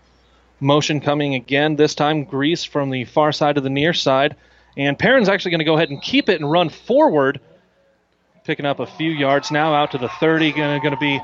[0.59, 1.76] Motion coming again.
[1.76, 4.36] This time, Grease from the far side of the near side.
[4.78, 7.39] And Perrin's actually going to go ahead and keep it and run forward,
[8.43, 10.51] picking up a few yards now out to the 30.
[10.53, 11.20] Going to be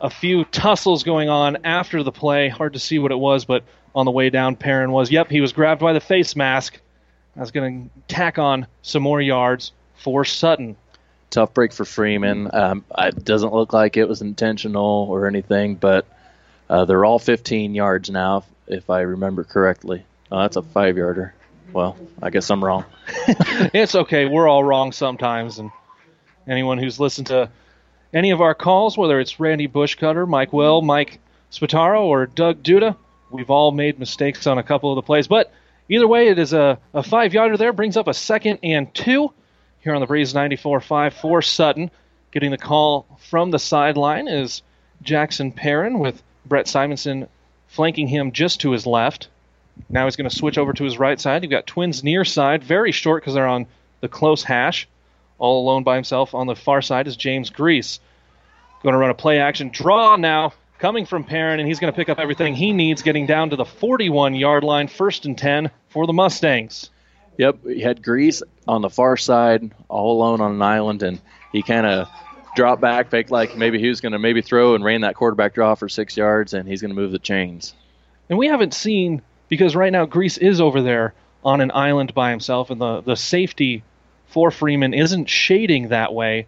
[0.00, 2.48] a few tussles going on after the play.
[2.48, 3.64] Hard to see what it was, but
[3.94, 5.10] on the way down, Perrin was.
[5.10, 6.78] Yep, he was grabbed by the face mask.
[7.36, 10.76] That's going to tack on some more yards for Sutton.
[11.30, 12.50] Tough break for Freeman.
[12.52, 16.06] Um, it doesn't look like it was intentional or anything, but
[16.68, 20.04] uh, they're all 15 yards now, if, I remember correctly.
[20.30, 21.34] Oh, that's a five yarder.
[21.72, 22.84] Well, I guess I'm wrong.
[23.72, 24.26] it's okay.
[24.26, 25.58] We're all wrong sometimes.
[25.58, 25.70] And
[26.46, 27.50] anyone who's listened to
[28.12, 31.18] any of our calls, whether it's Randy Bushcutter, Mike Will, Mike
[31.50, 32.96] Spataro, or Doug Duda,
[33.30, 35.28] we've all made mistakes on a couple of the plays.
[35.28, 35.50] But
[35.88, 39.32] either way, it is a, a five yarder there, brings up a second and two
[39.80, 41.90] here on the Breeze 94.5 for Sutton.
[42.30, 44.62] Getting the call from the sideline is
[45.02, 47.28] Jackson Perrin with Brett Simonson
[47.68, 49.28] flanking him just to his left.
[49.88, 51.42] Now he's going to switch over to his right side.
[51.42, 53.66] You've got Twins near side, very short because they're on
[54.00, 54.88] the close hash.
[55.38, 58.00] All alone by himself on the far side is James Grease.
[58.82, 61.96] Going to run a play action draw now, coming from Perrin, and he's going to
[61.96, 65.70] pick up everything he needs, getting down to the 41 yard line, first and 10
[65.88, 66.90] for the Mustangs.
[67.38, 71.20] Yep, he had Grease on the far side, all alone on an island, and
[71.50, 72.08] he kind of
[72.54, 75.54] dropped back, faked like maybe he was going to maybe throw and ran that quarterback
[75.54, 77.74] draw for six yards, and he's going to move the chains.
[78.28, 81.12] And we haven't seen because right now Grease is over there
[81.44, 83.84] on an island by himself, and the the safety
[84.28, 86.46] for Freeman isn't shading that way.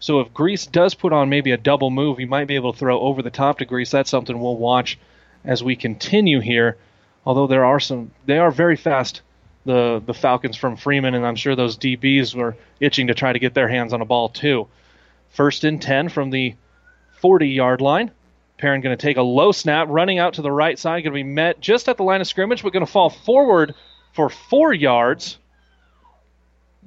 [0.00, 2.78] So if Grease does put on maybe a double move, he might be able to
[2.78, 3.90] throw over the top to Grease.
[3.90, 4.98] That's something we'll watch
[5.46, 6.76] as we continue here.
[7.24, 9.22] Although there are some, they are very fast.
[9.64, 13.38] The the Falcons from Freeman, and I'm sure those DBs were itching to try to
[13.38, 14.68] get their hands on a ball too.
[15.30, 16.54] First and 10 from the
[17.22, 18.10] 40 yard line.
[18.62, 21.24] Perrin going to take a low snap, running out to the right side, going to
[21.24, 23.74] be met just at the line of scrimmage, but going to fall forward
[24.12, 25.36] for four yards.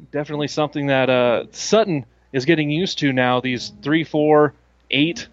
[0.09, 3.41] Definitely something that uh, Sutton is getting used to now.
[3.41, 4.53] These three, four,
[4.89, 5.27] eight,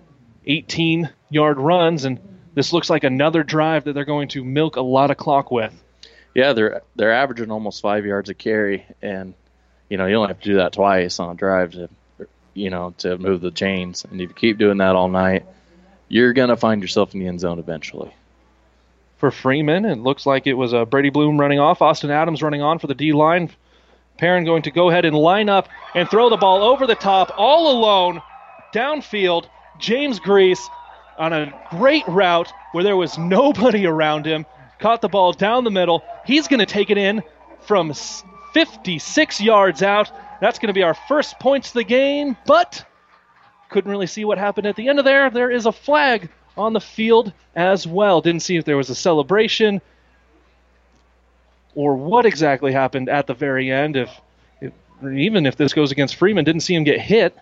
[0.45, 2.19] 18 yard runs, and
[2.55, 5.73] this looks like another drive that they're going to milk a lot of clock with.
[6.35, 9.35] Yeah, they're they're averaging almost five yards a carry, and
[9.89, 11.89] you know you only have to do that twice on a drive to
[12.55, 14.05] you know, to move the chains.
[14.05, 15.47] And if you keep doing that all night,
[16.13, 18.15] you're going to find yourself in the end zone eventually.
[19.17, 22.61] For Freeman, it looks like it was uh, Brady Bloom running off, Austin Adams running
[22.61, 23.51] on for the D line.
[24.19, 27.33] Perrin going to go ahead and line up and throw the ball over the top,
[27.39, 28.21] all alone,
[28.75, 29.47] downfield.
[29.79, 30.69] James Grease
[31.17, 34.45] on a great route where there was nobody around him,
[34.81, 36.05] caught the ball down the middle.
[36.27, 37.23] He's going to take it in
[37.63, 37.95] from
[38.53, 40.11] 56 yards out
[40.43, 42.85] that's going to be our first points of the game, but
[43.73, 45.31] couldn't really see what happened at the end of there.
[45.31, 48.21] There is a flag on the field as well.
[48.21, 49.81] Didn't see if there was a celebration
[51.75, 53.97] or what exactly happened at the very end.
[53.97, 54.11] If,
[54.61, 57.37] if even if this goes against Freeman, didn't see him get hit.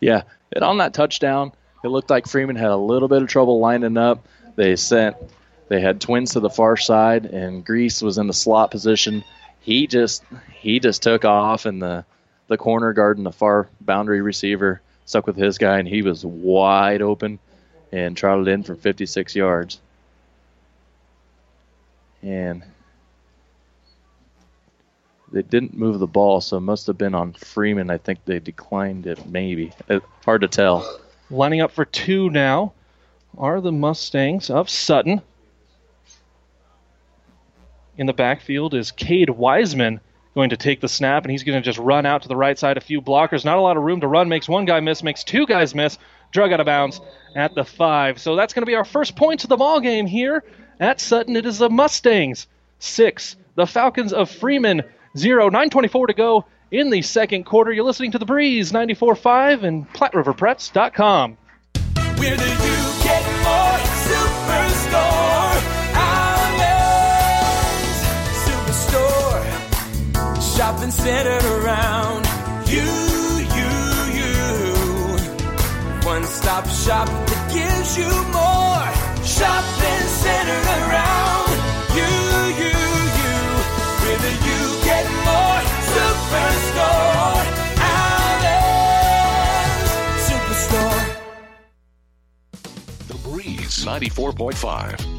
[0.00, 1.52] Yeah, and on that touchdown,
[1.82, 4.26] it looked like Freeman had a little bit of trouble lining up.
[4.56, 5.16] They sent
[5.68, 9.24] they had twins to the far side, and Grease was in the slot position
[9.68, 10.24] he just
[10.60, 12.04] he just took off, and the
[12.46, 17.00] the corner guarding the far boundary receiver stuck with his guy, and he was wide
[17.00, 17.38] open
[17.90, 19.80] and trotted in for 56 yards.
[22.22, 22.62] And
[25.32, 27.88] they didn't move the ball, so it must have been on Freeman.
[27.88, 29.72] I think they declined it, maybe.
[29.88, 31.00] It, hard to tell.
[31.30, 32.74] Lining up for two now
[33.38, 35.22] are the Mustangs of Sutton.
[37.96, 40.00] In the backfield is Cade Wiseman
[40.38, 42.56] going to take the snap, and he's going to just run out to the right
[42.56, 42.76] side.
[42.76, 44.28] A few blockers, not a lot of room to run.
[44.28, 45.98] Makes one guy miss, makes two guys miss.
[46.30, 47.00] Drug out of bounds
[47.34, 48.20] at the five.
[48.20, 50.44] So that's going to be our first points of the ball game here
[50.78, 51.34] at Sutton.
[51.34, 52.46] It is the Mustangs
[52.78, 54.84] six, the Falcons of Freeman
[55.16, 55.50] zero.
[55.50, 57.72] 9:24 to go in the second quarter.
[57.72, 61.36] You're listening to the Breeze 94.5 and PlatteRiverPreps.com.
[62.16, 63.37] Where do you
[70.88, 72.24] Shopping centered around
[72.66, 73.72] you, you,
[74.16, 74.32] you.
[76.06, 78.88] One stop shop that gives you more.
[79.22, 81.60] Shopping centered around
[81.92, 82.08] you,
[82.56, 82.72] you,
[83.20, 83.36] you.
[84.16, 85.60] Do you get more
[85.92, 87.44] Superstore?
[88.00, 89.12] Islands
[90.24, 91.04] Superstore.
[93.08, 95.17] The Breeze 94.5.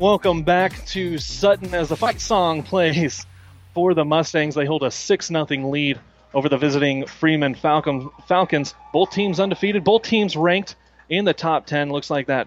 [0.00, 3.26] Welcome back to Sutton as the fight song plays
[3.74, 4.54] for the Mustangs.
[4.54, 5.98] They hold a 6 0 lead
[6.32, 8.76] over the visiting Freeman Falcon, Falcons.
[8.92, 10.76] Both teams undefeated, both teams ranked
[11.08, 11.90] in the top 10.
[11.90, 12.46] Looks like that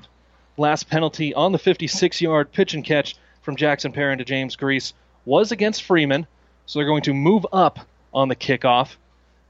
[0.55, 4.93] last penalty on the 56 yard pitch and catch from Jackson Perrin to James Grease
[5.25, 6.27] was against Freeman.
[6.67, 7.79] So they're going to move up
[8.13, 8.95] on the kickoff.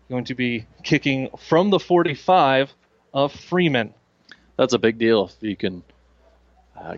[0.09, 2.73] Going to be kicking from the 45
[3.13, 3.93] of Freeman.
[4.57, 5.83] That's a big deal if you can
[6.75, 6.97] uh,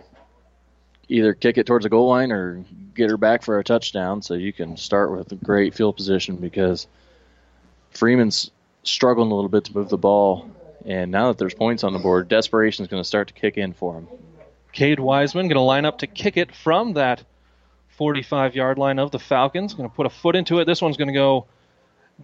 [1.08, 4.34] either kick it towards the goal line or get her back for a touchdown so
[4.34, 6.86] you can start with a great field position because
[7.90, 8.50] Freeman's
[8.82, 10.50] struggling a little bit to move the ball.
[10.84, 13.56] And now that there's points on the board, desperation is going to start to kick
[13.56, 14.08] in for him.
[14.72, 17.24] Cade Wiseman going to line up to kick it from that
[17.96, 19.74] 45 yard line of the Falcons.
[19.74, 20.66] Going to put a foot into it.
[20.66, 21.46] This one's going to go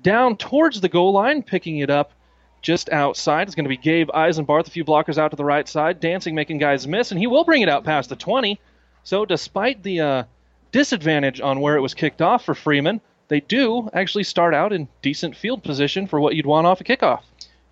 [0.02, 2.12] down towards the goal line, picking it up
[2.60, 3.48] just outside.
[3.48, 6.34] It's going to be Gabe Eisenbarth, a few blockers out to the right side, dancing,
[6.34, 8.60] making guys miss, and he will bring it out past the 20.
[9.04, 10.24] So, despite the uh,
[10.72, 14.88] disadvantage on where it was kicked off for Freeman, they do actually start out in
[15.02, 17.22] decent field position for what you'd want off a kickoff.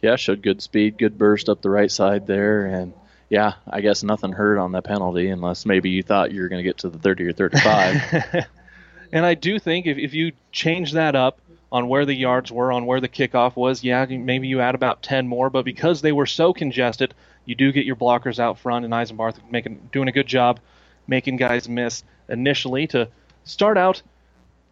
[0.01, 2.93] Yeah, showed good speed, good burst up the right side there, and
[3.29, 6.61] yeah, I guess nothing hurt on that penalty unless maybe you thought you were going
[6.61, 8.47] to get to the 30 or 35.
[9.13, 12.73] and I do think if, if you change that up on where the yards were,
[12.73, 16.13] on where the kickoff was, yeah, maybe you add about 10 more, but because they
[16.13, 17.13] were so congested,
[17.45, 20.61] you do get your blockers out front, and Eisenbarth making doing a good job
[21.09, 23.09] making guys miss initially to
[23.45, 24.03] start out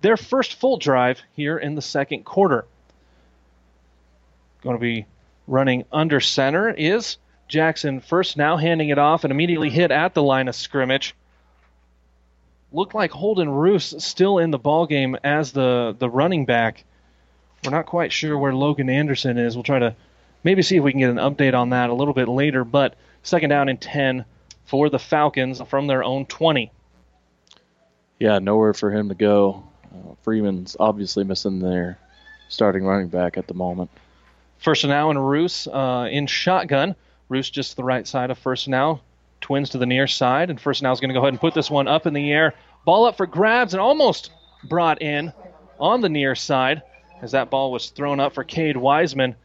[0.02, 2.66] their first full drive here in the second quarter.
[4.62, 5.06] Going to be
[5.48, 7.16] running under center is
[7.48, 11.14] Jackson first now handing it off and immediately hit at the line of scrimmage.
[12.72, 16.84] Looked like Holden Roos still in the ball game as the, the running back.
[17.64, 19.56] We're not quite sure where Logan Anderson is.
[19.56, 19.94] We'll try to
[20.44, 22.64] maybe see if we can get an update on that a little bit later.
[22.64, 24.24] But second down and 10
[24.66, 26.70] for the Falcons from their own 20.
[28.18, 29.64] Yeah, nowhere for him to go.
[29.84, 31.98] Uh, Freeman's obviously missing their
[32.48, 33.90] starting running back at the moment.
[34.58, 36.94] First and now and Roos uh, in shotgun.
[37.28, 39.00] Roos just to the right side of first now.
[39.40, 41.54] Twins to the near side, and first now is going to go ahead and put
[41.54, 42.54] this one up in the air.
[42.84, 44.30] Ball up for grabs and almost
[44.64, 45.32] brought in
[45.78, 46.82] on the near side
[47.22, 49.36] as that ball was thrown up for Cade Wiseman.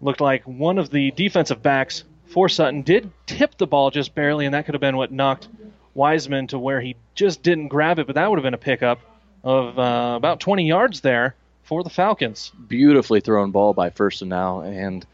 [0.00, 4.46] Looked like one of the defensive backs for Sutton did tip the ball just barely,
[4.46, 5.48] and that could have been what knocked
[5.94, 9.00] Wiseman to where he just didn't grab it, but that would have been a pickup
[9.42, 12.52] of uh, about 20 yards there for the Falcons.
[12.68, 15.04] Beautifully thrown ball by first and now, and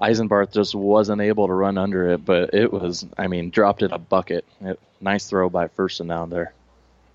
[0.00, 3.92] Eisenbarth just wasn't able to run under it, but it was, I mean, dropped it
[3.92, 4.46] a bucket.
[4.62, 6.54] It, nice throw by first and now there.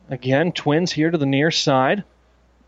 [0.09, 2.03] Again, twins here to the near side.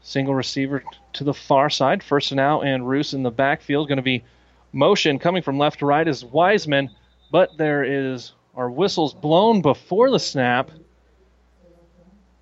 [0.01, 0.84] Single receiver
[1.14, 2.01] to the far side.
[2.01, 3.88] First and now, and Roos in the backfield.
[3.88, 4.24] Going to be
[4.72, 6.89] motion coming from left to right is Wiseman,
[7.32, 10.72] but there is our whistles blown before the snap.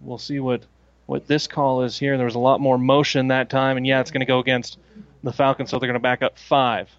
[0.02, 0.64] We'll see what
[1.06, 2.18] what this call is here.
[2.18, 4.78] There was a lot more motion that time, and yeah, it's going to go against
[5.24, 6.90] the Falcons, so they're going to back up five.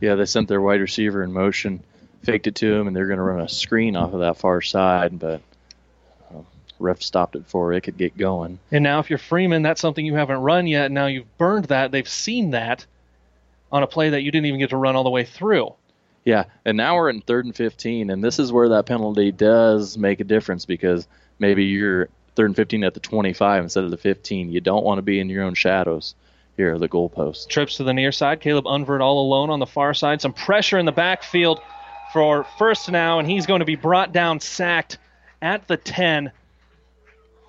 [0.00, 1.82] Yeah, they sent their wide receiver in motion,
[2.22, 4.60] faked it to him, and they're going to run a screen off of that far
[4.60, 5.40] side, but
[6.32, 6.42] uh,
[6.78, 8.58] ref stopped it before it could get going.
[8.70, 10.92] And now, if you're Freeman, that's something you haven't run yet.
[10.92, 11.90] Now you've burned that.
[11.90, 12.86] They've seen that
[13.72, 15.74] on a play that you didn't even get to run all the way through.
[16.24, 19.96] Yeah, and now we're in third and 15, and this is where that penalty does
[19.96, 21.06] make a difference because
[21.38, 24.52] maybe you're third and 15 at the 25 instead of the 15.
[24.52, 26.14] You don't want to be in your own shadows
[26.56, 27.48] here, the goalpost.
[27.48, 28.40] Trips to the near side.
[28.40, 30.20] Caleb Unvert all alone on the far side.
[30.20, 31.60] Some pressure in the backfield
[32.12, 34.98] for first now, and he's going to be brought down, sacked
[35.40, 36.30] at the 10.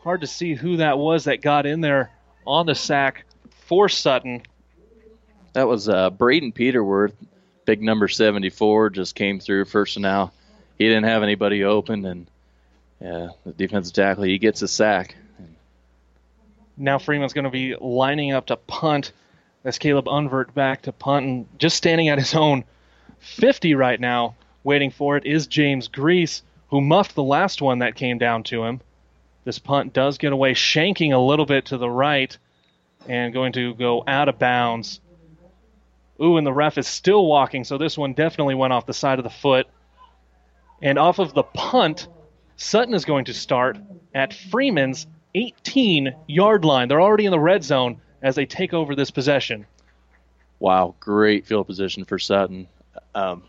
[0.03, 2.11] Hard to see who that was that got in there
[2.47, 3.26] on the sack
[3.67, 4.43] for Sutton.
[5.54, 7.16] That was uh, Braden Peterworth,
[7.66, 10.32] big number 74, just came through first and now.
[10.78, 12.28] He didn't have anybody open, and
[12.99, 15.16] yeah, the defensive tackle, he gets a sack.
[16.78, 19.12] Now Freeman's going to be lining up to punt.
[19.64, 22.64] That's Caleb Unvert back to punt and just standing at his own
[23.20, 27.95] 50 right now, waiting for it, is James Grease, who muffed the last one that
[27.95, 28.82] came down to him.
[29.43, 32.36] This punt does get away, shanking a little bit to the right
[33.08, 35.01] and going to go out of bounds.
[36.22, 39.17] Ooh, and the ref is still walking, so this one definitely went off the side
[39.17, 39.67] of the foot.
[40.82, 42.07] And off of the punt,
[42.57, 43.78] Sutton is going to start
[44.13, 46.88] at Freeman's 18 yard line.
[46.88, 49.65] They're already in the red zone as they take over this possession.
[50.59, 52.67] Wow, great field position for Sutton.
[53.15, 53.43] Um,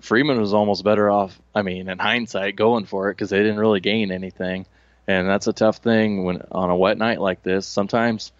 [0.00, 3.58] Freeman was almost better off, I mean, in hindsight, going for it because they didn't
[3.58, 4.66] really gain anything.
[5.06, 7.66] And that's a tough thing when on a wet night like this.
[7.66, 8.32] Sometimes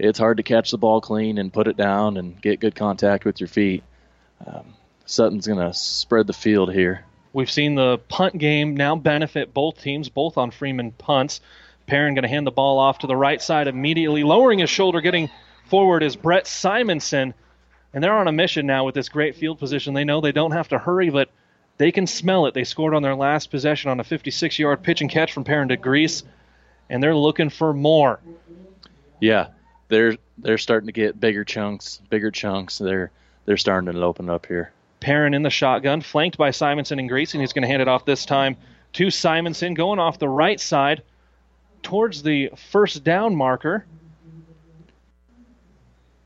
[0.00, 3.24] it's hard to catch the ball clean and put it down and get good contact
[3.24, 3.82] with your feet.
[4.46, 4.74] Um,
[5.04, 7.04] Sutton's going to spread the field here.
[7.32, 11.40] We've seen the punt game now benefit both teams, both on Freeman punts.
[11.86, 15.00] Perrin going to hand the ball off to the right side immediately, lowering his shoulder,
[15.00, 15.30] getting
[15.66, 17.34] forward is Brett Simonson.
[17.92, 19.94] And they're on a mission now with this great field position.
[19.94, 21.30] They know they don't have to hurry, but
[21.76, 22.54] they can smell it.
[22.54, 25.68] They scored on their last possession on a 56 yard pitch and catch from Perrin
[25.68, 26.22] to Grease,
[26.88, 28.20] and they're looking for more.
[29.20, 29.48] Yeah,
[29.90, 32.78] they're they're starting to get bigger chunks, bigger chunks.
[32.78, 33.10] They're
[33.44, 34.72] they're starting to open up here.
[35.00, 37.88] Perrin in the shotgun, flanked by Simonson and Grease, and he's going to hand it
[37.88, 38.56] off this time
[38.94, 41.02] to Simonson, going off the right side
[41.82, 43.86] towards the first down marker.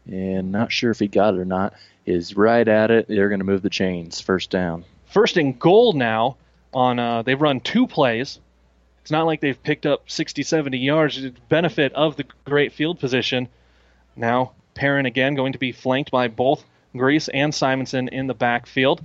[0.07, 1.75] And not sure if he got it or not.
[2.05, 3.09] Is right at it.
[3.09, 4.21] They're going to move the chains.
[4.21, 4.85] First down.
[5.07, 6.37] First and goal now.
[6.75, 8.41] On uh, they've run two plays.
[9.05, 11.23] It's not like they've picked up 60, 70 yards.
[11.23, 13.49] It's benefit of the great field position.
[14.17, 16.65] Now Perrin again going to be flanked by both
[16.97, 19.05] Grease and Simonson in the backfield.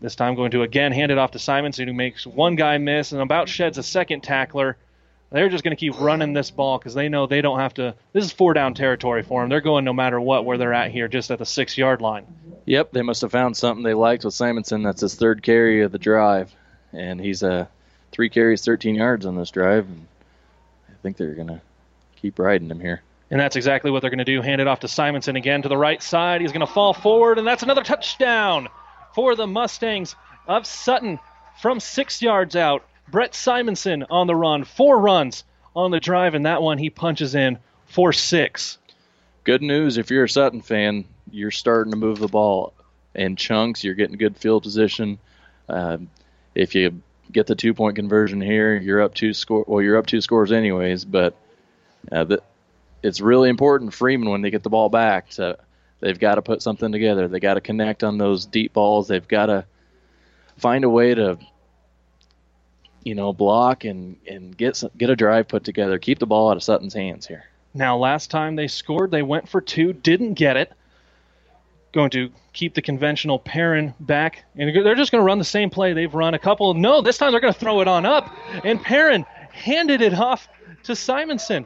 [0.00, 3.12] This time going to again hand it off to Simonson, who makes one guy miss
[3.12, 4.76] and about sheds a second tackler.
[5.30, 7.94] They're just going to keep running this ball because they know they don't have to.
[8.12, 9.50] This is four down territory for them.
[9.50, 12.26] They're going no matter what where they're at here, just at the six yard line.
[12.66, 14.82] Yep, they must have found something they liked with Simonson.
[14.82, 16.52] That's his third carry of the drive,
[16.92, 17.66] and he's uh,
[18.12, 19.86] three carries, 13 yards on this drive.
[19.86, 20.06] And
[20.88, 21.60] I think they're going to
[22.16, 23.02] keep riding him here.
[23.30, 24.40] And that's exactly what they're going to do.
[24.40, 26.40] Hand it off to Simonson again to the right side.
[26.40, 28.68] He's going to fall forward, and that's another touchdown
[29.14, 31.18] for the Mustangs of Sutton
[31.60, 32.84] from six yards out.
[33.10, 35.44] Brett Simonson on the run, four runs
[35.76, 38.78] on the drive, and that one he punches in for six.
[39.44, 42.72] Good news if you're a Sutton fan, you're starting to move the ball
[43.14, 43.84] in chunks.
[43.84, 45.18] You're getting good field position.
[45.68, 46.10] Um,
[46.54, 47.02] if you
[47.32, 49.64] get the two point conversion here, you're up two score.
[49.66, 51.34] Well, you're up two scores anyways, but
[52.10, 52.42] uh, the,
[53.02, 55.30] it's really important Freeman when they get the ball back.
[55.30, 55.58] To,
[56.00, 57.28] they've got to put something together.
[57.28, 59.08] They got to connect on those deep balls.
[59.08, 59.64] They've got to
[60.56, 61.38] find a way to
[63.08, 65.98] you know, block and and get some, get a drive put together.
[65.98, 67.44] Keep the ball out of Sutton's hands here.
[67.72, 70.72] Now, last time they scored, they went for two, didn't get it.
[71.92, 75.70] Going to keep the conventional Perrin back, and they're just going to run the same
[75.70, 76.74] play they've run a couple.
[76.74, 78.30] No, this time they're going to throw it on up,
[78.62, 80.48] and Perrin handed it off
[80.84, 81.64] to Simonson,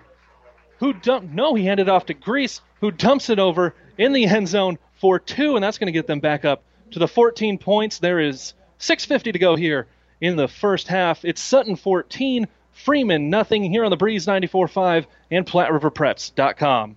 [0.79, 1.33] who dumped.
[1.33, 4.79] No, he handed it off to Grease, who dumps it over in the end zone
[4.95, 6.63] for two, and that's going to get them back up
[6.93, 7.99] to the 14 points.
[7.99, 9.89] There is 6:50 to go here
[10.21, 11.25] in the first half.
[11.25, 16.97] It's Sutton 14, Freeman nothing here on the Breeze 94.5 and PlatteRiverPreps.com.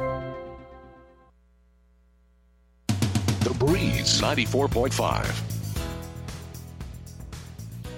[3.61, 5.39] Breeze 94.5.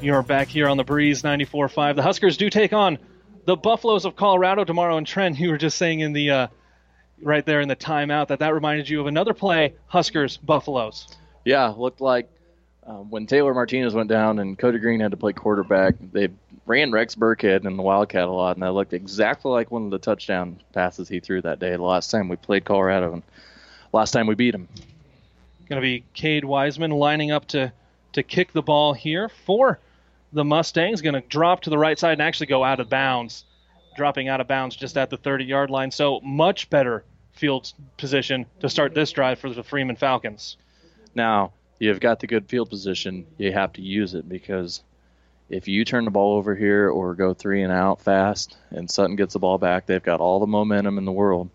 [0.01, 1.95] You're back here on the Breeze 94.5.
[1.95, 2.97] The Huskers do take on
[3.45, 4.97] the Buffaloes of Colorado tomorrow.
[4.97, 6.47] And Trent, you were just saying in the uh,
[7.21, 11.07] right there in the timeout that that reminded you of another play, Huskers Buffaloes.
[11.45, 12.29] Yeah, looked like
[12.85, 16.27] um, when Taylor Martinez went down and Cody Green had to play quarterback, they
[16.65, 19.91] ran Rex Burkhead in the Wildcat a lot, and that looked exactly like one of
[19.91, 21.71] the touchdown passes he threw that day.
[21.71, 23.23] The last time we played Colorado, and
[23.93, 24.67] last time we beat him.
[25.73, 27.73] Going to be Cade Wiseman lining up to
[28.11, 29.79] to kick the ball here for
[30.31, 31.01] the Mustangs.
[31.01, 33.43] Going to drop to the right side and actually go out of bounds,
[33.95, 35.89] dropping out of bounds just at the 30 yard line.
[35.89, 40.57] So much better field position to start this drive for the Freeman Falcons.
[41.15, 43.25] Now, you've got the good field position.
[43.39, 44.83] You have to use it because
[45.49, 49.15] if you turn the ball over here or go three and out fast and Sutton
[49.15, 51.49] gets the ball back, they've got all the momentum in the world.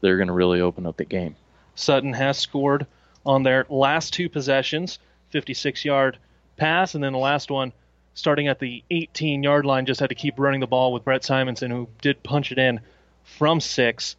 [0.00, 1.36] They're going to really open up the game.
[1.76, 2.88] Sutton has scored
[3.24, 4.98] on their last two possessions
[5.30, 6.18] 56 yard
[6.56, 7.72] pass, and then the last one
[8.14, 11.24] starting at the 18 yard line just had to keep running the ball with Brett
[11.24, 12.80] Simonson, who did punch it in
[13.22, 14.16] from six.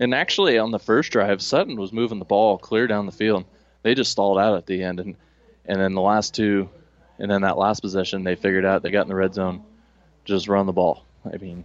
[0.00, 3.44] And actually, on the first drive, Sutton was moving the ball clear down the field.
[3.82, 5.16] They just stalled out at the end, and
[5.64, 6.68] and then the last two,
[7.18, 9.64] and then that last possession, they figured out they got in the red zone,
[10.24, 11.04] just run the ball.
[11.24, 11.64] I mean,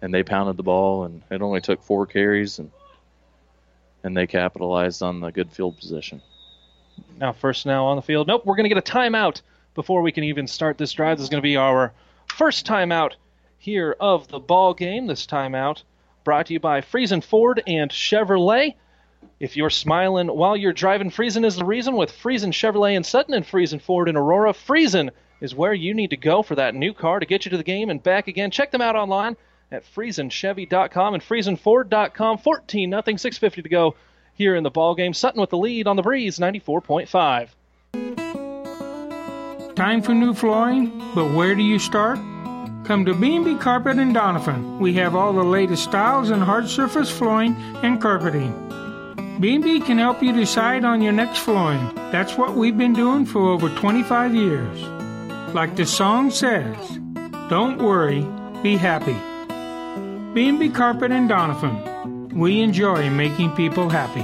[0.00, 2.70] and they pounded the ball, and it only took four carries, and
[4.06, 6.22] and they capitalized on the good field position.
[7.18, 8.28] Now, first now on the field.
[8.28, 9.42] Nope, we're going to get a timeout
[9.74, 11.18] before we can even start this drive.
[11.18, 11.92] This is going to be our
[12.28, 13.14] first timeout
[13.58, 15.08] here of the ball game.
[15.08, 15.82] This timeout
[16.22, 18.76] brought to you by Friesen Ford and Chevrolet.
[19.40, 23.34] If you're smiling while you're driving, Friesen is the reason with Friesen Chevrolet in Sutton
[23.34, 24.52] and Friesen Ford in Aurora.
[24.52, 27.56] Friesen is where you need to go for that new car to get you to
[27.56, 28.52] the game and back again.
[28.52, 29.36] Check them out online
[29.70, 32.38] at FriesenChevy.com and FriesenFord.com.
[32.38, 33.94] 14 nothing, 650 to go
[34.34, 35.14] here in the ball game.
[35.14, 37.48] Sutton with the lead on the breeze, 94.5.
[39.74, 42.18] Time for new flooring, but where do you start?
[42.86, 44.78] Come to B&B Carpet and Doniphan.
[44.78, 48.54] We have all the latest styles in hard surface flooring and carpeting.
[49.40, 51.94] B&B can help you decide on your next flooring.
[52.10, 54.82] That's what we've been doing for over 25 years.
[55.52, 56.98] Like the song says,
[57.50, 58.26] don't worry,
[58.62, 59.16] be happy.
[60.36, 62.34] B&B Carpet and Doniphan.
[62.34, 64.20] We enjoy making people happy.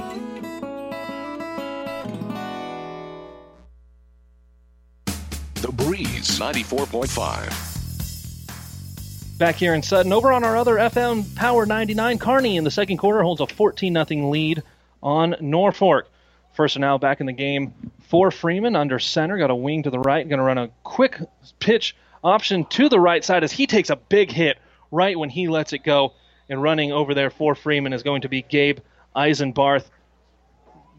[5.62, 9.38] The Breeze 94.5.
[9.38, 12.98] Back here in Sutton, over on our other FM Power 99, Kearney in the second
[12.98, 14.62] quarter holds a 14 0 lead
[15.02, 16.10] on Norfolk.
[16.52, 17.72] First and now back in the game
[18.10, 19.38] for Freeman under center.
[19.38, 20.28] Got a wing to the right.
[20.28, 21.18] Going to run a quick
[21.58, 24.58] pitch option to the right side as he takes a big hit
[24.93, 26.12] right when he lets it go.
[26.49, 28.78] And running over there for Freeman is going to be Gabe
[29.16, 29.88] Eisenbarth.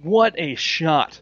[0.01, 1.21] What a shot!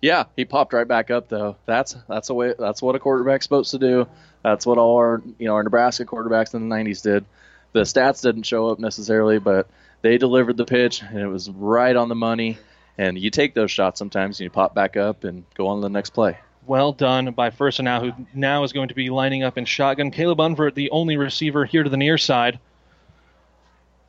[0.00, 1.56] Yeah, he popped right back up though.
[1.66, 4.06] That's that's the way that's what a quarterback's supposed to do.
[4.42, 7.24] That's what all our you know our Nebraska quarterbacks in the '90s did.
[7.72, 9.66] The stats didn't show up necessarily, but
[10.02, 12.58] they delivered the pitch and it was right on the money.
[12.98, 15.82] And you take those shots sometimes and you pop back up and go on to
[15.82, 16.38] the next play.
[16.66, 19.64] Well done by First and now, who now is going to be lining up in
[19.64, 20.10] shotgun.
[20.10, 22.58] Caleb Unvert, the only receiver here to the near side.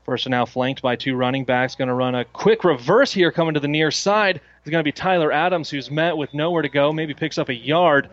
[0.06, 1.76] First and now flanked by two running backs.
[1.76, 4.40] Going to run a quick reverse here coming to the near side.
[4.62, 6.94] It's going to be Tyler Adams, who's met with nowhere to go.
[6.94, 8.10] Maybe picks up a yard.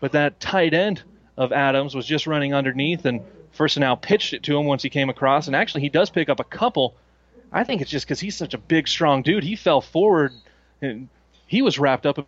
[0.00, 1.02] But that tight end
[1.36, 3.20] of Adams was just running underneath, and
[3.52, 5.46] First and now pitched it to him once he came across.
[5.46, 6.94] And actually, he does pick up a couple.
[7.52, 9.42] I think it's just because he's such a big, strong dude.
[9.42, 10.32] He fell forward,
[10.82, 11.08] and
[11.46, 12.26] he was wrapped up in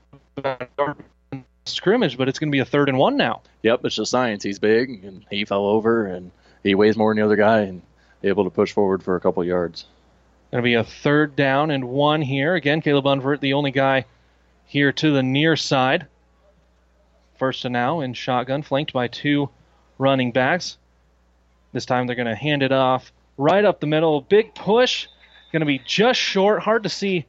[1.65, 3.43] scrimmage, but it's going to be a third and one now.
[3.63, 4.43] Yep, it's just science.
[4.43, 6.31] He's big, and he fell over, and
[6.63, 7.83] he weighs more than the other guy, and
[8.23, 9.87] able to push forward for a couple yards.
[10.51, 12.55] Going to be a third down and one here.
[12.55, 14.05] Again, Caleb Unvert, the only guy
[14.67, 16.07] here to the near side.
[17.39, 19.49] First and now in shotgun, flanked by two
[19.99, 20.77] running backs.
[21.73, 24.21] This time they're going to hand it off right up the middle.
[24.21, 25.09] Big push.
[25.53, 26.63] Going to be just short.
[26.63, 27.27] Hard to see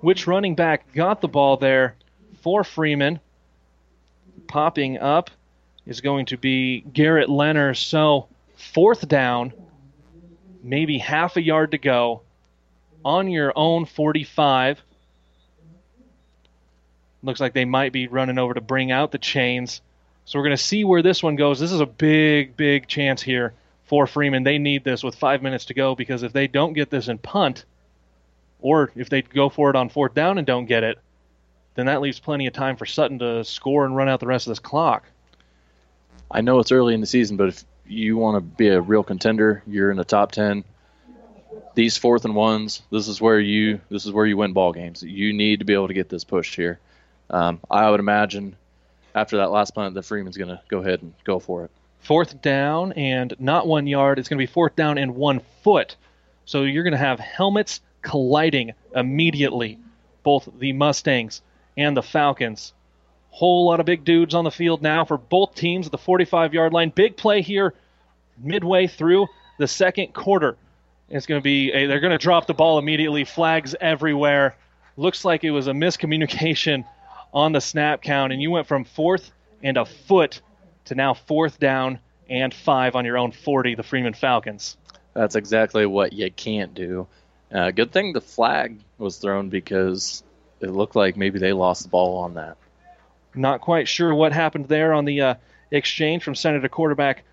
[0.00, 1.96] which running back got the ball there
[2.42, 3.20] for Freeman.
[4.50, 5.30] Popping up
[5.86, 7.76] is going to be Garrett Lenners.
[7.76, 9.52] So, fourth down,
[10.60, 12.22] maybe half a yard to go
[13.04, 14.82] on your own 45.
[17.22, 19.82] Looks like they might be running over to bring out the chains.
[20.24, 21.60] So we're going to see where this one goes.
[21.60, 23.54] This is a big, big chance here
[23.84, 24.42] for Freeman.
[24.42, 27.22] They need this with five minutes to go because if they don't get this and
[27.22, 27.64] punt,
[28.60, 30.98] or if they go for it on fourth down and don't get it,
[31.74, 34.46] then that leaves plenty of time for Sutton to score and run out the rest
[34.46, 35.04] of this clock.
[36.30, 39.02] I know it's early in the season, but if you want to be a real
[39.02, 40.64] contender, you're in the top ten.
[41.74, 45.02] These fourth and ones, this is where you this is where you win ball games.
[45.02, 46.78] You need to be able to get this pushed here.
[47.30, 48.56] Um, I would imagine
[49.14, 51.70] after that last punt that Freeman's going to go ahead and go for it.
[52.00, 54.18] Fourth down and not one yard.
[54.18, 55.96] It's going to be fourth down and one foot.
[56.44, 59.78] So you're going to have helmets colliding immediately,
[60.22, 61.42] both the Mustangs
[61.80, 62.72] and the Falcons.
[63.30, 66.52] Whole lot of big dudes on the field now for both teams at the 45
[66.52, 66.90] yard line.
[66.90, 67.74] Big play here
[68.38, 69.26] midway through
[69.58, 70.56] the second quarter.
[71.08, 73.24] It's going to be, a, they're going to drop the ball immediately.
[73.24, 74.56] Flags everywhere.
[74.96, 76.84] Looks like it was a miscommunication
[77.32, 79.30] on the snap count, and you went from fourth
[79.62, 80.40] and a foot
[80.86, 81.98] to now fourth down
[82.28, 84.76] and five on your own 40, the Freeman Falcons.
[85.14, 87.06] That's exactly what you can't do.
[87.52, 90.22] Uh, good thing the flag was thrown because
[90.60, 92.56] it looked like maybe they lost the ball on that.
[93.34, 95.34] Not quite sure what happened there on the uh,
[95.70, 97.24] exchange from center to quarterback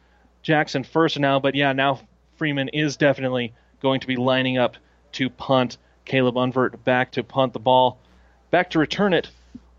[0.43, 1.99] Jackson first now, but yeah, now
[2.37, 4.77] Freeman is definitely going to be lining up
[5.13, 5.77] to punt.
[6.05, 7.99] Caleb Unvert back to punt the ball.
[8.49, 9.29] Back to return it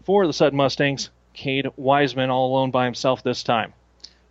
[0.04, 1.10] for the Sutton Mustangs.
[1.32, 3.72] Cade Wiseman all alone by himself this time.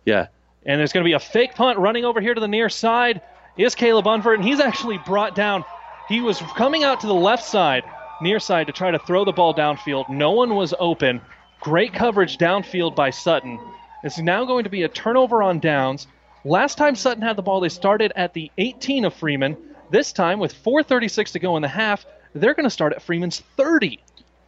[0.04, 0.26] Yeah.
[0.66, 3.22] And there's going to be a fake punt running over here to the near side.
[3.56, 5.64] Is Caleb Unvert, and he's actually brought down.
[6.08, 7.82] He was coming out to the left side,
[8.20, 10.08] near side, to try to throw the ball downfield.
[10.08, 11.20] No one was open.
[11.60, 13.58] Great coverage downfield by Sutton.
[14.04, 16.06] It's now going to be a turnover on downs.
[16.44, 19.56] Last time Sutton had the ball, they started at the 18 of Freeman.
[19.90, 23.40] This time, with 4:36 to go in the half, they're going to start at Freeman's
[23.56, 24.00] 30.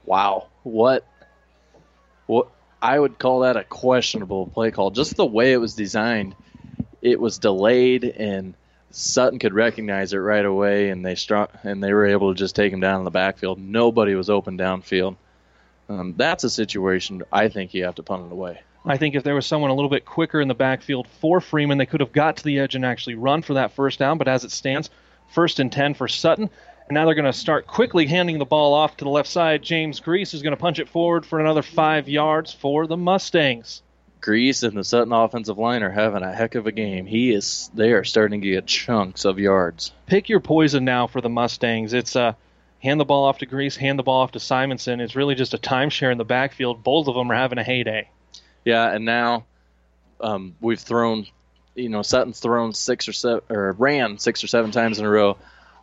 [0.04, 1.04] Wow, what?
[2.26, 2.48] What
[2.82, 4.90] I would call that a questionable play call.
[4.90, 6.34] Just the way it was designed,
[7.02, 8.54] it was delayed, and
[8.90, 12.56] Sutton could recognize it right away, and they struck, and they were able to just
[12.56, 13.60] take him down in the backfield.
[13.60, 15.16] Nobody was open downfield.
[15.88, 18.60] Um, that's a situation I think you have to punt it away.
[18.84, 21.78] I think if there was someone a little bit quicker in the backfield for Freeman,
[21.78, 24.16] they could have got to the edge and actually run for that first down.
[24.16, 24.88] But as it stands,
[25.28, 26.50] first and 10 for Sutton.
[26.88, 29.62] And now they're going to start quickly handing the ball off to the left side.
[29.62, 33.82] James Grease is going to punch it forward for another five yards for the Mustangs.
[34.20, 37.06] Grease and the Sutton offensive line are having a heck of a game.
[37.06, 39.92] He is they are starting to get chunks of yards.
[40.06, 41.92] Pick your poison now for the Mustangs.
[41.92, 42.34] It's uh
[42.80, 45.00] hand the ball off to Grease, hand the ball off to Simonson.
[45.00, 46.82] It's really just a timeshare in the backfield.
[46.82, 48.08] Both of them are having a heyday.
[48.64, 49.44] Yeah, and now
[50.20, 51.26] um, we've thrown,
[51.74, 55.10] you know, Sutton's thrown six or seven or ran six or seven times in a
[55.10, 55.36] row.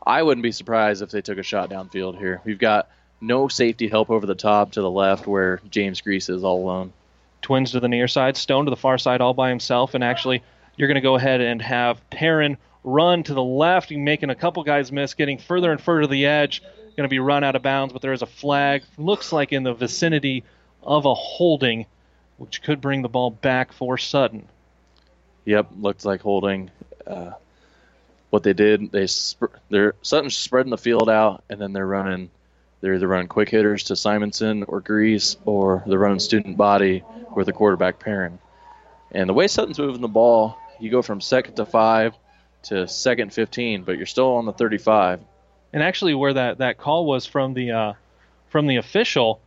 [0.05, 2.41] I wouldn't be surprised if they took a shot downfield here.
[2.45, 2.89] We've got
[3.19, 6.93] no safety help over the top to the left where James Grease is all alone.
[7.47, 10.43] Twins to the near side, Stone to the far side all by himself, and actually
[10.75, 14.63] you're going to go ahead and have Perrin run to the left, making a couple
[14.65, 16.61] guys miss, getting further and further to the edge.
[16.97, 18.83] Going to be run out of bounds, but there is a flag.
[18.97, 20.43] Looks like in the vicinity
[20.83, 21.85] of a holding,
[22.35, 24.49] which could bring the ball back for Sutton.
[25.45, 26.69] Yep, looks like holding.
[27.05, 27.31] Uh,
[28.29, 32.29] what they did, they sp- they're Sutton's spreading the field out, and then they're running.
[32.81, 37.03] They're either running quick hitters to Simonson or Grease, or they're running student body
[37.35, 38.39] with the quarterback Perrin.
[39.11, 42.13] And the way Sutton's moving the ball, you go from second to five
[42.63, 45.21] to second 15, but you're still on the 35.
[45.73, 47.93] And actually, where that, that call was from the uh,
[48.49, 49.41] from the official,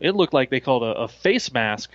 [0.00, 1.90] it looked like they called a, a face mask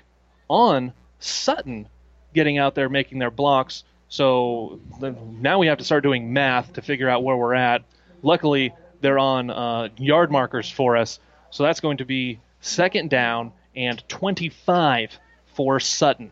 [0.48, 1.88] on Sutton
[2.34, 3.84] getting out there making their blocks.
[4.08, 7.84] So now we have to start doing math to figure out where we're at.
[8.22, 11.20] Luckily, they're on uh, yard markers for us.
[11.50, 15.18] So that's going to be second down and 25
[15.54, 16.32] for Sutton.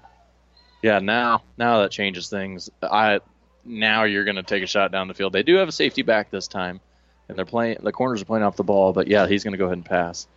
[0.82, 2.70] Yeah, now now that changes things.
[2.82, 3.22] I
[3.64, 5.34] now you're going to take a shot down the field.
[5.34, 6.82] They do have a safety back this time,
[7.30, 7.78] and they're playing.
[7.82, 9.86] The corners are playing off the ball, but yeah, he's going to go ahead and
[9.86, 10.28] pass.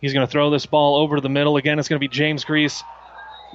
[0.00, 1.78] He's going to throw this ball over to the middle again.
[1.78, 2.82] It's going to be James Grease,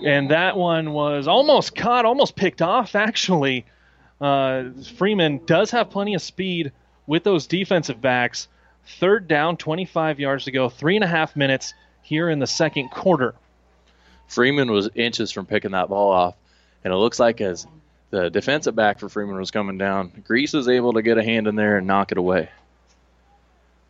[0.05, 2.95] and that one was almost caught, almost picked off.
[2.95, 3.65] Actually,
[4.21, 6.71] uh, Freeman does have plenty of speed
[7.07, 8.47] with those defensive backs.
[8.99, 10.69] Third down, 25 yards to go.
[10.69, 11.73] Three and a half minutes
[12.03, 13.33] here in the second quarter.
[14.27, 16.35] Freeman was inches from picking that ball off,
[16.83, 17.65] and it looks like as
[18.09, 21.47] the defensive back for Freeman was coming down, Grease was able to get a hand
[21.47, 22.49] in there and knock it away.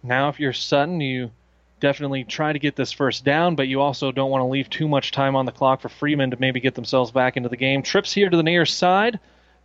[0.04, 1.32] Now, if you're Sutton, you
[1.80, 4.88] definitely try to get this first down, but you also don't want to leave too
[4.88, 7.84] much time on the clock for Freeman to maybe get themselves back into the game.
[7.84, 9.20] Trips here to the near side.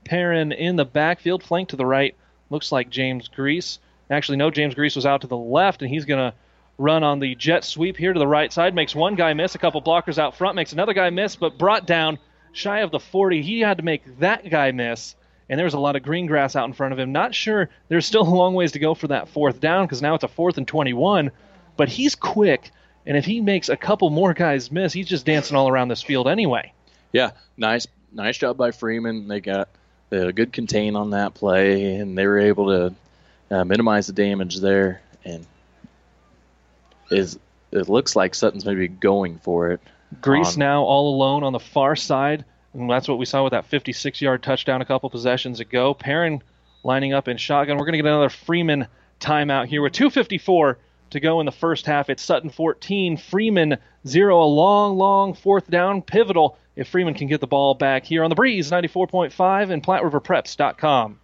[0.05, 2.15] Perrin in the backfield, flank to the right.
[2.53, 3.79] Looks like James Grease.
[4.11, 6.37] Actually, no, James Grease was out to the left, and he's going to
[6.77, 8.75] run on the jet sweep here to the right side.
[8.75, 11.87] Makes one guy miss, a couple blockers out front, makes another guy miss, but brought
[11.87, 12.19] down
[12.53, 13.41] shy of the 40.
[13.41, 15.15] He had to make that guy miss,
[15.49, 17.11] and there was a lot of green grass out in front of him.
[17.11, 17.71] Not sure.
[17.89, 20.29] There's still a long ways to go for that fourth down because now it's a
[20.29, 21.31] fourth and 21,
[21.79, 22.71] but he's quick,
[23.07, 26.03] and if he makes a couple more guys miss, he's just dancing all around this
[26.03, 26.75] field anyway.
[27.13, 29.27] Yeah, nice, nice job by Freeman.
[29.27, 29.71] They got
[30.13, 32.95] they had a good contain on that play, and they were able to
[33.51, 35.01] uh, minimize the damage there.
[35.25, 35.47] And
[37.11, 37.39] is
[37.71, 39.81] it looks like Sutton's maybe going for it.
[40.21, 42.45] Grease on- now all alone on the far side,
[42.75, 45.95] and that's what we saw with that 56-yard touchdown a couple possessions ago.
[45.95, 46.43] Perrin
[46.85, 47.79] lining up in shotgun.
[47.79, 50.77] We're going to get another Freeman timeout here with 2:54
[51.13, 52.11] to go in the first half.
[52.11, 54.43] It's Sutton 14, Freeman 0.
[54.43, 58.31] A long, long fourth down, pivotal if Freeman can get the ball back here on
[58.31, 61.19] the breeze 94.5 and PlatteRiverPreps.com.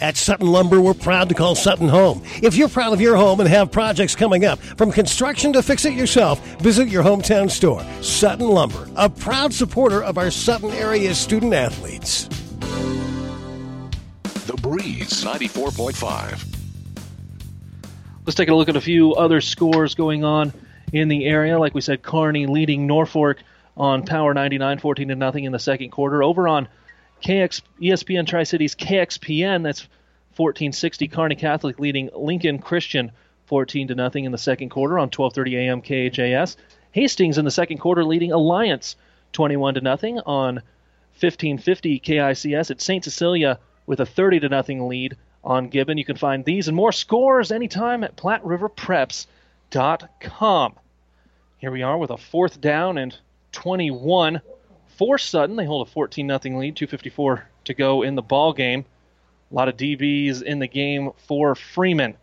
[0.00, 2.22] At Sutton Lumber, we're proud to call Sutton home.
[2.40, 5.84] If you're proud of your home and have projects coming up, from construction to fix
[5.84, 7.84] it yourself, visit your hometown store.
[8.00, 12.28] Sutton Lumber, a proud supporter of our Sutton area student athletes.
[14.46, 16.56] The Breeze 94.5.
[18.24, 20.52] Let's take a look at a few other scores going on
[20.92, 21.58] in the area.
[21.58, 23.38] Like we said, Kearney leading Norfolk
[23.78, 26.22] on Power 99, 14 to nothing in the second quarter.
[26.22, 26.68] Over on
[27.22, 29.88] KX ESPN Tri Cities KXPN, that's
[30.36, 31.08] 1460.
[31.08, 33.12] Kearney Catholic leading Lincoln Christian
[33.46, 35.80] 14 to nothing in the second quarter on 12:30 a.m.
[35.80, 36.56] KHAS.
[36.92, 38.96] Hastings in the second quarter leading Alliance
[39.32, 40.62] 21 to nothing on
[41.20, 42.70] 1550 KICS.
[42.70, 43.04] at St.
[43.04, 45.98] Cecilia with a 30 to nothing lead on Gibbon.
[45.98, 50.74] You can find these and more scores anytime at PlatteRiverPreps.com.
[51.58, 53.16] Here we are with a fourth down and
[53.58, 54.40] 21
[54.98, 55.56] for Sutton.
[55.56, 58.84] They hold a 14 nothing lead, 2.54 to go in the ball game.
[59.50, 62.16] A lot of DBs in the game for Freeman.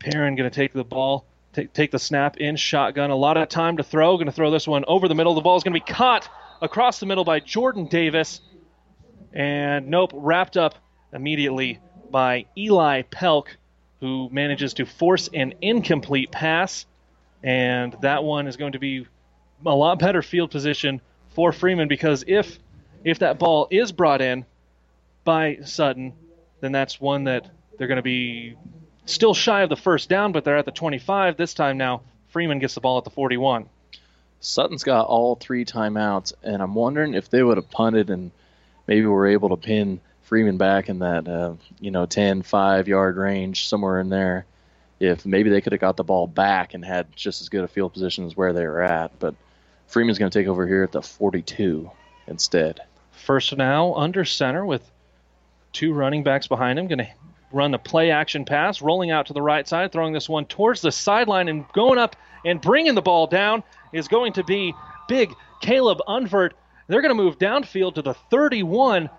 [0.00, 3.10] Perrin going to take the ball, take, take the snap in shotgun.
[3.10, 4.16] A lot of time to throw.
[4.16, 5.34] Going to throw this one over the middle.
[5.34, 6.28] The ball is going to be caught
[6.60, 8.40] across the middle by Jordan Davis.
[9.32, 10.74] And nope, wrapped up
[11.12, 11.78] immediately
[12.10, 13.46] by Eli Pelk,
[14.00, 16.84] who manages to force an incomplete pass.
[17.44, 19.06] And that one is going to be
[19.64, 22.58] a lot better field position for Freeman because if
[23.04, 24.44] if that ball is brought in
[25.24, 26.12] by Sutton,
[26.60, 28.56] then that's one that they're going to be
[29.06, 32.02] still shy of the first down, but they're at the 25 this time now.
[32.28, 33.68] Freeman gets the ball at the 41.
[34.40, 38.30] Sutton's got all three timeouts, and I'm wondering if they would have punted and
[38.86, 43.16] maybe were able to pin Freeman back in that uh, you know 10, 5 yard
[43.16, 44.46] range somewhere in there.
[44.98, 47.68] If maybe they could have got the ball back and had just as good a
[47.68, 49.34] field position as where they were at, but
[49.92, 51.90] Freeman's going to take over here at the 42
[52.26, 52.80] instead.
[53.10, 54.90] First now under center with
[55.74, 56.86] two running backs behind him.
[56.86, 57.08] Going to
[57.52, 60.80] run the play action pass, rolling out to the right side, throwing this one towards
[60.80, 63.62] the sideline and going up and bringing the ball down
[63.92, 64.74] is going to be
[65.08, 66.52] big Caleb Unvert.
[66.88, 69.10] They're going to move downfield to the 31.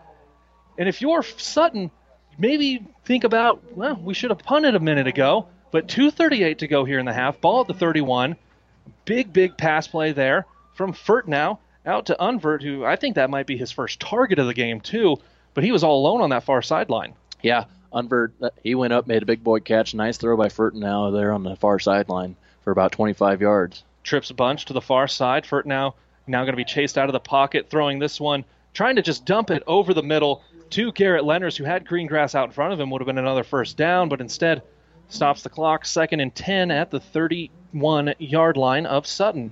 [0.80, 1.92] And if you're Sutton,
[2.40, 6.84] maybe think about, well, we should have punted a minute ago, but 2.38 to go
[6.84, 7.40] here in the half.
[7.42, 8.38] Ball at the 31.
[9.06, 13.30] Big, big pass play there from Furt now out to Unvert, who I think that
[13.30, 15.18] might be his first target of the game, too,
[15.54, 17.14] but he was all alone on that far sideline.
[17.42, 19.94] Yeah, Unvert, uh, he went up, made a big boy catch.
[19.94, 23.84] Nice throw by Furt now there on the far sideline for about 25 yards.
[24.04, 25.46] Trips a bunch to the far side.
[25.46, 25.96] Furt now
[26.26, 29.26] now going to be chased out of the pocket, throwing this one, trying to just
[29.26, 30.42] dump it over the middle
[30.72, 33.18] to Garrett Lenners, who had green grass out in front of him, would have been
[33.18, 34.64] another first down, but instead
[35.10, 35.86] stops the clock.
[35.86, 39.52] Second and 10 at the 31 yard line of Sutton.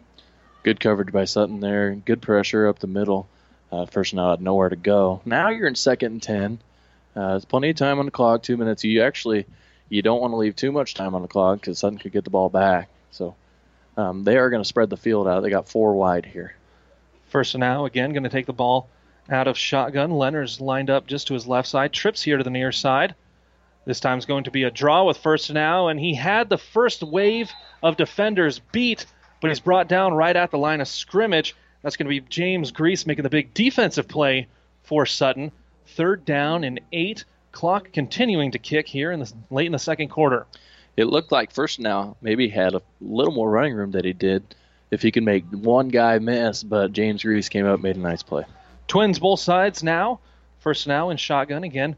[0.63, 1.95] Good coverage by Sutton there.
[1.95, 3.27] Good pressure up the middle.
[3.71, 5.21] Uh, first now had nowhere to go.
[5.25, 6.59] Now you're in second and 10.
[7.15, 8.83] Uh, there's plenty of time on the clock, two minutes.
[8.83, 9.45] You actually
[9.89, 12.23] you don't want to leave too much time on the clock because Sutton could get
[12.23, 12.87] the ball back.
[13.11, 13.35] So
[13.97, 15.41] um, they are going to spread the field out.
[15.41, 16.55] They got four wide here.
[17.27, 18.87] First and now, again, going to take the ball
[19.29, 20.11] out of shotgun.
[20.11, 21.91] Lenners lined up just to his left side.
[21.91, 23.15] Trips here to the near side.
[23.83, 26.57] This time's going to be a draw with first and now, and he had the
[26.57, 27.51] first wave
[27.81, 29.05] of defenders beat,
[29.41, 31.55] but he's brought down right at the line of scrimmage.
[31.81, 34.47] That's going to be James Grease making the big defensive play
[34.83, 35.51] for Sutton.
[35.87, 37.25] Third down and eight.
[37.51, 40.45] Clock continuing to kick here in the late in the second quarter.
[40.95, 44.55] It looked like first now maybe had a little more running room that he did
[44.91, 48.23] if he could make one guy miss, but James Grease came up made a nice
[48.23, 48.43] play.
[48.87, 50.19] Twins both sides now.
[50.59, 51.95] First now in shotgun again,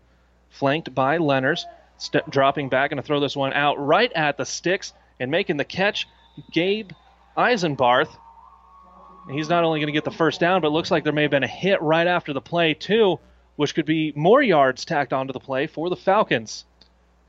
[0.50, 1.66] flanked by Lenners.
[1.98, 5.58] Step, dropping back and to throw this one out right at the sticks and making
[5.58, 6.08] the catch.
[6.52, 6.92] Gabe
[7.38, 8.16] Eisenbarth.
[9.32, 11.32] He's not only going to get the first down, but looks like there may have
[11.32, 13.20] been a hit right after the play too,
[13.56, 16.66] which could be more yards tacked onto the play for the Falcons.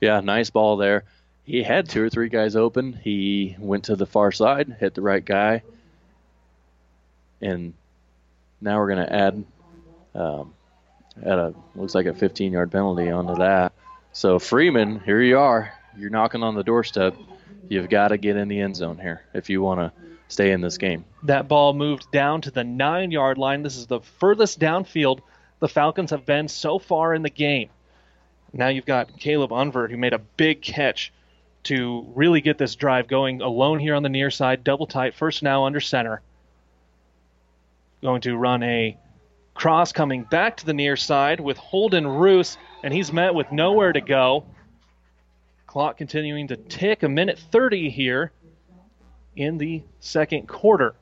[0.00, 1.04] Yeah, nice ball there.
[1.44, 2.92] He had two or three guys open.
[2.92, 5.62] He went to the far side, hit the right guy,
[7.40, 7.74] and
[8.60, 9.44] now we're going to add
[10.14, 10.54] um,
[11.22, 13.72] a looks like a 15 yard penalty onto that.
[14.12, 15.72] So Freeman, here you are.
[15.96, 17.14] You're knocking on the doorstep.
[17.68, 19.92] You've got to get in the end zone here if you want to
[20.28, 21.04] stay in this game.
[21.22, 23.62] That ball moved down to the nine yard line.
[23.62, 25.20] This is the furthest downfield
[25.60, 27.70] the Falcons have been so far in the game.
[28.52, 31.12] Now you've got Caleb Unvert who made a big catch
[31.64, 35.42] to really get this drive going alone here on the near side, double tight, first
[35.42, 36.20] now under center.
[38.02, 38.96] Going to run a
[39.54, 43.92] cross coming back to the near side with Holden Roos, and he's met with nowhere
[43.92, 44.44] to go.
[45.74, 47.02] Clock continuing to tick.
[47.02, 48.30] A minute 30 here
[49.34, 50.94] in the second quarter.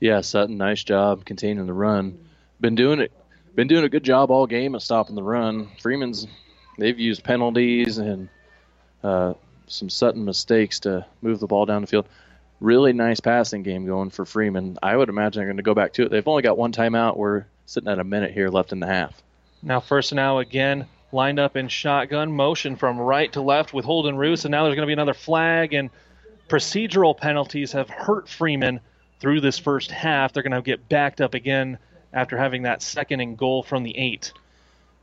[0.00, 2.18] Yeah, Sutton, nice job containing the run.
[2.60, 3.12] Been doing it.
[3.54, 5.68] Been doing a good job all game of stopping the run.
[5.80, 6.26] Freeman's
[6.78, 8.28] they've used penalties and
[9.04, 9.34] uh,
[9.68, 12.08] some Sutton mistakes to move the ball down the field.
[12.58, 14.78] Really nice passing game going for Freeman.
[14.82, 16.10] I would imagine they're going to go back to it.
[16.10, 17.16] They've only got one timeout.
[17.16, 19.22] We're sitting at a minute here left in the half.
[19.62, 23.84] Now first and now again lined up in shotgun motion from right to left with
[23.84, 25.90] Holden Roos, and now there's going to be another flag and
[26.48, 28.80] procedural penalties have hurt Freeman
[29.20, 30.32] through this first half.
[30.32, 31.78] They're going to get backed up again
[32.12, 34.32] after having that second and goal from the eight.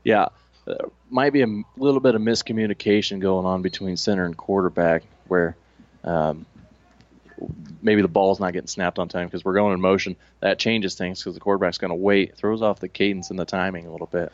[0.04, 0.28] Yeah,
[0.66, 0.74] uh,
[1.10, 5.56] might be a little bit of miscommunication going on between center and quarterback where
[6.04, 6.44] um,
[7.82, 10.16] maybe the ball's not getting snapped on time because we're going in motion.
[10.40, 13.44] That changes things because the quarterback's going to wait, throws off the cadence and the
[13.44, 14.32] timing a little bit.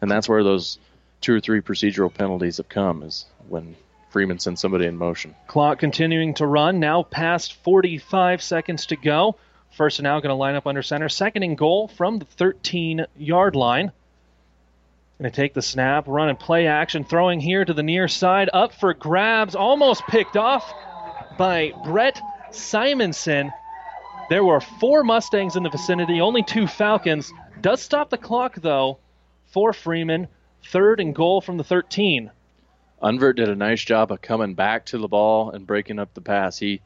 [0.00, 0.78] And that's where those
[1.20, 3.76] two or three procedural penalties have come is when
[4.10, 5.34] Freeman sends somebody in motion.
[5.46, 6.80] Clock continuing to run.
[6.80, 9.36] Now past 45 seconds to go.
[9.76, 11.08] First and now going to line up under center.
[11.08, 13.92] Second and goal from the 13 yard line.
[15.18, 18.48] Going to take the snap, run and play action, throwing here to the near side,
[18.52, 20.72] up for grabs, almost picked off
[21.36, 22.20] by Brett
[22.52, 23.52] Simonson.
[24.30, 27.32] There were four Mustangs in the vicinity, only two Falcons.
[27.60, 28.98] Does stop the clock though
[29.46, 30.28] for Freeman.
[30.66, 32.30] Third and goal from the 13.
[33.02, 36.20] Unvert did a nice job of coming back to the ball and breaking up the
[36.20, 36.58] pass.
[36.58, 36.80] He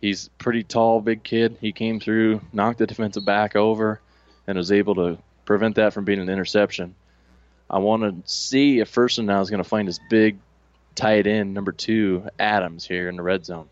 [0.00, 1.58] he's pretty tall, big kid.
[1.60, 4.00] He came through, knocked the defensive back over,
[4.46, 6.94] and was able to prevent that from being an interception.
[7.70, 10.38] I want to see if First and now is going to find his big
[10.94, 13.68] tight end number two Adams here in the red zone.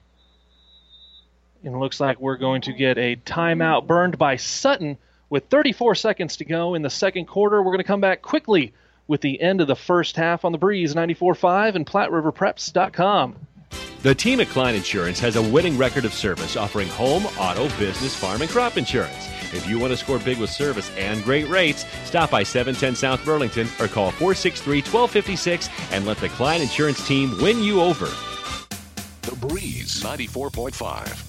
[1.62, 4.97] And it looks like we're going to get a timeout burned by Sutton
[5.29, 7.59] with 34 seconds to go in the second quarter.
[7.62, 8.73] We're going to come back quickly
[9.11, 13.47] with the end of the first half on the Breeze 94.5 and PlatteRiverPreps.com.
[14.03, 18.15] The team at Klein Insurance has a winning record of service offering home, auto, business,
[18.15, 19.28] farm, and crop insurance.
[19.53, 23.24] If you want to score big with service and great rates, stop by 710 South
[23.24, 28.07] Burlington or call 463 1256 and let the Klein Insurance team win you over.
[29.23, 31.27] The Breeze 94.5.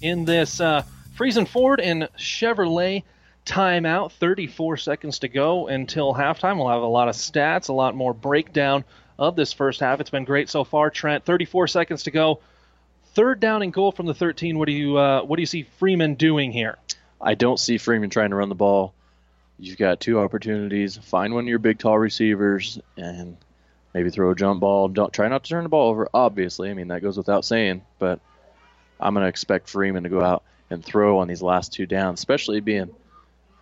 [0.00, 0.84] in this uh,
[1.16, 3.02] Friesen Ford and Chevrolet
[3.48, 4.12] timeout.
[4.12, 6.58] 34 seconds to go until halftime.
[6.58, 8.84] We'll have a lot of stats, a lot more breakdown
[9.18, 10.00] of this first half.
[10.00, 11.24] It's been great so far, Trent.
[11.24, 12.40] 34 seconds to go.
[13.14, 14.58] Third down and goal from the 13.
[14.58, 16.78] What do you uh, what do you see Freeman doing here?
[17.20, 18.94] I don't see Freeman trying to run the ball.
[19.58, 20.96] You've got two opportunities.
[20.98, 23.36] Find one of your big, tall receivers and
[23.92, 24.86] maybe throw a jump ball.
[24.88, 26.08] Don't try not to turn the ball over.
[26.14, 27.82] Obviously, I mean that goes without saying.
[27.98, 28.20] But
[29.00, 32.20] I'm going to expect Freeman to go out and throw on these last two downs,
[32.20, 32.90] especially being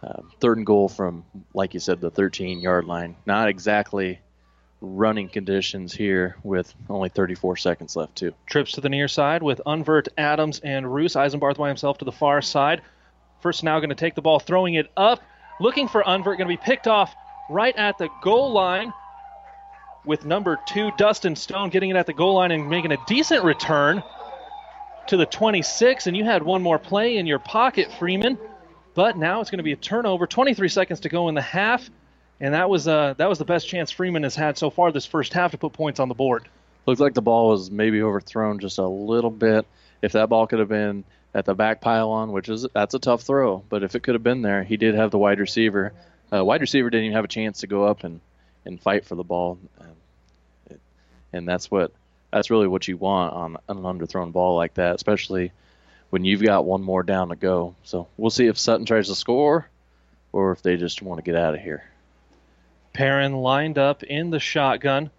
[0.02, 1.24] uh, third and goal from,
[1.55, 3.16] like you said, the 13 yard line.
[3.27, 4.20] Not exactly
[4.81, 8.32] running conditions here with only 34 seconds left, too.
[8.47, 11.14] Trips to the near side with Unvert, Adams, and Roos.
[11.14, 12.82] Eisenbarth by himself to the far side.
[13.40, 15.20] First now going to take the ball, throwing it up,
[15.60, 17.14] looking for Unvert, going to be picked off
[17.48, 18.93] right at the goal line
[20.05, 23.44] with number two, Dustin Stone, getting it at the goal line and making a decent
[23.44, 24.02] return
[25.09, 26.06] to the 26.
[26.06, 28.39] And you had one more play in your pocket, Freeman.
[28.97, 30.27] But now it's going to be a turnover.
[30.27, 31.89] 23 seconds to go in the half.
[32.40, 35.06] And that was uh, that was the best chance Freeman has had so far this
[35.06, 36.48] first half to put points on the board.
[36.86, 39.66] Looked like the ball was maybe overthrown just a little bit.
[40.02, 41.05] If that ball could have been
[41.35, 44.23] at the back pylon, which is that's a tough throw, but if it could have
[44.23, 45.93] been there, he did have the wide receiver.
[46.32, 48.20] Uh, wide receiver didn't even have a chance to go up and,
[48.64, 49.59] and fight for the ball,
[50.70, 50.81] it,
[51.32, 51.93] and that's what
[52.32, 55.52] that's really what you want on an underthrown ball like that, especially
[56.10, 57.74] when you've got one more down to go.
[57.82, 59.68] So we'll see if Sutton tries to score,
[60.32, 61.84] or if they just want to get out of here.
[62.92, 65.10] Perrin lined up in the shotgun,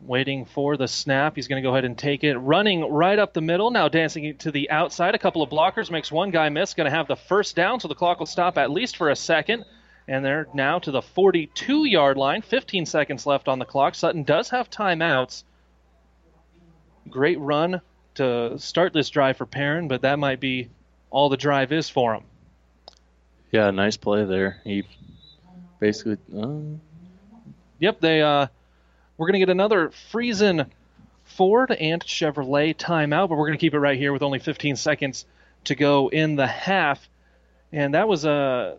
[0.00, 1.36] waiting for the snap.
[1.36, 2.38] He's going to go ahead and take it.
[2.38, 5.14] Running right up the middle, now dancing to the outside.
[5.14, 6.74] A couple of blockers makes one guy miss.
[6.74, 9.16] Going to have the first down, so the clock will stop at least for a
[9.16, 9.64] second.
[10.08, 12.42] And they're now to the 42 yard line.
[12.42, 13.94] 15 seconds left on the clock.
[13.94, 15.44] Sutton does have timeouts.
[17.08, 17.80] Great run
[18.20, 20.68] to start this drive for Perrin, but that might be
[21.10, 22.24] all the drive is for him.
[23.50, 24.60] Yeah, nice play there.
[24.64, 24.84] He
[25.78, 26.18] basically.
[26.34, 26.78] Uh,
[27.80, 28.46] Yep, they uh,
[29.16, 30.68] we're gonna get another Friesen
[31.24, 35.24] Ford and Chevrolet timeout, but we're gonna keep it right here with only 15 seconds
[35.64, 37.08] to go in the half.
[37.72, 38.76] And that was a.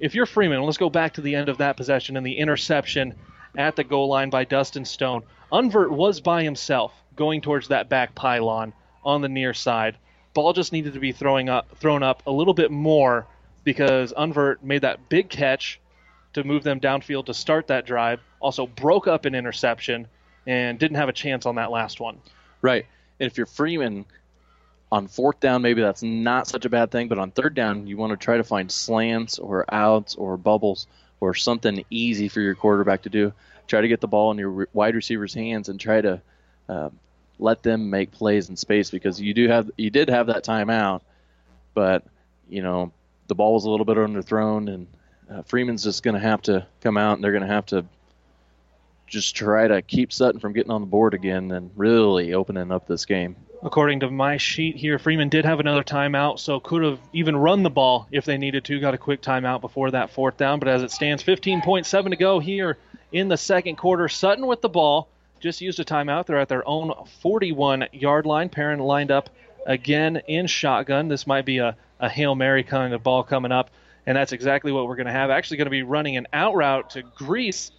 [0.00, 3.14] if you're Freeman, let's go back to the end of that possession and the interception
[3.56, 5.22] at the goal line by Dustin Stone.
[5.52, 8.72] Unvert was by himself going towards that back pylon
[9.04, 9.96] on the near side.
[10.32, 13.26] Ball just needed to be throwing up, thrown up a little bit more
[13.62, 15.80] because Unvert made that big catch
[16.34, 18.20] to move them downfield to start that drive.
[18.40, 20.06] also broke up an interception
[20.46, 22.18] and didn't have a chance on that last one.
[22.60, 22.86] Right.
[23.20, 24.04] And if you're Freeman
[24.90, 27.08] on fourth down, maybe that's not such a bad thing.
[27.08, 30.86] But on third down, you want to try to find slants or outs or bubbles
[31.20, 33.32] or something easy for your quarterback to do.
[33.66, 36.20] Try to get the ball in your wide receiver's hands and try to
[36.68, 36.90] uh,
[37.38, 41.00] let them make plays in space because you do have you did have that timeout,
[41.74, 42.04] but
[42.48, 42.92] you know
[43.26, 44.86] the ball was a little bit underthrown and
[45.30, 47.84] uh, Freeman's just going to have to come out and they're going to have to
[49.06, 52.86] just try to keep Sutton from getting on the board again and really opening up
[52.86, 53.36] this game.
[53.62, 57.62] According to my sheet here, Freeman did have another timeout, so could have even run
[57.62, 58.80] the ball if they needed to.
[58.80, 62.40] Got a quick timeout before that fourth down, but as it stands, 15.7 to go
[62.40, 62.76] here
[63.10, 64.08] in the second quarter.
[64.08, 65.08] Sutton with the ball
[65.44, 66.24] just used a timeout.
[66.24, 66.90] They're at their own
[67.20, 68.48] 41 yard line.
[68.48, 69.28] Perrin lined up
[69.66, 71.08] again in shotgun.
[71.08, 73.70] This might be a, a Hail Mary kind of ball coming up,
[74.06, 75.28] and that's exactly what we're going to have.
[75.28, 77.72] Actually, going to be running an out route to Grease,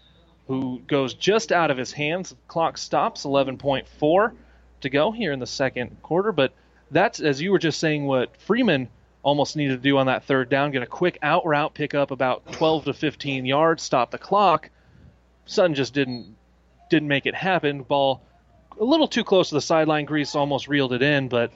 [0.48, 2.36] who goes just out of his hands.
[2.48, 4.32] Clock stops, 11.4
[4.82, 6.32] to go here in the second quarter.
[6.32, 6.54] But
[6.92, 8.90] that's, as you were just saying, what Freeman
[9.24, 12.12] almost needed to do on that third down get a quick out route, pick up
[12.12, 14.70] about 12 to 15 yards, stop the clock.
[15.48, 16.36] Sutton just didn't
[16.90, 17.84] didn't make it happen.
[17.84, 18.22] Ball
[18.80, 20.06] a little too close to the sideline.
[20.06, 21.52] Grease almost reeled it in, but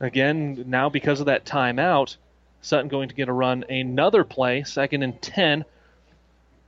[0.00, 2.16] again, now because of that timeout,
[2.62, 5.64] Sutton going to get a run another play, second and 10.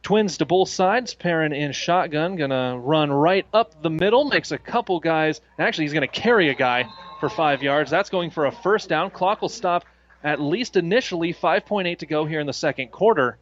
[0.02, 1.14] Twins to both sides.
[1.14, 5.40] Perrin in shotgun, gonna run right up the middle, makes a couple guys.
[5.58, 6.84] Actually, he's gonna carry a guy
[7.18, 7.90] for five yards.
[7.90, 9.10] That's going for a first down.
[9.10, 9.84] Clock will stop
[10.22, 11.32] at least initially.
[11.32, 13.38] 5.8 to go here in the second quarter.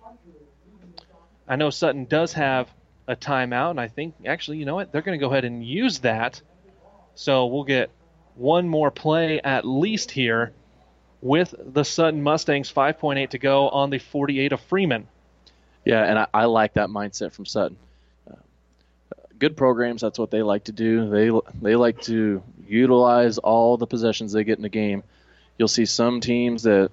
[1.46, 2.72] I know Sutton does have
[3.06, 4.92] a timeout, and I think actually, you know what?
[4.92, 6.40] They're going to go ahead and use that.
[7.14, 7.90] So we'll get
[8.34, 10.52] one more play at least here
[11.20, 12.72] with the Sutton Mustangs.
[12.72, 15.06] 5.8 to go on the 48 of Freeman.
[15.84, 17.76] Yeah, and I, I like that mindset from Sutton.
[18.30, 18.36] Uh,
[19.38, 21.10] good programs, that's what they like to do.
[21.10, 25.02] They they like to utilize all the possessions they get in the game.
[25.58, 26.90] You'll see some teams that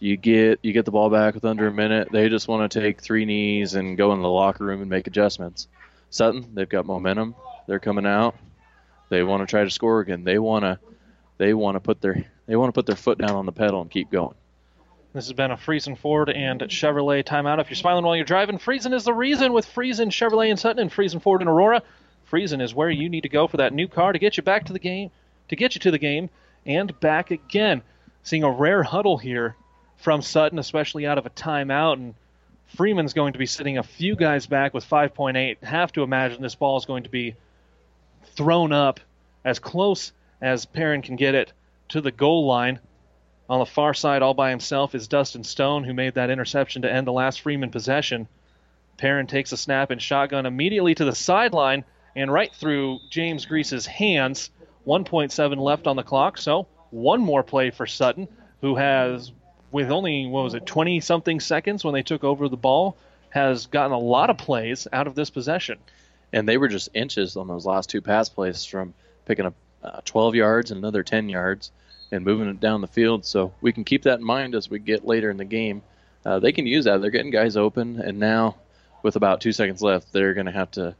[0.00, 2.08] you get you get the ball back with under a minute.
[2.10, 5.06] They just want to take three knees and go in the locker room and make
[5.06, 5.68] adjustments.
[6.08, 7.36] Sutton, they've got momentum.
[7.68, 8.34] They're coming out.
[9.10, 10.24] They want to try to score again.
[10.24, 10.78] They want to
[11.38, 13.82] they want to put their they want to put their foot down on the pedal
[13.82, 14.34] and keep going.
[15.12, 17.60] This has been a Friesen Ford and Chevrolet timeout.
[17.60, 20.80] If you're smiling while you're driving, Friesen is the reason with Friesen Chevrolet and Sutton
[20.80, 21.82] and Friesen Ford and Aurora.
[22.30, 24.66] Friesen is where you need to go for that new car to get you back
[24.66, 25.10] to the game,
[25.48, 26.30] to get you to the game
[26.64, 27.82] and back again.
[28.22, 29.56] Seeing a rare huddle here
[30.00, 32.14] from Sutton, especially out of a timeout, and
[32.76, 35.62] Freeman's going to be sitting a few guys back with 5.8.
[35.62, 37.34] Have to imagine this ball is going to be
[38.36, 39.00] thrown up
[39.44, 41.52] as close as Perrin can get it
[41.88, 42.80] to the goal line.
[43.48, 46.92] On the far side, all by himself, is Dustin Stone, who made that interception to
[46.92, 48.28] end the last Freeman possession.
[48.96, 53.86] Perrin takes a snap and shotgun immediately to the sideline and right through James Grease's
[53.86, 54.50] hands.
[54.86, 58.28] 1.7 left on the clock, so one more play for Sutton,
[58.60, 59.32] who has,
[59.72, 62.96] with only, what was it, 20 something seconds when they took over the ball,
[63.30, 65.78] has gotten a lot of plays out of this possession.
[66.32, 68.94] And they were just inches on those last two pass plays from
[69.24, 71.70] picking up uh, 12 yards and another 10 yards
[72.12, 73.24] and moving it down the field.
[73.24, 75.82] So we can keep that in mind as we get later in the game.
[76.24, 77.00] Uh, they can use that.
[77.00, 78.56] They're getting guys open, and now
[79.02, 80.94] with about two seconds left, they're going to have to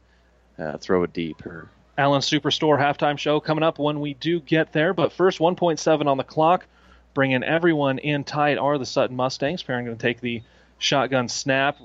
[0.57, 1.45] uh, throw it deep.
[1.45, 4.93] Or Allen Superstore halftime show coming up when we do get there.
[4.93, 6.65] But first, 1.7 on the clock.
[7.13, 9.63] Bringing everyone in tight are the Sutton Mustangs.
[9.63, 10.41] Perrin going to take the
[10.77, 11.77] shotgun snap.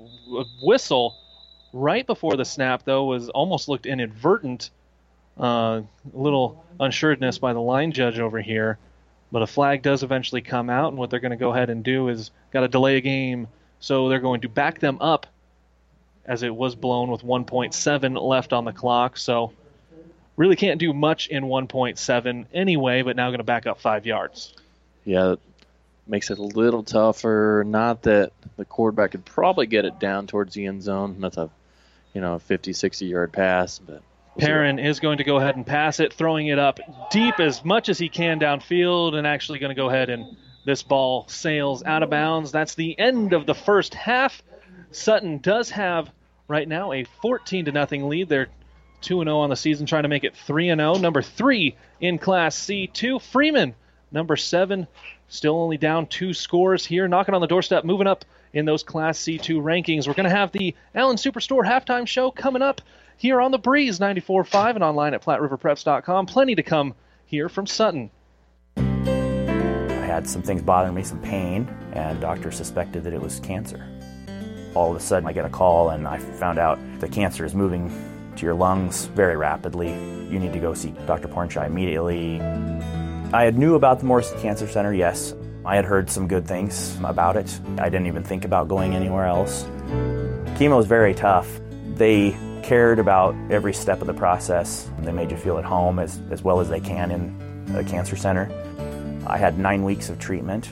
[0.62, 1.16] Whistle
[1.72, 4.70] right before the snap, though, was almost looked inadvertent.
[5.38, 5.82] Uh,
[6.14, 8.78] a little unsureness by the line judge over here.
[9.32, 11.82] But a flag does eventually come out, and what they're going to go ahead and
[11.82, 13.48] do is got to delay a game.
[13.80, 15.26] So they're going to back them up
[16.24, 19.16] as it was blown with 1.7 left on the clock.
[19.16, 19.52] So
[20.36, 24.54] really can't do much in 1.7 anyway, but now going to back up five yards.
[25.06, 25.36] Yeah,
[26.06, 27.64] makes it a little tougher.
[27.66, 31.20] Not that the quarterback could probably get it down towards the end zone.
[31.20, 31.48] That's a,
[32.12, 34.02] you know, 50, 60 yard pass, but
[34.38, 36.78] Perrin is going to go ahead and pass it, throwing it up
[37.10, 40.82] deep as much as he can downfield, and actually going to go ahead and this
[40.82, 42.52] ball sails out of bounds.
[42.52, 44.42] That's the end of the first half.
[44.90, 46.10] Sutton does have
[46.48, 48.28] right now a 14 to nothing lead.
[48.28, 48.48] They're
[49.02, 50.94] 2 0 on the season, trying to make it 3 0.
[50.96, 53.22] Number three in Class C2.
[53.22, 53.74] Freeman,
[54.12, 54.86] number seven,
[55.28, 59.18] still only down two scores here, knocking on the doorstep, moving up in those Class
[59.18, 60.06] C2 rankings.
[60.06, 62.80] We're going to have the Allen Superstore halftime show coming up
[63.18, 66.26] here on the Breeze 94.5 and online at PlatteRiverPreps.com.
[66.26, 66.94] Plenty to come
[67.26, 68.10] here from Sutton.
[68.76, 68.82] I
[70.06, 73.84] had some things bothering me, some pain, and doctor suspected that it was cancer.
[74.74, 77.54] all of a sudden I get a call and I found out the cancer is
[77.54, 77.90] moving
[78.36, 79.88] to your lungs very rapidly.
[80.30, 81.28] You need to go see Dr.
[81.28, 82.38] Pornchai immediately.
[83.36, 85.34] I had knew about the Morrison Cancer Center, yes.
[85.62, 87.60] I had heard some good things about it.
[87.76, 89.64] I didn't even think about going anywhere else.
[90.56, 91.60] Chemo is very tough.
[91.96, 94.88] They cared about every step of the process.
[95.00, 98.16] They made you feel at home as, as well as they can in a cancer
[98.16, 98.48] center.
[99.26, 100.70] I had nine weeks of treatment,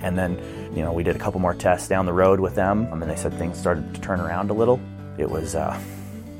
[0.00, 0.38] and then,
[0.74, 3.16] you know, we did a couple more tests down the road with them, and they
[3.16, 4.80] said things started to turn around a little.
[5.18, 5.78] It was, uh,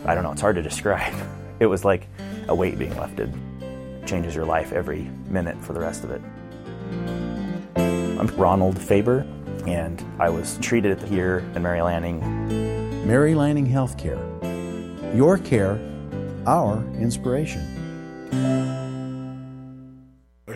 [0.07, 1.13] I don't know, it's hard to describe.
[1.61, 2.07] It was like
[2.47, 3.35] a weight being lifted.
[4.09, 6.23] It changes your life every minute for the rest of it.
[7.77, 9.27] I'm Ronald Faber,
[9.67, 13.07] and I was treated here in Mary Lanning.
[13.07, 14.17] Mary Lanning Healthcare.
[15.15, 15.79] Your care,
[16.47, 17.61] our inspiration.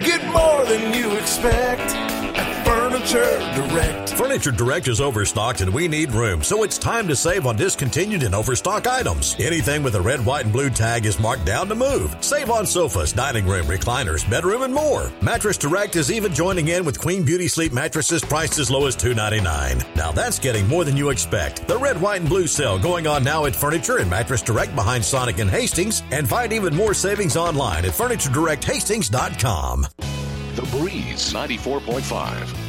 [0.01, 1.93] Get more than you expect
[2.35, 4.02] at Furniture Direct.
[4.33, 8.23] Furniture Direct is overstocked and we need room, so it's time to save on discontinued
[8.23, 9.37] and overstock items.
[9.39, 12.17] Anything with a red, white, and blue tag is marked down to move.
[12.23, 15.13] Save on sofas, dining room, recliners, bedroom, and more.
[15.21, 18.97] Mattress Direct is even joining in with Queen Beauty Sleep mattresses priced as low as
[18.97, 19.97] $2.99.
[19.97, 21.69] Now that's getting more than you expect.
[21.69, 25.05] The red, white, and blue sale going on now at Furniture and Mattress Direct behind
[25.05, 29.89] Sonic and Hastings, and find even more savings online at FurnitureDirectHastings.com.
[30.55, 32.61] The Breeze 94.5.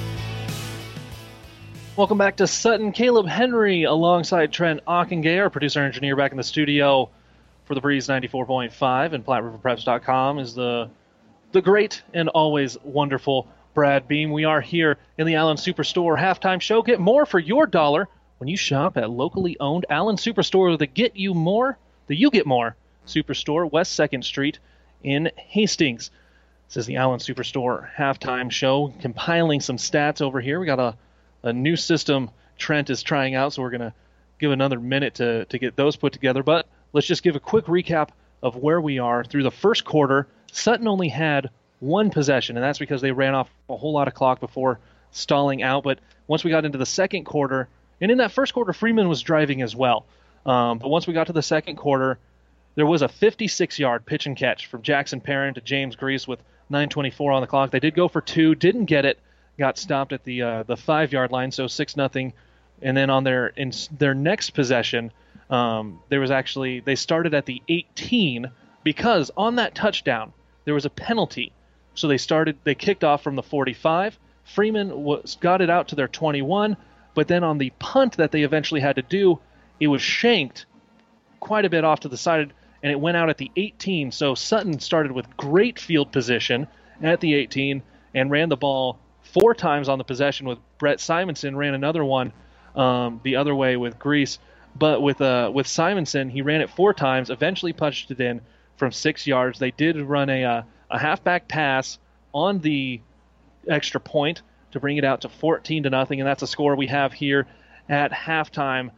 [1.96, 2.92] Welcome back to Sutton.
[2.92, 7.08] Caleb Henry alongside Trent Ockengay, our producer and engineer, back in the studio
[7.66, 10.90] for the Breeze 94.5 and PlatteRiverPreps.com is the
[11.52, 14.32] the great and always wonderful Brad Beam.
[14.32, 16.82] We are here in the Allen Superstore halftime show.
[16.82, 18.08] Get more for your dollar
[18.40, 20.80] when you shop at locally owned Allen Superstore.
[20.80, 22.76] The Get You More, the You Get More
[23.06, 24.58] Superstore, West 2nd Street
[25.04, 26.10] in Hastings.
[26.70, 28.92] This is the Allen Superstore halftime show.
[29.00, 30.60] Compiling some stats over here.
[30.60, 30.96] We got a
[31.44, 33.94] a new system Trent is trying out, so we're going to
[34.40, 36.44] give another minute to, to get those put together.
[36.44, 38.10] But let's just give a quick recap
[38.42, 40.28] of where we are through the first quarter.
[40.52, 41.50] Sutton only had
[41.80, 44.80] one possession, and that's because they ran off a whole lot of clock before
[45.12, 45.84] stalling out.
[45.84, 47.68] But once we got into the second quarter,
[48.00, 50.06] and in that first quarter, Freeman was driving as well.
[50.46, 52.18] Um, but once we got to the second quarter,
[52.76, 56.40] there was a 56 yard pitch and catch from Jackson Perrin to James Grease with
[56.72, 57.72] 9.24 on the clock.
[57.72, 59.20] They did go for two, didn't get it,
[59.58, 62.34] got stopped at the uh, the five yard line, so six nothing.
[62.82, 65.12] And then on their in their next possession,
[65.50, 68.52] um, there was actually they started at the 18
[68.84, 70.34] because on that touchdown
[70.66, 71.52] there was a penalty.
[71.96, 74.18] So they started they kicked off from the 45.
[74.44, 76.76] Freeman was got it out to their 21,
[77.14, 79.40] but then on the punt that they eventually had to do,
[79.80, 80.66] it was shanked
[81.40, 84.12] quite a bit off to the side and it went out at the 18.
[84.12, 86.68] So Sutton started with great field position
[87.02, 87.82] at the 18
[88.14, 89.00] and ran the ball
[89.34, 92.32] four times on the possession with Brett Simonson, ran another one
[92.76, 94.40] um, the other way with Grease.
[94.76, 98.42] But with uh, with Simonson, he ran it four times, eventually punched it in
[98.78, 99.60] from six yards.
[99.60, 102.00] They did run a, uh, a halfback pass
[102.34, 103.02] on the
[103.68, 104.42] extra point
[104.72, 107.46] to bring it out to 14 to nothing, and that's a score we have here
[107.88, 108.90] at halftime.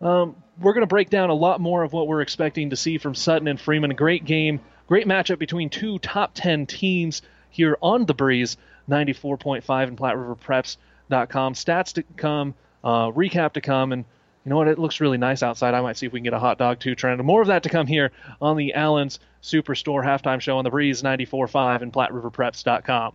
[0.00, 2.98] Um, we're going to break down a lot more of what we're expecting to see
[2.98, 3.90] from Sutton and Freeman.
[3.90, 8.56] A great game, great matchup between two top 10 teams here on the Breeze.
[8.88, 11.54] 94.5 and PlatteRiverPreps.com.
[11.54, 14.04] Stats to come, uh, recap to come, and
[14.44, 14.68] you know what?
[14.68, 15.74] It looks really nice outside.
[15.74, 17.22] I might see if we can get a hot dog too, Trent.
[17.24, 18.12] More of that to come here
[18.42, 23.14] on the Allen's Superstore halftime show on the Breeze 94.5 and PlatteRiverPreps.com.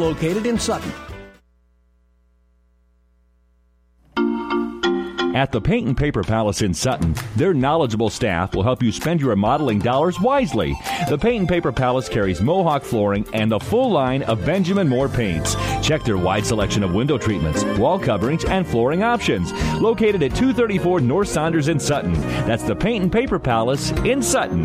[0.00, 0.92] located in Sutton.
[5.40, 9.20] At the Paint and Paper Palace in Sutton, their knowledgeable staff will help you spend
[9.20, 10.76] your remodeling dollars wisely.
[11.08, 15.08] The Paint and Paper Palace carries Mohawk flooring and the full line of Benjamin Moore
[15.08, 15.54] paints.
[15.82, 19.52] Check their wide selection of window treatments, wall coverings, and flooring options.
[19.80, 22.12] Located at 234 North Saunders in Sutton.
[22.46, 24.64] That's the Paint and Paper Palace in Sutton.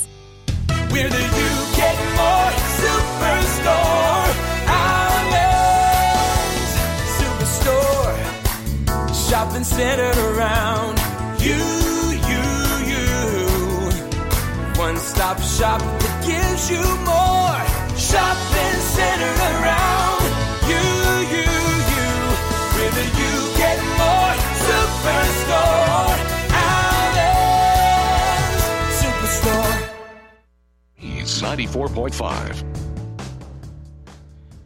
[0.91, 2.51] Where do you get more?
[2.81, 4.29] Superstore.
[4.67, 6.21] Islands.
[7.17, 8.17] Superstore.
[9.29, 10.99] Shopping centered around
[11.39, 11.63] you,
[12.31, 12.45] you,
[12.91, 13.07] you.
[14.77, 17.61] One stop shop that gives you more.
[17.97, 20.00] Shopping centered around
[31.51, 32.63] 94.5.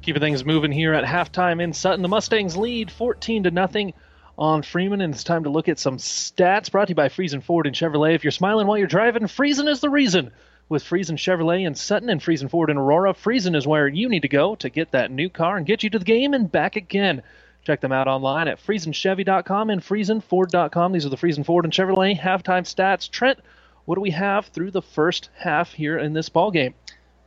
[0.03, 2.03] Keeping things moving here at halftime in Sutton.
[2.03, 3.93] The Mustangs lead 14 to nothing
[4.37, 7.41] on Freeman, and it's time to look at some stats brought to you by Friesen
[7.41, 8.13] Ford and Chevrolet.
[8.13, 10.29] If you're smiling while you're driving, Friesen is the reason.
[10.69, 14.21] With Friesen Chevrolet in Sutton and Friesen Ford in Aurora, Friesen is where you need
[14.21, 16.75] to go to get that new car and get you to the game and back
[16.75, 17.23] again.
[17.63, 20.91] Check them out online at FriesenChevy.com and FriesenFord.com.
[20.91, 23.09] These are the Friesen Ford and Chevrolet halftime stats.
[23.09, 23.39] Trent,
[23.85, 26.73] what do we have through the first half here in this ball game?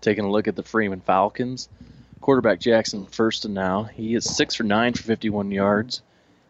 [0.00, 1.68] Taking a look at the Freeman Falcons.
[2.20, 3.84] Quarterback Jackson first and now.
[3.84, 6.02] He is six for nine for 51 yards,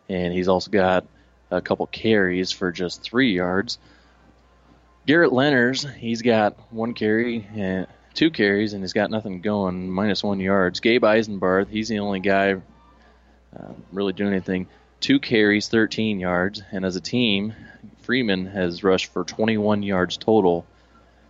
[0.09, 1.07] and he's also got
[1.51, 3.79] a couple carries for just three yards.
[5.07, 10.23] Garrett Lenners, he's got one carry and two carries, and he's got nothing going, minus
[10.23, 10.81] one yards.
[10.81, 12.55] Gabe Eisenbarth, he's the only guy
[13.59, 14.67] uh, really doing anything.
[15.01, 17.55] Two carries, 13 yards, and as a team,
[18.09, 20.65] Freeman has rushed for 21 yards total,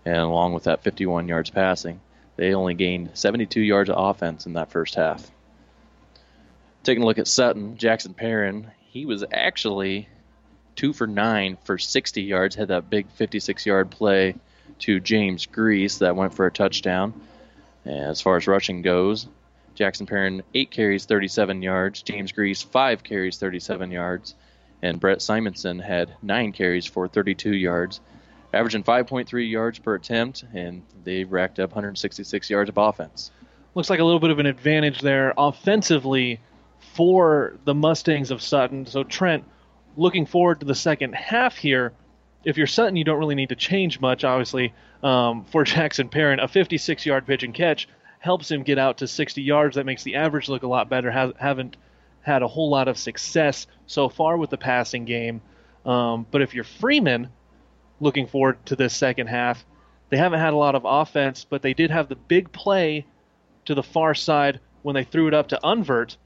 [0.04, 1.98] and along with that, 51 yards passing.
[2.36, 5.28] They only gained 72 yards of offense in that first half.
[6.84, 10.08] Taking a look at Sutton, Jackson Perrin, he was actually
[10.76, 14.36] two for nine for 60 yards, had that big 56 yard play
[14.78, 17.12] to James Grease that went for a touchdown.
[17.84, 19.26] As far as rushing goes,
[19.74, 22.02] Jackson Perrin, eight carries, 37 yards.
[22.02, 24.36] James Grease, five carries, 37 yards.
[24.82, 28.00] And Brett Simonson had nine carries for 32 yards,
[28.52, 33.30] averaging 5.3 yards per attempt, and they racked up 166 yards of offense.
[33.74, 36.40] Looks like a little bit of an advantage there offensively
[36.94, 38.86] for the Mustangs of Sutton.
[38.86, 39.44] So, Trent,
[39.96, 41.92] looking forward to the second half here.
[42.44, 44.72] If you're Sutton, you don't really need to change much, obviously.
[45.02, 47.88] Um, for Jackson Perrin, a 56 yard pitch and catch
[48.20, 49.76] helps him get out to 60 yards.
[49.76, 51.10] That makes the average look a lot better.
[51.10, 51.76] Haven't
[52.22, 55.40] had a whole lot of success so far with the passing game.
[55.84, 57.28] Um, but if you're Freeman,
[58.00, 59.64] looking forward to this second half,
[60.10, 63.06] they haven't had a lot of offense, but they did have the big play
[63.66, 66.16] to the far side when they threw it up to Unvert.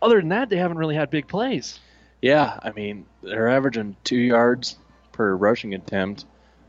[0.00, 1.78] Other than that, they haven't really had big plays.
[2.20, 4.76] Yeah, I mean they're averaging two yards
[5.12, 6.24] per rushing attempt.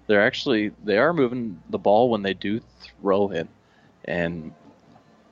[0.08, 3.48] They're actually they are moving the ball when they do throw it,
[4.06, 4.54] and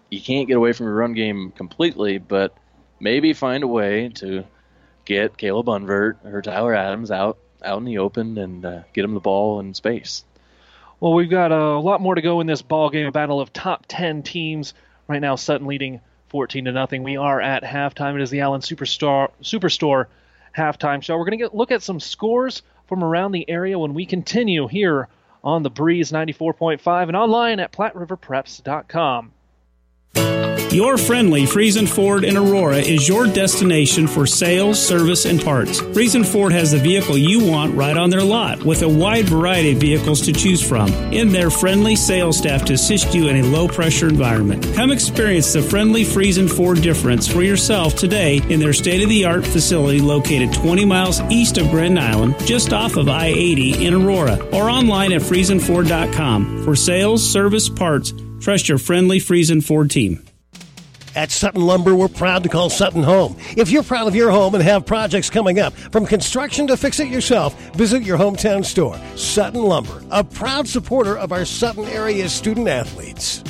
[0.10, 2.56] you can't get away from your run game completely, but
[3.00, 4.46] maybe find a way to
[5.06, 9.14] get Caleb Unvert or Tyler Adams out out in the open and uh, get them
[9.14, 10.24] the ball in space.
[11.00, 13.52] Well, we've got a lot more to go in this ball game, a battle of
[13.54, 14.74] top 10 teams.
[15.08, 17.04] Right now, Sutton leading 14 to nothing.
[17.04, 18.16] We are at halftime.
[18.16, 20.06] It is the Allen Superstar Superstore
[20.56, 21.18] halftime show.
[21.18, 25.08] We're going to look at some scores from around the area when we continue here
[25.44, 29.32] on the Breeze 94.5 and online at PlatteRiverPreps.com.
[30.78, 35.80] Your friendly Friesen Ford in Aurora is your destination for sales, service, and parts.
[35.80, 39.72] Friesen Ford has the vehicle you want right on their lot with a wide variety
[39.72, 43.48] of vehicles to choose from and their friendly sales staff to assist you in a
[43.48, 44.64] low pressure environment.
[44.76, 49.26] Come experience the friendly Friesen Ford difference for yourself today in their state of the
[49.26, 53.94] art facility located 20 miles east of Grand Island, just off of I 80 in
[53.94, 56.66] Aurora, or online at FriesenFord.com.
[56.66, 60.24] For sales, service, parts, trust your friendly Friesen Ford team.
[61.16, 63.38] At Sutton Lumber, we're proud to call Sutton home.
[63.58, 67.00] If you're proud of your home and have projects coming up, from construction to fix
[67.00, 69.00] it yourself, visit your hometown store.
[69.16, 73.44] Sutton Lumber, a proud supporter of our Sutton area student athletes.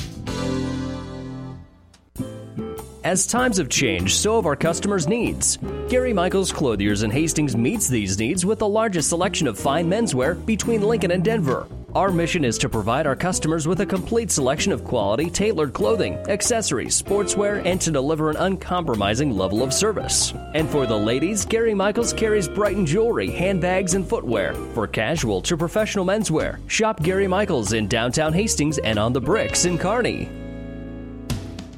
[3.04, 5.58] As times have changed, so have our customers' needs.
[5.88, 10.44] Gary Michaels Clothiers in Hastings meets these needs with the largest selection of fine menswear
[10.46, 11.66] between Lincoln and Denver.
[11.94, 16.16] Our mission is to provide our customers with a complete selection of quality, tailored clothing,
[16.28, 20.34] accessories, sportswear, and to deliver an uncompromising level of service.
[20.52, 24.52] And for the ladies, Gary Michaels carries Brighton jewelry, handbags, and footwear.
[24.74, 29.64] For casual to professional menswear, shop Gary Michaels in downtown Hastings and on the bricks
[29.64, 30.28] in Kearney.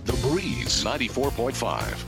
[0.07, 2.05] The Breeze 94.5.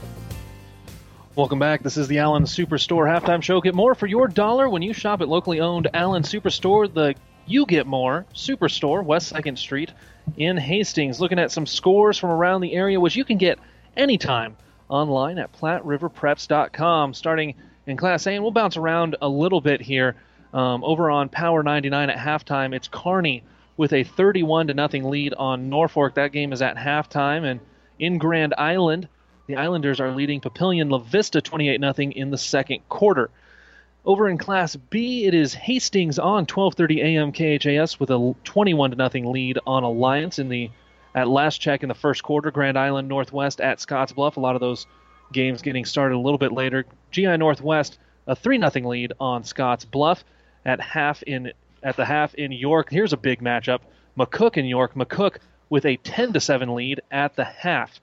[1.37, 1.81] Welcome back.
[1.81, 3.61] This is the Allen Superstore halftime show.
[3.61, 7.15] Get more for your dollar when you shop at locally owned Allen Superstore, the
[7.45, 9.91] You Get More Superstore, West 2nd Street
[10.37, 11.19] in Hastings.
[11.19, 13.59] Looking at some scores from around the area, which you can get
[13.97, 14.55] anytime
[14.89, 17.13] online at PlatteRiverPreps.com.
[17.13, 17.55] Starting
[17.85, 20.15] in Class A, and we'll bounce around a little bit here.
[20.53, 23.43] Um, over on Power 99 at halftime, it's Kearney
[23.75, 26.13] with a 31 to nothing lead on Norfolk.
[26.13, 27.59] That game is at halftime, and
[27.97, 29.07] in Grand Island,
[29.47, 33.31] the Islanders are leading Papillion La Vista 28 0 in the second quarter.
[34.05, 37.31] Over in Class B, it is Hastings on 12:30 a.m.
[37.31, 40.69] KHAS with a 21 0 lead on Alliance in the
[41.15, 42.51] at last check in the first quarter.
[42.51, 44.35] Grand Island Northwest at Scottsbluff.
[44.35, 44.87] A lot of those
[45.31, 46.85] games getting started a little bit later.
[47.11, 47.97] GI Northwest
[48.27, 50.25] a 3 0 lead on Scotts Bluff
[50.65, 52.89] at half in at the half in York.
[52.89, 53.79] Here's a big matchup.
[54.17, 54.95] McCook in York.
[54.95, 55.37] McCook
[55.69, 58.01] with a 10 to 7 lead at the half.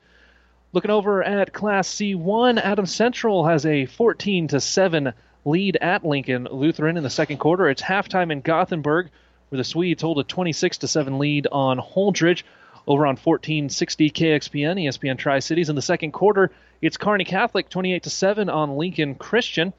[0.72, 5.12] Looking over at Class C1, Adam Central has a 14 to 7
[5.45, 7.69] lead at Lincoln Lutheran in the second quarter.
[7.69, 9.11] It's halftime in Gothenburg,
[9.49, 12.43] where the Swedes hold a 26 to 7 lead on Holdrege.
[12.87, 15.69] Over on 1460 KXPN, ESPN Tri Cities.
[15.69, 16.51] In the second quarter,
[16.81, 19.73] it's Kearney Catholic 28 to 7 on Lincoln Christian.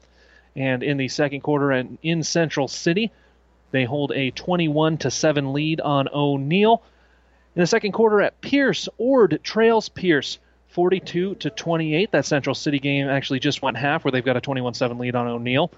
[0.54, 3.10] And in the second quarter, and in Central City,
[3.70, 6.82] they hold a 21 to 7 lead on O'Neill.
[7.56, 10.38] In the second quarter at Pierce, Ord trails Pierce
[10.72, 12.12] 42 to 28.
[12.12, 15.26] That Central City game actually just went half, where they've got a 21-7 lead on
[15.26, 15.70] O'Neill.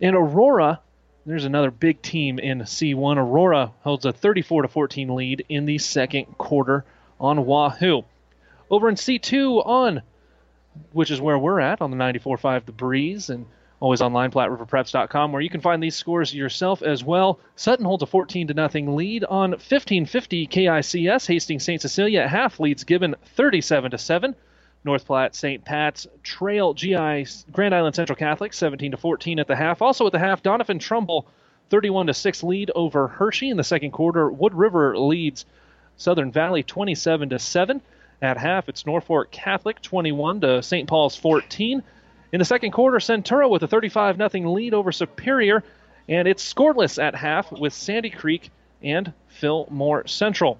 [0.00, 0.80] In Aurora,
[1.26, 3.16] there's another big team in C1.
[3.16, 6.84] Aurora holds a 34 to 14 lead in the second quarter
[7.20, 8.04] on Wahoo.
[8.70, 10.02] Over in C2 on,
[10.92, 13.46] which is where we're at on the 94.5 The Breeze, and
[13.80, 17.40] Always online, PlatteRiverPreps.com, where you can find these scores yourself as well.
[17.56, 21.26] Sutton holds a 14 to nothing lead on 1550 KICS.
[21.26, 21.80] Hastings St.
[21.80, 24.36] Cecilia at half leads Gibbon 37 to 7.
[24.84, 25.64] North Platte St.
[25.64, 29.80] Pat's Trail GI Grand Island Central Catholic 17 to 14 at the half.
[29.80, 31.26] Also at the half, Doniphan Trumbull
[31.70, 34.30] 31 to 6 lead over Hershey in the second quarter.
[34.30, 35.46] Wood River leads
[35.96, 37.80] Southern Valley 27 to 7.
[38.22, 40.86] At half, it's Norfolk Catholic 21 to St.
[40.86, 41.82] Paul's 14.
[42.32, 45.64] In the second quarter, Centura with a 35 0 lead over Superior,
[46.08, 48.50] and it's scoreless at half with Sandy Creek
[48.82, 50.58] and Fillmore Central.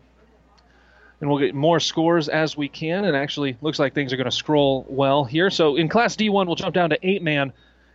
[1.21, 4.25] And we'll get more scores as we can, and actually looks like things are going
[4.25, 5.51] to scroll well here.
[5.51, 7.53] So in Class D1, we'll jump down to eight man.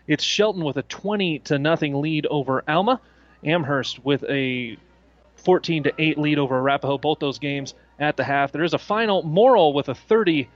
[0.08, 3.02] It's Shelton with a 20 to nothing lead over Alma.
[3.44, 4.78] Amherst with a
[5.38, 6.98] 14 to 8 lead over Arapahoe.
[6.98, 8.52] Both those games at the half.
[8.52, 10.50] There is a final Morrill with a 30,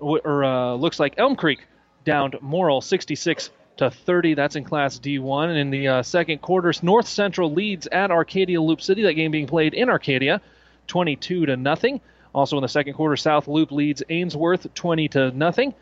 [0.00, 1.60] or uh, looks like Elm Creek
[2.08, 4.32] downed Morrill 66 to 30.
[4.32, 5.50] That's in Class D1.
[5.50, 9.02] And in the uh, second quarter, North Central leads at Arcadia Loop City.
[9.02, 10.40] That game being played in Arcadia,
[10.86, 12.00] 22 to nothing.
[12.34, 15.74] Also in the second quarter, South Loop leads Ainsworth 20 to nothing.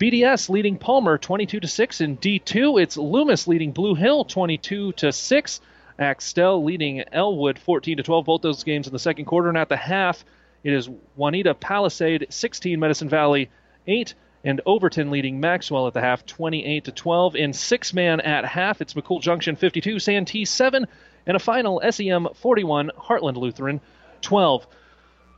[0.00, 2.82] BDS leading Palmer 22 to 6 in D2.
[2.82, 5.60] It's Loomis leading Blue Hill 22 to 6.
[5.96, 8.24] Axtell leading Elwood 14 to 12.
[8.24, 9.48] Both those games in the second quarter.
[9.48, 10.24] And at the half,
[10.64, 13.48] it is Wauneta Palisade 16, Medicine Valley
[13.86, 17.36] 8 and Overton leading Maxwell at the half 28 to 12.
[17.36, 20.86] In six man at half, it's McCool Junction 52, Santee 7,
[21.26, 23.80] and a final SEM 41, Heartland Lutheran
[24.22, 24.66] 12.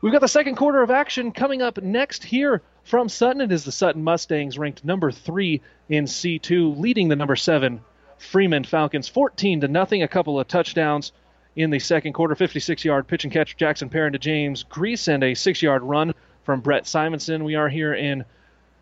[0.03, 3.43] We've got the second quarter of action coming up next here from Sutton.
[3.43, 7.81] It is the Sutton Mustangs ranked number three in C2, leading the number seven
[8.17, 10.03] Freeman Falcons 14 to nothing.
[10.03, 11.13] A couple of touchdowns
[11.57, 12.35] in the second quarter.
[12.35, 16.15] 56 yard pitch and catch Jackson Perrin to James Grease and a six yard run
[16.45, 17.45] from Brett Simonson.
[17.45, 18.25] We are here in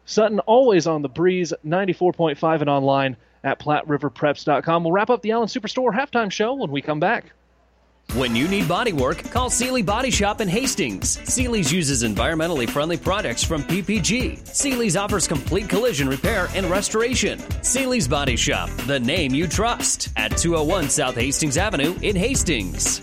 [0.08, 4.82] Sutton always on the breeze, 94.5 and online at PlatteRiverPreps.com.
[4.82, 7.32] We'll wrap up the Allen Superstore halftime show when we come back.
[8.14, 11.18] When you need body work, call Seely Body Shop in Hastings.
[11.30, 14.48] Seely's uses environmentally friendly products from PPG.
[14.48, 17.38] Seely's offers complete collision repair and restoration.
[17.62, 23.02] Seely's Body Shop, the name you trust, at 201 South Hastings Avenue in Hastings.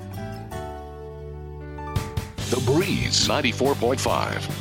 [2.51, 4.53] The Breeze 94.5.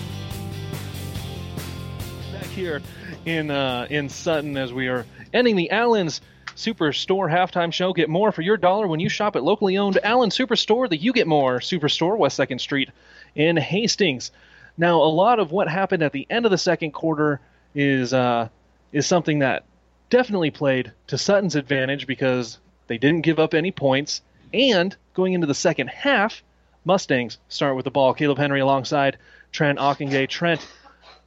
[2.32, 2.80] Back here
[3.26, 6.20] in uh, in Sutton as we are ending the Allen's
[6.54, 7.92] Superstore halftime show.
[7.92, 11.12] Get more for your dollar when you shop at locally owned Allen Superstore, the You
[11.12, 12.90] Get More Superstore, West Second Street
[13.34, 14.30] in Hastings.
[14.78, 17.40] Now, a lot of what happened at the end of the second quarter
[17.74, 18.50] is uh,
[18.92, 19.64] is something that
[20.10, 24.22] definitely played to Sutton's advantage because they didn't give up any points,
[24.54, 26.44] and going into the second half,
[26.84, 28.14] Mustangs start with the ball.
[28.14, 29.18] Caleb Henry alongside
[29.52, 30.28] Trent Ockingay.
[30.28, 30.66] Trent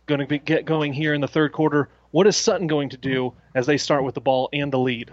[0.06, 1.90] going to be, get going here in the third quarter.
[2.12, 5.12] What is Sutton going to do as they start with the ball and the lead?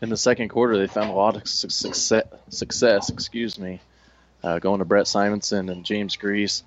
[0.00, 2.24] In the second quarter, they found a lot of success.
[2.48, 3.80] Success, excuse me,
[4.42, 6.64] uh, going to Brett Simonson and James Grease,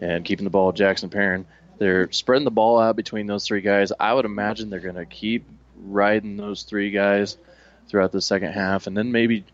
[0.00, 1.46] and keeping the ball Jackson Perrin.
[1.78, 3.92] They're spreading the ball out between those three guys.
[3.98, 5.46] I would imagine they're going to keep
[5.84, 7.38] riding those three guys
[7.88, 9.44] throughout the second half, and then maybe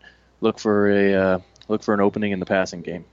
[0.41, 3.05] look for a uh, look for an opening in the passing game.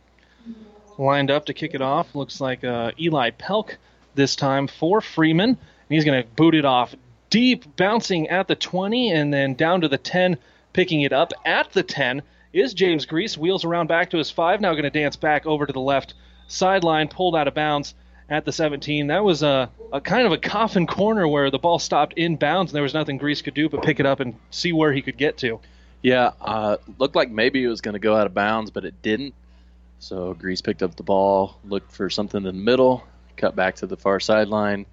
[0.99, 3.77] Lined up to kick it off, looks like uh, Eli Pelk
[4.15, 5.51] this time for Freeman.
[5.51, 5.59] And
[5.89, 6.95] he's going to boot it off
[7.31, 10.37] deep, bouncing at the 20 and then down to the 10,
[10.73, 12.23] picking it up at the 10
[12.53, 13.39] is James Grease.
[13.39, 16.15] Wheels around back to his 5, now going to dance back over to the left
[16.49, 17.95] sideline, pulled out of bounds
[18.29, 19.07] at the 17.
[19.07, 22.71] That was a, a kind of a coffin corner where the ball stopped in bounds
[22.73, 25.03] and there was nothing Grease could do but pick it up and see where he
[25.03, 25.61] could get to.
[26.03, 29.03] Yeah, uh, looked like maybe it was going to go out of bounds, but it
[29.03, 29.35] didn't.
[29.99, 33.05] So Grease picked up the ball, looked for something in the middle,
[33.37, 34.87] cut back to the far sideline,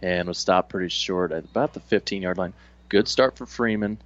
[0.00, 2.54] and was stopped pretty short at about the 15 yard line.
[2.88, 3.98] Good start for Freeman.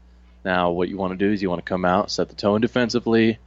[0.44, 2.60] Now, what you want to do is you want to come out, set the tone
[2.60, 3.38] defensively,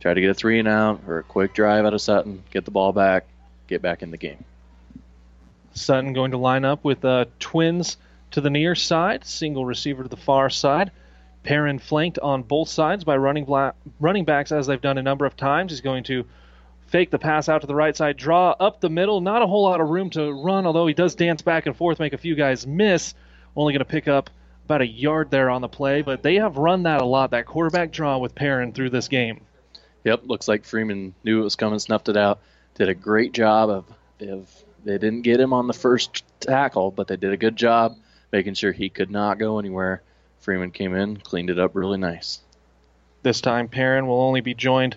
[0.00, 2.64] try to get a three and out or a quick drive out of Sutton, get
[2.64, 3.26] the ball back,
[3.68, 4.44] get back in the game.
[5.74, 7.98] Sutton going to line up with uh, twins
[8.32, 10.90] to the near side, single receiver to the far side.
[11.48, 15.24] Perrin flanked on both sides by running bla- running backs as they've done a number
[15.24, 15.72] of times.
[15.72, 16.26] He's going to
[16.88, 19.22] fake the pass out to the right side, draw up the middle.
[19.22, 22.00] Not a whole lot of room to run, although he does dance back and forth,
[22.00, 23.14] make a few guys miss.
[23.56, 24.28] Only going to pick up
[24.66, 27.46] about a yard there on the play, but they have run that a lot, that
[27.46, 29.40] quarterback draw with Perrin through this game.
[30.04, 32.40] Yep, looks like Freeman knew it was coming, snuffed it out.
[32.74, 33.86] Did a great job of,
[34.20, 37.96] of they didn't get him on the first tackle, but they did a good job
[38.30, 40.02] making sure he could not go anywhere.
[40.48, 42.40] Freeman came in, cleaned it up really nice.
[43.22, 44.96] This time, Perrin will only be joined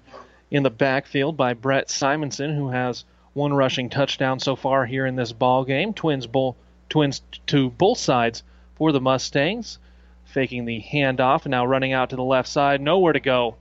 [0.49, 3.03] in the backfield by Brett Simonson, who has
[3.34, 5.94] one rushing touchdown so far here in this ball game.
[5.94, 6.56] Twins bull,
[6.88, 8.44] twins to both sides
[8.76, 9.78] for the Mustangs,
[10.23, 12.80] faking the handoff and now running out to the left side.
[12.80, 13.57] Nowhere to go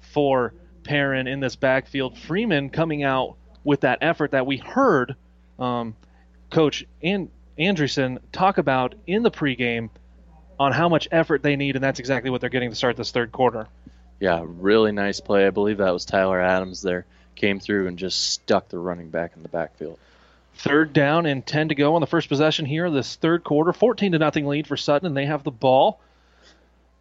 [0.00, 2.16] for Perrin in this backfield.
[2.16, 5.14] Freeman coming out with that effort that we heard
[5.58, 5.94] um,
[6.48, 9.90] Coach An- Andreessen talk about in the pregame
[10.58, 13.10] on how much effort they need, and that's exactly what they're getting to start this
[13.10, 13.66] third quarter.
[14.20, 15.46] Yeah, really nice play.
[15.46, 17.06] I believe that was Tyler Adams there.
[17.34, 19.98] Came through and just stuck the running back in the backfield.
[20.56, 23.72] Third down and 10 to go on the first possession here, this third quarter.
[23.72, 26.00] 14 to nothing lead for Sutton, and they have the ball.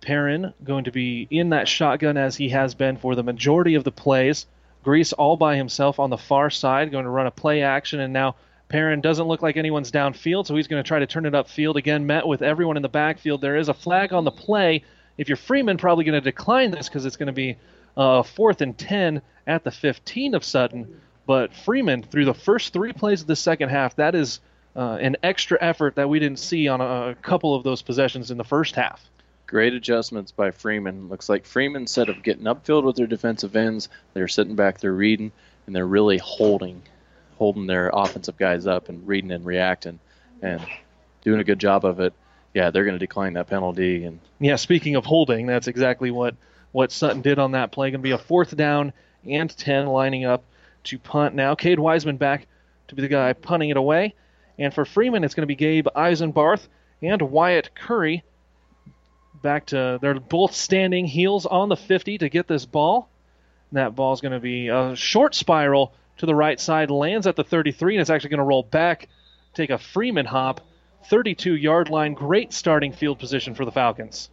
[0.02, 3.84] Perrin going to be in that shotgun as he has been for the majority of
[3.84, 4.48] the plays.
[4.84, 8.12] Grease all by himself on the far side, going to run a play action, and
[8.12, 8.36] now
[8.74, 11.76] Perrin doesn't look like anyone's downfield, so he's going to try to turn it upfield
[11.76, 12.08] again.
[12.08, 13.40] Met with everyone in the backfield.
[13.40, 14.84] There is a flag on the play.
[15.16, 17.56] If you're Freeman, probably going to decline this because it's going to be
[17.96, 21.00] uh, fourth and 10 at the 15 of Sutton.
[21.28, 24.40] But Freeman, through the first three plays of the second half, that is
[24.76, 28.32] uh, an extra effort that we didn't see on a, a couple of those possessions
[28.32, 29.08] in the first half.
[29.46, 31.10] Great adjustments by Freeman.
[31.10, 34.92] Looks like Freeman, instead of getting upfield with their defensive ends, they're sitting back, they're
[34.92, 35.32] reading,
[35.68, 36.82] and they're really holding,
[37.38, 40.00] holding their offensive guys up and reading and reacting,
[40.42, 40.62] and
[41.22, 42.14] doing a good job of it.
[42.54, 44.06] Yeah, they're going to decline that penalty.
[44.06, 46.36] And yeah, speaking of holding, that's exactly what
[46.72, 47.92] what Sutton did on that play.
[47.92, 48.94] Going to be a fourth down
[49.28, 50.44] and ten, lining up
[50.86, 51.56] to punt now.
[51.56, 52.48] Cade Wiseman back
[52.88, 54.14] to be the guy punting it away,
[54.60, 56.68] and for Freeman, it's going to be Gabe Eisenbarth
[57.02, 58.24] and Wyatt Curry
[59.44, 63.10] back to they're both standing heels on the 50 to get this ball.
[63.70, 67.36] And that ball's going to be a short spiral to the right side, lands at
[67.36, 69.08] the 33, and it's actually going to roll back,
[69.54, 70.62] take a Freeman hop,
[71.06, 72.14] 32 yard line.
[72.14, 74.30] Great starting field position for the Falcons.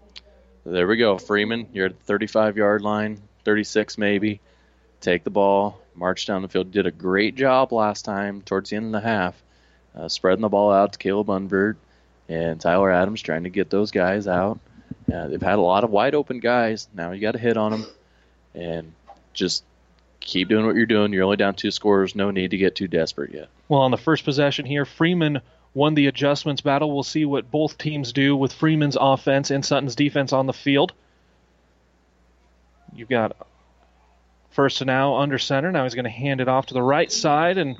[0.64, 1.18] There we go.
[1.18, 4.40] Freeman, you're at the 35 yard line, 36 maybe.
[5.00, 6.70] Take the ball, march down the field.
[6.70, 9.42] Did a great job last time towards the end of the half,
[9.94, 11.76] uh, spreading the ball out to Caleb Unvert
[12.28, 14.60] and Tyler Adams trying to get those guys out.
[15.12, 16.88] Uh, they've had a lot of wide open guys.
[16.94, 17.86] Now you got to hit on them
[18.54, 18.92] and
[19.32, 19.64] just
[20.20, 21.12] keep doing what you're doing.
[21.12, 22.14] You're only down two scores.
[22.14, 23.48] No need to get too desperate yet.
[23.68, 25.40] Well, on the first possession here, Freeman
[25.74, 26.92] won the adjustments battle.
[26.92, 30.92] We'll see what both teams do with Freeman's offense and Sutton's defense on the field.
[32.94, 33.36] You've got
[34.50, 35.70] first to now under center.
[35.70, 37.76] Now he's going to hand it off to the right side and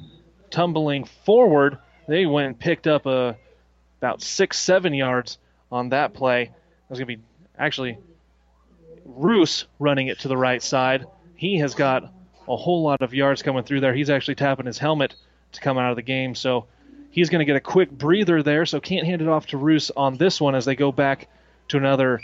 [0.50, 1.78] tumbling forward.
[2.08, 3.36] They went and picked up a
[3.98, 5.38] about six, seven yards
[5.70, 6.50] on that play.
[6.88, 7.22] There's going to be
[7.58, 7.98] actually
[9.04, 11.06] Roos running it to the right side.
[11.34, 12.12] He has got
[12.50, 13.94] a whole lot of yards coming through there.
[13.94, 15.14] He's actually tapping his helmet
[15.52, 16.34] to come out of the game.
[16.34, 16.66] So
[17.10, 18.66] he's going to get a quick breather there.
[18.66, 21.28] So can't hand it off to Roos on this one as they go back
[21.68, 22.20] to another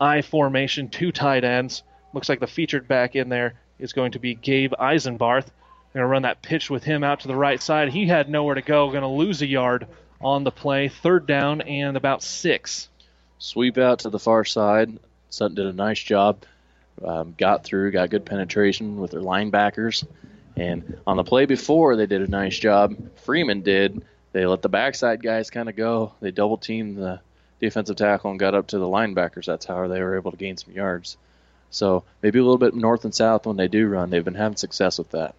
[0.00, 1.82] I formation, two tight ends.
[2.12, 5.48] Looks like the featured back in there is going to be Gabe Eisenbarth.
[5.94, 7.88] Going to run that pitch with him out to the right side.
[7.88, 8.90] He had nowhere to go.
[8.90, 9.86] Going to lose a yard
[10.20, 10.88] on the play.
[10.88, 12.88] Third down and about six.
[13.38, 14.98] Sweep out to the far side.
[15.30, 16.44] Sutton did a nice job.
[17.04, 20.06] Um, got through, got good penetration with their linebackers.
[20.56, 22.96] And on the play before, they did a nice job.
[23.20, 24.02] Freeman did.
[24.32, 26.12] They let the backside guys kind of go.
[26.20, 27.20] They double teamed the
[27.60, 29.46] defensive tackle and got up to the linebackers.
[29.46, 31.16] That's how they were able to gain some yards.
[31.70, 34.10] So maybe a little bit north and south when they do run.
[34.10, 35.34] They've been having success with that.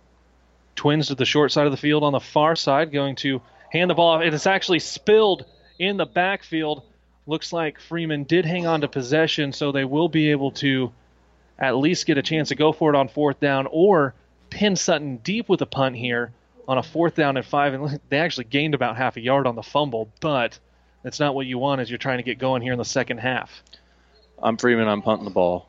[0.76, 3.42] Twins to the short side of the field on the far side, going to
[3.72, 4.22] hand the ball off.
[4.22, 5.46] It's actually spilled
[5.78, 6.84] in the backfield.
[7.28, 10.92] Looks like Freeman did hang on to possession, so they will be able to
[11.60, 14.14] at least get a chance to go for it on fourth down or
[14.50, 16.32] pin Sutton deep with a punt here
[16.68, 17.74] on a fourth down and five.
[17.74, 20.58] And they actually gained about half a yard on the fumble, but
[21.04, 23.20] that's not what you want as you're trying to get going here in the second
[23.20, 23.64] half.
[24.42, 24.88] I'm Freeman.
[24.88, 25.68] I'm punting the ball,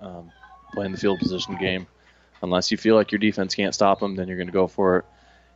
[0.00, 0.30] um,
[0.74, 1.86] playing the field position game.
[2.42, 4.98] Unless you feel like your defense can't stop them, then you're going to go for
[4.98, 5.04] it.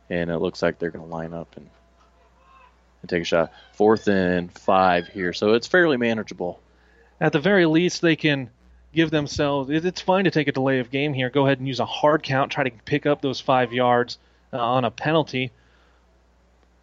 [0.09, 1.69] And it looks like they're going to line up and,
[3.01, 3.51] and take a shot.
[3.73, 6.59] Fourth and five here, so it's fairly manageable.
[7.21, 8.49] At the very least, they can
[8.93, 9.69] give themselves.
[9.69, 11.29] It's fine to take a delay of game here.
[11.29, 14.17] Go ahead and use a hard count, try to pick up those five yards
[14.51, 15.51] uh, on a penalty.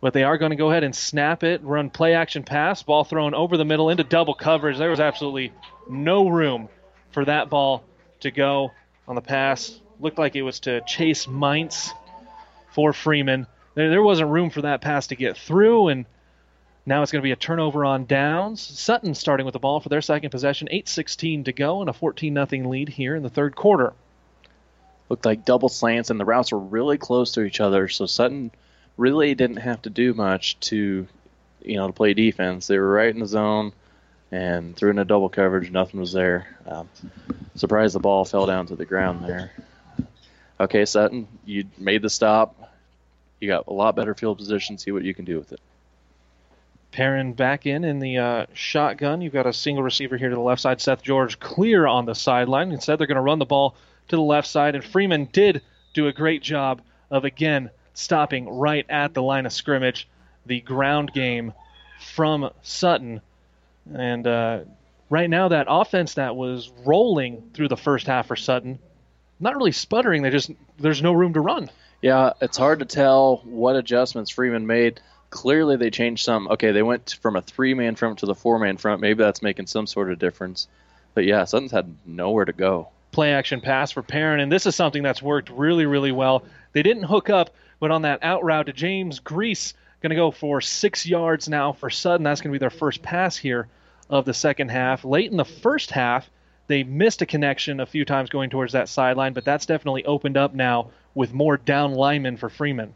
[0.00, 3.04] But they are going to go ahead and snap it, run play action pass, ball
[3.04, 4.78] thrown over the middle into double coverage.
[4.78, 5.52] There was absolutely
[5.88, 6.68] no room
[7.10, 7.82] for that ball
[8.20, 8.72] to go
[9.08, 9.80] on the pass.
[9.98, 11.90] Looked like it was to Chase Mintz
[12.72, 13.46] for Freeman.
[13.74, 16.04] There, there wasn't room for that pass to get through, and
[16.86, 18.62] now it's going to be a turnover on downs.
[18.62, 20.68] Sutton starting with the ball for their second possession.
[20.72, 23.92] 8.16 to go, and a 14 0 lead here in the third quarter.
[25.08, 28.52] Looked like double slants, and the routes were really close to each other, so Sutton
[28.96, 31.06] really didn't have to do much to,
[31.62, 32.68] you know, to play defense.
[32.68, 33.72] They were right in the zone,
[34.30, 35.70] and threw in a double coverage.
[35.70, 36.56] Nothing was there.
[36.66, 36.88] Um,
[37.56, 39.52] surprised the ball fell down to the ground there.
[40.58, 42.72] Okay, Sutton, you made the stop.
[43.40, 44.78] You got a lot better field position.
[44.78, 45.60] See what you can do with it.
[46.96, 49.20] Perrin back in in the uh, shotgun.
[49.20, 50.80] You've got a single receiver here to the left side.
[50.80, 52.72] Seth George clear on the sideline.
[52.72, 53.76] Instead, they're going to run the ball
[54.08, 55.60] to the left side, and Freeman did
[55.92, 60.08] do a great job of again stopping right at the line of scrimmage.
[60.46, 61.52] The ground game
[62.14, 63.20] from Sutton,
[63.92, 64.60] and uh,
[65.10, 68.78] right now that offense that was rolling through the first half for Sutton,
[69.38, 70.22] not really sputtering.
[70.22, 71.68] They just there's no room to run.
[72.00, 75.02] Yeah, it's hard to tell what adjustments Freeman made.
[75.36, 76.48] Clearly, they changed some.
[76.48, 79.02] Okay, they went from a three-man front to the four-man front.
[79.02, 80.66] Maybe that's making some sort of difference.
[81.12, 82.88] But yeah, Sutton's had nowhere to go.
[83.12, 86.42] Play action pass for Perrin, and this is something that's worked really, really well.
[86.72, 87.50] They didn't hook up,
[87.80, 91.72] but on that out route to James Grease, going to go for six yards now
[91.72, 92.24] for Sutton.
[92.24, 93.68] That's going to be their first pass here
[94.08, 95.04] of the second half.
[95.04, 96.30] Late in the first half,
[96.66, 100.38] they missed a connection a few times going towards that sideline, but that's definitely opened
[100.38, 102.94] up now with more down linemen for Freeman.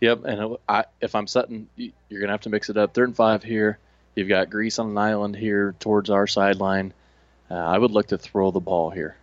[0.00, 2.94] Yep, and I, if I'm Sutton, you're to have to mix it up.
[2.94, 3.78] Third and five here.
[4.14, 6.92] You've got Grease on an island here towards our sideline.
[7.50, 9.16] Uh, I would look to throw the ball here.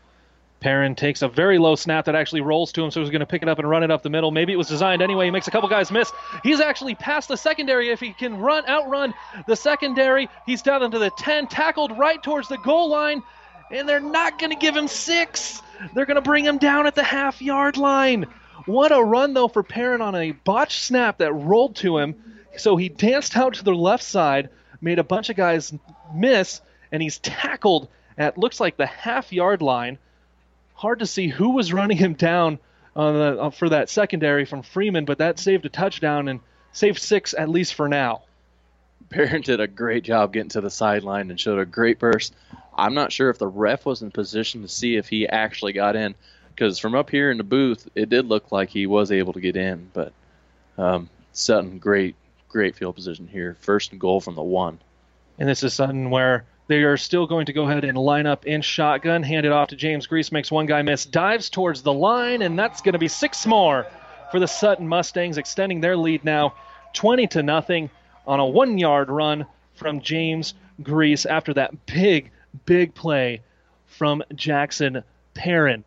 [0.62, 3.26] Perrin takes a very low snap that actually rolls to him, so he's going to
[3.26, 4.30] pick it up and run it up the middle.
[4.30, 5.26] Maybe it was designed anyway.
[5.26, 6.12] He makes a couple guys miss.
[6.44, 7.90] He's actually past the secondary.
[7.90, 9.16] If he can run, outrun
[9.48, 13.24] the secondary, he's down into the 10, tackled right towards the goal line,
[13.72, 15.64] and they're not going to give him six.
[15.96, 18.28] They're going to bring him down at the half yard line.
[18.72, 22.16] What a run, though, for Perrin on a botched snap that rolled to him.
[22.56, 24.50] So he danced out to the left side,
[24.80, 25.74] made a bunch of guys
[26.16, 29.98] miss, and he's tackled at looks like the half yard line.
[30.74, 32.60] Hard to see who was running him down
[32.96, 36.40] the, uh, for that secondary from Freeman, but that saved a touchdown and
[36.72, 38.24] saved six at least for now.
[39.10, 42.34] Perrin did a great job getting to the sideline and showed a great burst.
[42.74, 45.98] I'm not sure if the ref was in position to see if he actually got
[45.98, 46.16] in,
[46.62, 49.40] because from up here in the booth, it did look like he was able to
[49.40, 49.90] get in.
[49.94, 50.14] But
[50.78, 52.16] um, Sutton, great,
[52.50, 53.58] great field position here.
[53.62, 54.78] First and goal from the one.
[55.40, 58.46] And this is Sutton where they are still going to go ahead and line up
[58.46, 59.24] in shotgun.
[59.24, 62.60] Hand it off to James Grease, makes one guy miss, dives towards the line, and
[62.60, 63.88] that's going to be six more
[64.30, 66.54] for the Sutton Mustangs, extending their lead now
[66.94, 67.90] 20 to nothing
[68.28, 72.30] on a one yard run from James Grease after that big,
[72.68, 73.42] big play
[73.88, 75.84] from Jackson Perrin.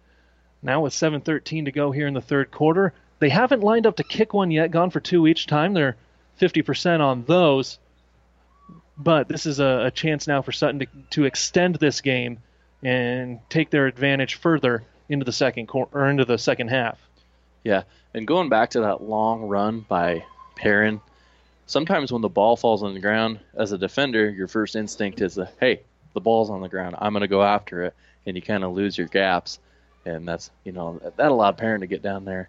[0.64, 4.02] Now with 7:13 to go here in the third quarter, they haven't lined up to
[4.04, 4.70] kick one yet.
[4.70, 5.74] Gone for two each time.
[5.74, 5.96] They're
[6.40, 7.78] 50% on those.
[8.96, 12.38] but this is a, a chance now for Sutton to, to extend this game
[12.82, 16.98] and take their advantage further into the second quarter or into the second half.
[17.62, 17.82] Yeah,
[18.14, 20.24] and going back to that long run by
[20.56, 21.00] Perrin,
[21.66, 25.38] sometimes when the ball falls on the ground, as a defender, your first instinct is,
[25.60, 25.80] "Hey,
[26.14, 26.96] the ball's on the ground.
[26.98, 27.94] I'm going to go after it,"
[28.26, 29.58] and you kind of lose your gaps,
[30.04, 32.48] and that's you know that allowed Perrin to get down there,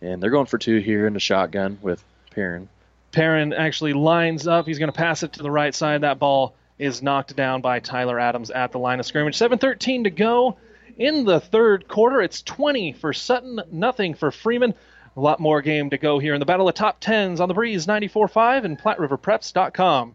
[0.00, 2.68] and they're going for two here in the shotgun with Perrin.
[3.12, 4.66] Perrin actually lines up.
[4.66, 6.02] He's going to pass it to the right side.
[6.02, 9.36] That ball is knocked down by Tyler Adams at the line of scrimmage.
[9.36, 10.56] 7:13 to go
[10.96, 12.20] in the third quarter.
[12.20, 14.74] It's 20 for Sutton, nothing for Freeman.
[15.16, 17.54] A lot more game to go here in the Battle of Top Tens on the
[17.54, 20.14] Breeze 94.5 and PlatteRiverPreps.com.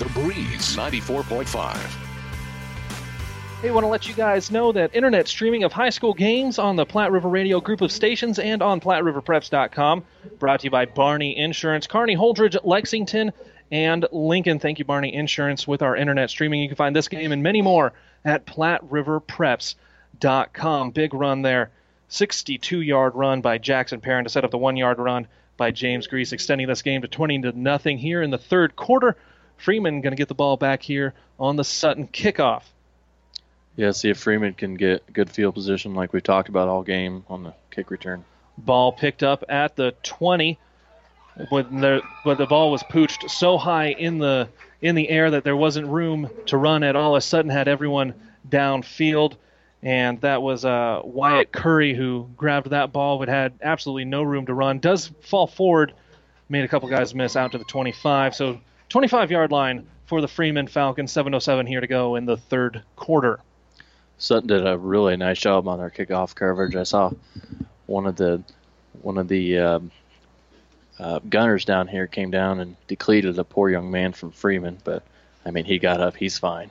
[0.00, 1.76] The Breeze 94.5.
[3.60, 6.76] Hey, want to let you guys know that internet streaming of high school games on
[6.76, 10.02] the Platte River Radio group of stations and on PlatteRiverPreps.com.
[10.38, 13.32] Brought to you by Barney Insurance, Kearney Holdrege, Lexington,
[13.70, 14.58] and Lincoln.
[14.58, 16.62] Thank you, Barney Insurance, with our internet streaming.
[16.62, 17.92] You can find this game and many more
[18.24, 20.90] at PlatteRiverPreps.com.
[20.92, 21.72] Big run there.
[22.08, 25.28] 62 yard run by Jackson Perrin to set up the one yard run
[25.58, 29.18] by James Grease, extending this game to 20 to nothing here in the third quarter.
[29.60, 32.62] Freeman going to get the ball back here on the Sutton kickoff.
[33.76, 37.24] Yeah, see if Freeman can get good field position like we talked about all game
[37.28, 38.24] on the kick return.
[38.58, 40.58] Ball picked up at the 20,
[41.48, 44.48] when the but the ball was pooched so high in the
[44.82, 47.16] in the air that there wasn't room to run at all.
[47.16, 48.14] As Sutton had everyone
[48.48, 49.36] downfield,
[49.82, 54.46] and that was uh, Wyatt Curry who grabbed that ball, but had absolutely no room
[54.46, 54.78] to run.
[54.78, 55.94] Does fall forward,
[56.48, 58.34] made a couple guys miss out to the 25.
[58.34, 61.12] So 25 yard line for the Freeman Falcons.
[61.12, 63.40] 7:07 here to go in the third quarter.
[64.18, 66.76] Sutton did a really nice job on their kickoff coverage.
[66.76, 67.10] I saw
[67.86, 68.42] one of the
[69.00, 69.90] one of the um,
[70.98, 75.04] uh, gunners down here came down and decleated a poor young man from Freeman, but
[75.46, 76.70] I mean he got up, he's fine.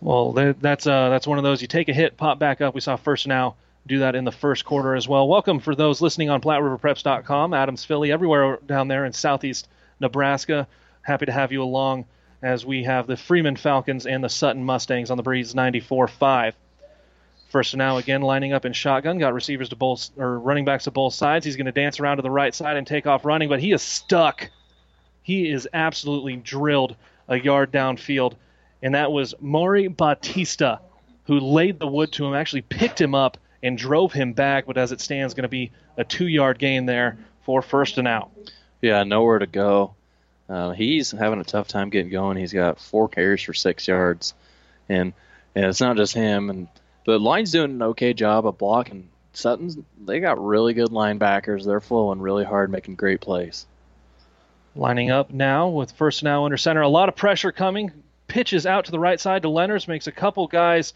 [0.00, 2.74] Well, that's uh, that's one of those you take a hit, pop back up.
[2.74, 3.56] We saw first now
[3.86, 5.28] do that in the first quarter as well.
[5.28, 9.68] Welcome for those listening on PlatteRiverPreps.com, Adams, Filley, everywhere down there in southeast
[10.00, 10.66] Nebraska.
[11.08, 12.04] Happy to have you along
[12.42, 16.52] as we have the Freeman Falcons and the Sutton Mustangs on the Breeze 94-5.
[17.48, 19.16] First and now again lining up in shotgun.
[19.16, 21.46] Got receivers to both or running backs to both sides.
[21.46, 23.72] He's going to dance around to the right side and take off running, but he
[23.72, 24.50] is stuck.
[25.22, 26.94] He is absolutely drilled
[27.26, 28.34] a yard downfield,
[28.82, 30.76] and that was Maury Batista
[31.24, 32.34] who laid the wood to him.
[32.34, 35.72] Actually picked him up and drove him back, but as it stands, going to be
[35.96, 37.16] a two-yard gain there
[37.46, 38.30] for first and out.
[38.82, 39.94] Yeah, nowhere to go.
[40.48, 42.36] Uh, he's having a tough time getting going.
[42.36, 44.34] He's got four carries for six yards,
[44.88, 45.12] and
[45.54, 46.48] and it's not just him.
[46.48, 46.68] And
[47.04, 49.10] the line's doing an okay job of blocking.
[49.34, 51.64] Sutton's they got really good linebackers.
[51.64, 53.66] They're flowing really hard, making great plays.
[54.74, 56.80] Lining up now with first now under center.
[56.80, 57.92] A lot of pressure coming.
[58.26, 60.92] Pitches out to the right side to Lenners, makes a couple guys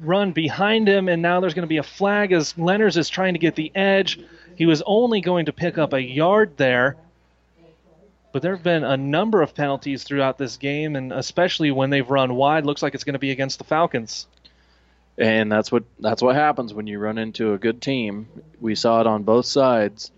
[0.00, 3.34] run behind him, and now there's going to be a flag as Lenners is trying
[3.34, 4.20] to get the edge.
[4.56, 6.96] He was only going to pick up a yard there
[8.32, 12.08] but there have been a number of penalties throughout this game, and especially when they've
[12.08, 14.26] run wide, looks like it's going to be against the Falcons.
[15.16, 18.28] And that's what that's what happens when you run into a good team.
[18.60, 20.12] We saw it on both sides.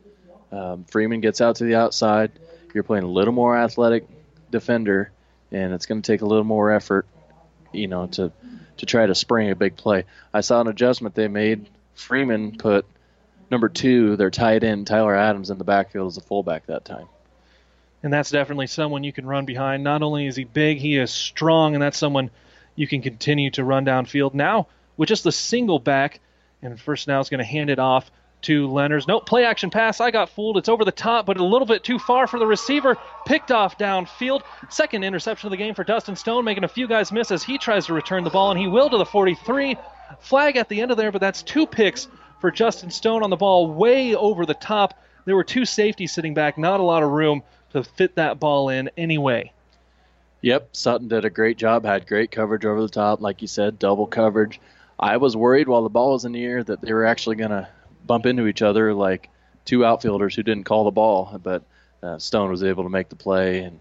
[0.53, 2.33] Um, Freeman gets out to the outside.
[2.75, 4.07] You're playing a little more athletic
[4.51, 5.11] defender,
[5.53, 7.07] and it's going to take a little more effort,
[7.73, 8.33] you know, to
[8.79, 10.05] to try to spring a big play.
[10.35, 11.69] I saw an adjustment they made.
[11.95, 12.85] Freeman put
[13.51, 17.07] number two, their tight end Tyler Adams, in the backfield as a fullback that time
[18.03, 19.85] and that's definitely someone you can run behind.
[19.85, 22.31] Not only is he big, he is strong, and that's someone
[22.75, 24.35] you can continue to run downfield.
[24.35, 26.21] Now, with just the single back,
[26.63, 28.11] and first now is going to hand it off
[28.43, 29.07] to Lenners.
[29.07, 30.01] Nope, play action pass.
[30.01, 30.57] I got fooled.
[30.57, 32.97] It's over the top, but a little bit too far for the receiver.
[33.27, 34.43] Picked off downfield.
[34.71, 37.59] Second interception of the game for Dustin Stone, making a few guys miss as he
[37.59, 39.77] tries to return the ball, and he will to the 43.
[40.21, 42.09] Flag at the end of there, but that's two picks
[42.41, 44.95] for Dustin Stone on the ball, way over the top.
[45.27, 48.69] There were two safeties sitting back, not a lot of room to fit that ball
[48.69, 49.53] in anyway.
[50.43, 53.79] Yep, Sutton did a great job, had great coverage over the top, like you said,
[53.79, 54.61] double coverage.
[54.99, 57.51] I was worried while the ball was in the air that they were actually going
[57.51, 57.69] to
[58.07, 59.29] bump into each other like
[59.65, 61.63] two outfielders who didn't call the ball, but
[62.03, 63.81] uh, Stone was able to make the play, and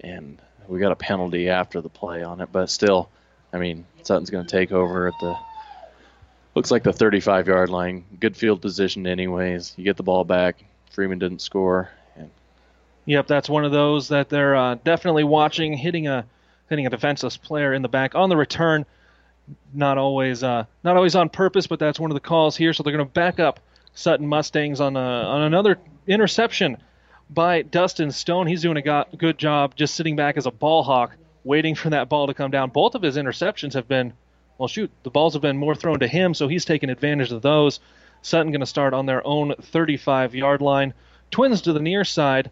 [0.00, 2.50] and we got a penalty after the play on it.
[2.52, 3.08] But still,
[3.52, 5.36] I mean, Sutton's going to take over at the
[6.54, 8.04] looks like the 35 yard line.
[8.20, 9.74] Good field position, anyways.
[9.76, 10.64] You get the ball back.
[10.90, 11.90] Freeman didn't score.
[13.08, 16.26] Yep, that's one of those that they're uh, definitely watching, hitting a
[16.68, 18.84] hitting a defenseless player in the back on the return.
[19.72, 22.74] Not always uh, not always on purpose, but that's one of the calls here.
[22.74, 23.60] So they're going to back up
[23.94, 26.76] Sutton Mustangs on a, on another interception
[27.30, 28.46] by Dustin Stone.
[28.46, 31.88] He's doing a go- good job just sitting back as a ball hawk, waiting for
[31.88, 32.68] that ball to come down.
[32.68, 34.12] Both of his interceptions have been,
[34.58, 37.40] well, shoot, the balls have been more thrown to him, so he's taking advantage of
[37.40, 37.80] those.
[38.20, 40.92] Sutton going to start on their own 35 yard line.
[41.30, 42.50] Twins to the near side,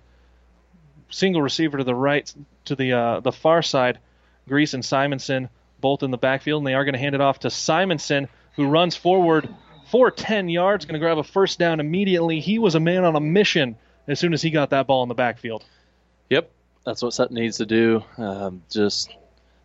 [1.11, 2.33] single receiver to the right,
[2.67, 3.99] to the uh, the far side.
[4.49, 5.49] Grease and Simonson
[5.81, 8.69] both in the backfield, and they are going to hand it off to Simonson, who
[8.69, 9.49] runs forward
[9.91, 12.41] for 10 yards, going to grab a first down immediately.
[12.41, 13.77] He was a man on a mission
[14.09, 15.65] as soon as he got that ball in the backfield.
[16.31, 16.51] Yep,
[16.85, 18.03] that's what Sutton needs to do.
[18.19, 19.15] Um, just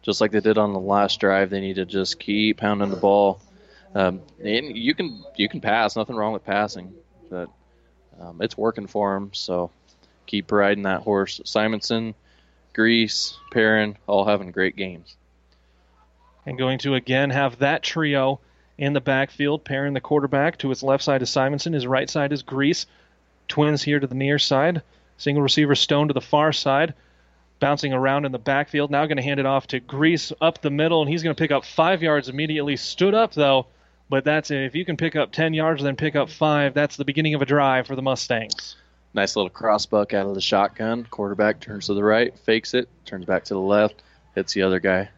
[0.04, 2.96] just like they did on the last drive, they need to just keep pounding the
[2.96, 3.40] ball.
[3.94, 6.94] Um, and you can you can pass, nothing wrong with passing,
[7.30, 7.50] but
[8.20, 9.32] um, it's working for them.
[9.34, 9.72] So
[10.32, 11.42] keep riding that horse.
[11.44, 12.16] Simonson,
[12.74, 15.18] Grease, Perrin, all having great games.
[16.46, 18.40] And going to again have that trio
[18.78, 22.32] in the backfield, pairing the quarterback to his left side is Simonson, his right side
[22.32, 22.86] is Grease.
[23.50, 24.82] Twins here to the near side.
[25.18, 26.94] Single receiver Stone to the far side.
[27.60, 28.90] Bouncing around in the backfield.
[28.90, 31.40] Now going to hand it off to Grease up the middle, and he's going to
[31.40, 32.78] pick up five yards immediately.
[32.78, 33.68] Stood up, though,
[34.10, 34.64] but that's it.
[34.64, 36.74] if you can pick up 10 yards, then pick up five.
[36.74, 38.78] That's the beginning of a drive for the Mustangs.
[39.14, 41.06] Nice little crossbuck out of the shotgun.
[41.10, 44.02] Quarterback turns to the right, fakes it, turns back to the left,
[44.36, 45.10] hits the other guy,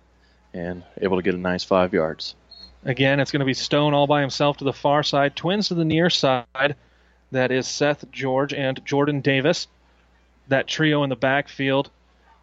[0.54, 2.36] and able to get a nice five yards.
[2.86, 5.36] Again, it's going to be Stone all by himself to the far side.
[5.36, 6.76] Twins to the near side.
[7.32, 9.68] That is Seth George and Jordan Davis.
[10.48, 11.90] That trio in the backfield.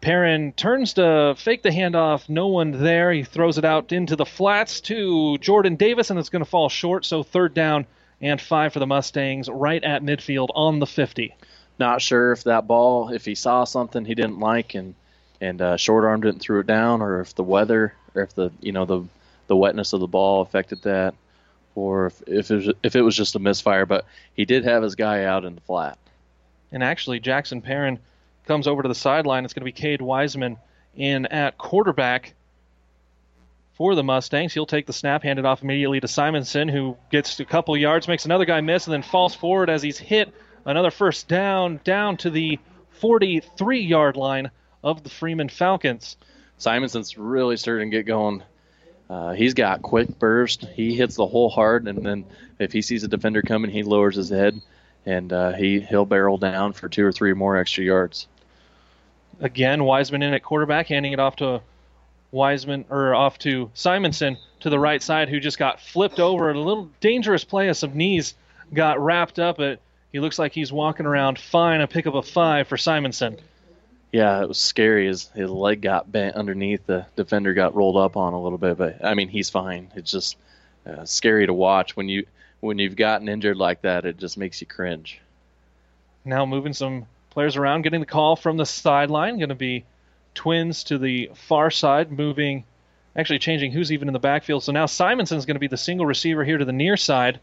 [0.01, 2.27] Perrin turns to fake the handoff.
[2.27, 3.11] No one there.
[3.11, 6.69] He throws it out into the flats to Jordan Davis, and it's going to fall
[6.69, 7.05] short.
[7.05, 7.85] So third down
[8.21, 11.35] and five for the Mustangs right at midfield on the 50.
[11.79, 14.95] Not sure if that ball, if he saw something he didn't like and
[15.41, 18.35] and uh, short armed it and threw it down, or if the weather, or if
[18.35, 19.03] the you know the
[19.47, 21.15] the wetness of the ball affected that,
[21.73, 23.87] or if if it was, if it was just a misfire.
[23.87, 25.97] But he did have his guy out in the flat.
[26.71, 27.99] And actually, Jackson Perrin
[28.45, 29.43] comes over to the sideline.
[29.43, 30.57] It's going to be Cade Wiseman
[30.95, 32.33] in at quarterback
[33.73, 34.53] for the Mustangs.
[34.53, 38.07] He'll take the snap, hand it off immediately to Simonson, who gets a couple yards,
[38.07, 40.33] makes another guy miss, and then falls forward as he's hit
[40.65, 42.59] another first down, down to the
[42.99, 44.51] 43 yard line
[44.83, 46.17] of the Freeman Falcons.
[46.57, 48.43] Simonson's really starting to get going.
[49.09, 50.63] Uh, he's got quick burst.
[50.63, 52.25] He hits the hole hard, and then
[52.59, 54.61] if he sees a defender coming, he lowers his head,
[55.05, 58.27] and uh, he he'll barrel down for two or three more extra yards.
[59.41, 61.61] Again, Wiseman in at quarterback, handing it off to
[62.31, 66.49] Wiseman or off to Simonson to the right side, who just got flipped over.
[66.49, 68.35] A little dangerous play as some knees
[68.73, 69.59] got wrapped up.
[69.59, 69.81] It
[70.11, 71.81] he looks like he's walking around fine.
[71.81, 73.37] A pick up a five for Simonson.
[74.11, 75.07] Yeah, it was scary.
[75.07, 76.85] His his leg got bent underneath.
[76.85, 79.91] The defender got rolled up on a little bit, but I mean he's fine.
[79.95, 80.37] It's just
[80.85, 82.25] uh, scary to watch when you
[82.59, 84.05] when you've gotten injured like that.
[84.05, 85.19] It just makes you cringe.
[86.25, 89.37] Now moving some players around, getting the call from the sideline.
[89.37, 89.85] Going to be
[90.33, 92.63] Twins to the far side, moving,
[93.15, 94.63] actually changing who's even in the backfield.
[94.63, 97.39] So now Simonson's going to be the single receiver here to the near side.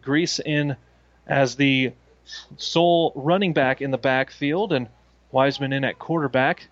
[0.00, 0.76] Grease in
[1.26, 1.92] as the
[2.56, 4.88] sole running back in the backfield, and
[5.30, 6.68] Wiseman in at quarterback.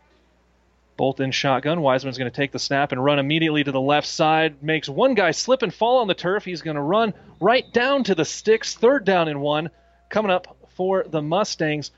[0.96, 1.80] Both in shotgun.
[1.80, 4.62] Wiseman's going to take the snap and run immediately to the left side.
[4.62, 6.44] Makes one guy slip and fall on the turf.
[6.44, 8.74] He's going to run right down to the sticks.
[8.74, 9.70] Third down and one
[10.10, 11.90] coming up for the Mustangs.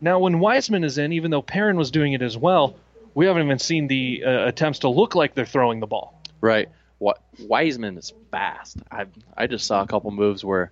[0.00, 2.76] Now, when Wiseman is in, even though Perrin was doing it as well,
[3.18, 6.22] we haven't even seen the uh, attempts to look like they're throwing the ball.
[6.40, 6.68] Right.
[6.98, 8.76] What Wiseman is fast.
[8.92, 10.70] I I just saw a couple moves where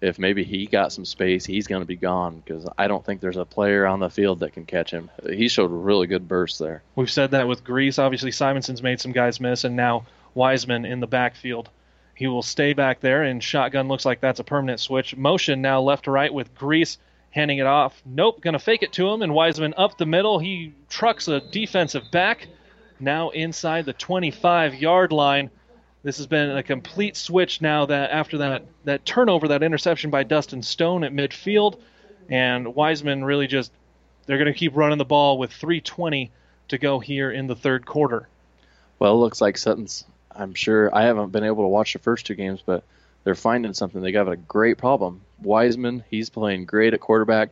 [0.00, 3.20] if maybe he got some space, he's going to be gone because I don't think
[3.20, 5.10] there's a player on the field that can catch him.
[5.28, 6.84] He showed a really good burst there.
[6.94, 7.98] We've said that with Grease.
[7.98, 11.68] Obviously, Simonson's made some guys miss, and now Wiseman in the backfield.
[12.14, 15.16] He will stay back there, and shotgun looks like that's a permanent switch.
[15.16, 16.96] Motion now left to right with Grease
[17.30, 18.00] handing it off.
[18.04, 20.38] Nope, going to fake it to him, and Wiseman up the middle.
[20.38, 22.48] He trucks a defensive back.
[23.00, 25.50] Now inside the 25 yard line.
[26.02, 30.22] This has been a complete switch now that after that that turnover, that interception by
[30.24, 31.80] Dustin Stone at midfield,
[32.28, 33.72] and Wiseman really just
[34.26, 36.30] they're going to keep running the ball with 3:20
[36.68, 38.28] to go here in the third quarter.
[38.98, 40.04] Well, it looks like Sutton's.
[40.30, 42.84] I'm sure I haven't been able to watch the first two games, but
[43.28, 44.00] they're finding something.
[44.00, 45.20] They got a great problem.
[45.42, 47.50] Wiseman, he's playing great at quarterback.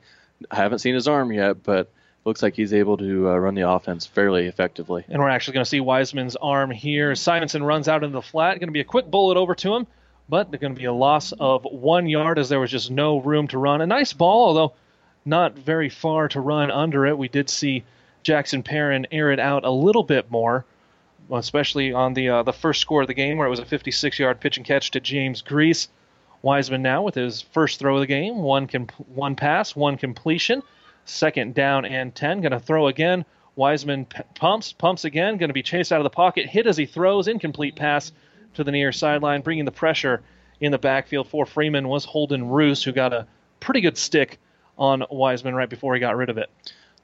[0.50, 1.92] I haven't seen his arm yet, but
[2.24, 5.04] looks like he's able to uh, run the offense fairly effectively.
[5.06, 7.14] And we're actually going to see Wiseman's arm here.
[7.14, 8.58] Simonson runs out into the flat.
[8.58, 9.86] Going to be a quick bullet over to him,
[10.30, 13.18] but there's going to be a loss of one yard as there was just no
[13.18, 13.82] room to run.
[13.82, 14.72] A nice ball, although
[15.26, 17.18] not very far to run under it.
[17.18, 17.84] We did see
[18.22, 20.64] Jackson Perrin air it out a little bit more,
[21.32, 24.40] especially on the uh, the first score of the game where it was a 56-yard
[24.40, 25.88] pitch and catch to James Grease.
[26.42, 30.62] Wiseman now with his first throw of the game, one com- one pass, one completion,
[31.04, 32.40] second down and 10.
[32.42, 33.24] Going to throw again.
[33.56, 35.38] Wiseman p- pumps, pumps again.
[35.38, 38.12] Going to be chased out of the pocket, hit as he throws, incomplete pass
[38.54, 40.22] to the near sideline, bringing the pressure
[40.60, 43.26] in the backfield for Freeman was Holden Roos, who got a
[43.60, 44.38] pretty good stick
[44.78, 46.50] on Wiseman right before he got rid of it.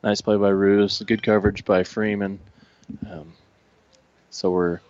[0.02, 1.02] Nice play by Roos.
[1.02, 2.38] Good coverage by Freeman.
[3.08, 3.32] Um,
[4.32, 4.80] so we're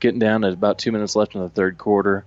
[0.00, 2.24] getting down at about two minutes left in the third quarter.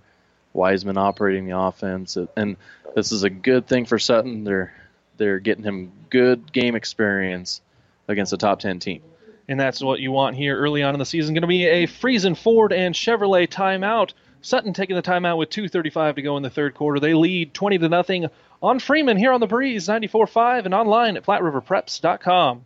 [0.54, 2.58] Wiseman operating the offense, and
[2.96, 4.44] this is a good thing for Sutton.
[4.44, 4.72] They're
[5.18, 7.62] they're getting him good game experience
[8.08, 9.02] against a top ten team.
[9.48, 11.34] And that's what you want here early on in the season.
[11.34, 14.14] Going to be a Friesen Ford and Chevrolet timeout.
[14.42, 17.00] Sutton taking the timeout with 2:35 to go in the third quarter.
[17.00, 18.28] They lead 20 to nothing
[18.62, 22.66] on Freeman here on the Breeze 94.5 and online at PlatteRiverPreps.com.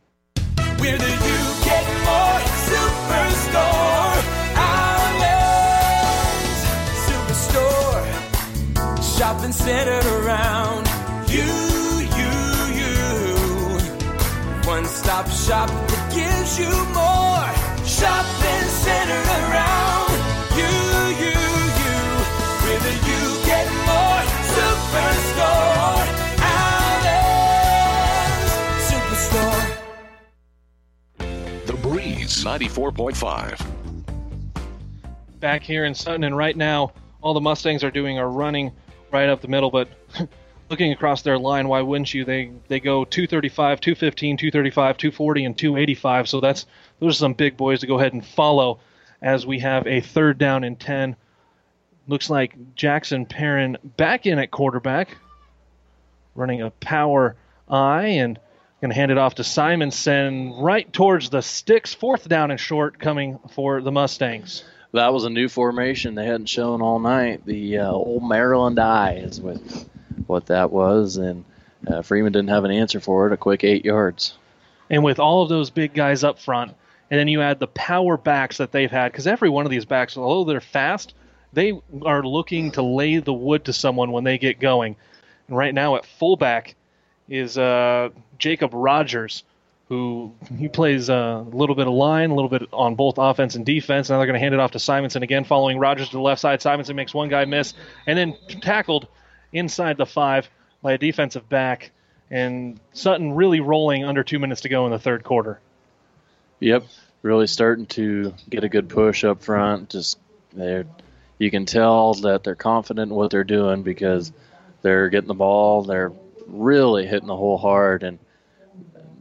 [0.79, 1.56] We're the You
[9.47, 9.47] Superstore.
[9.47, 10.87] Shopping centered around
[11.29, 11.47] you,
[12.17, 12.33] you,
[12.79, 12.97] you.
[14.67, 17.47] One stop shop that gives you more.
[17.85, 20.19] Shopping centered around
[20.51, 20.67] you,
[21.23, 21.37] you,
[21.79, 21.95] you.
[22.63, 26.07] We're the You Get More Superstore.
[26.43, 27.47] Outlet
[28.89, 29.65] Superstore.
[31.67, 33.65] The Breeze 94.5.
[35.39, 36.91] back here in Sutton, and right now
[37.21, 38.73] all the Mustangs are doing are running
[39.11, 39.71] right up the middle.
[39.71, 39.89] But
[40.69, 42.25] looking across their line, why wouldn't you?
[42.25, 46.29] They they go 235, 215, 235, 240, and 285.
[46.29, 46.65] So that's
[46.99, 48.79] those are some big boys to go ahead and follow
[49.21, 51.15] as we have a third down and 10.
[52.07, 55.17] Looks like Jackson Perrin back in at quarterback,
[56.35, 57.35] running a power
[57.67, 58.39] I and
[58.81, 61.93] going to hand it off to Simonson right towards the sticks.
[61.93, 64.63] Fourth down and short coming for the Mustangs.
[64.97, 67.45] That was a new formation they hadn't shown all night.
[67.45, 69.57] The uh, old Maryland I is what
[70.25, 71.45] what that was, and
[71.87, 73.33] uh, Freeman didn't have an answer for it.
[73.33, 74.37] A quick eight yards.
[74.89, 76.73] And with all of those big guys up front,
[77.11, 79.85] and then you add the power backs that they've had, because every one of these
[79.85, 81.13] backs, although they're fast,
[81.53, 84.95] they are looking to lay the wood to someone when they get going.
[85.47, 86.75] And right now at fullback
[87.29, 89.43] is uh, Jacob Rogers,
[89.89, 93.65] who he plays a little bit of line, a little bit on both offense and
[93.65, 94.09] defense.
[94.09, 96.41] Now they're going to hand it off to Simonson again, following Rogers to the left
[96.41, 96.61] side.
[96.61, 97.73] Simonson makes one guy miss,
[98.05, 99.07] and then tackled
[99.53, 100.49] inside the five
[100.81, 101.91] by a defensive back.
[102.29, 105.61] And Sutton really rolling under two minutes to go in the third quarter.
[106.59, 106.85] Yep,
[107.21, 109.89] really starting to get a good push up front.
[109.89, 110.19] Just
[110.53, 110.83] they
[111.39, 114.33] you can tell that they're confident in what they're doing because
[114.81, 115.83] they're getting the ball.
[115.83, 116.11] They're
[116.47, 118.19] really hitting the hole hard, and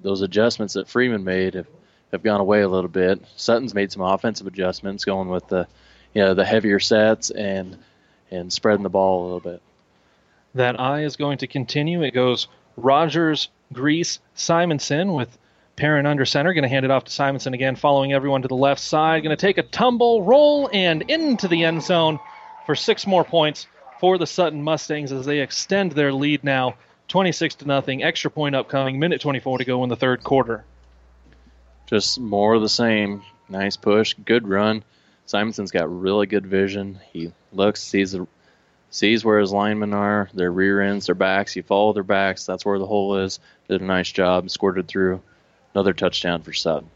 [0.07, 1.67] those adjustments that Freeman made have,
[2.13, 3.21] have gone away a little bit.
[3.35, 5.67] Sutton's made some offensive adjustments, going with the
[6.15, 7.77] you know the heavier sets and
[8.31, 9.61] and spreading the ball a little bit.
[10.55, 12.05] That eye is going to continue.
[12.05, 12.47] It goes
[12.77, 15.37] Rogers, Grease, Simonson with
[15.75, 16.55] Perrin under center.
[16.55, 19.25] Going to hand it off to Simonson again, following everyone to the left side.
[19.25, 22.21] Going to take a tumble, roll, and into the end zone
[22.65, 23.67] for six more points
[23.99, 26.77] for the Sutton Mustangs as they extend their lead now
[27.09, 28.03] 26 to nothing.
[28.03, 28.99] Extra point upcoming.
[28.99, 30.65] Minute 24 to go in the third quarter.
[31.87, 33.23] Just more of the same.
[33.49, 34.83] Nice push, good run.
[35.27, 37.01] Simonson's got really good vision.
[37.13, 38.27] He looks, sees the,
[38.91, 41.55] sees where his linemen are, their rear ends, their backs.
[41.55, 42.47] You follow their backs.
[42.47, 43.39] That's where the hole is.
[43.69, 44.47] Did a nice job.
[44.47, 45.23] It through.
[45.75, 46.91] Another touchdown for Sutton.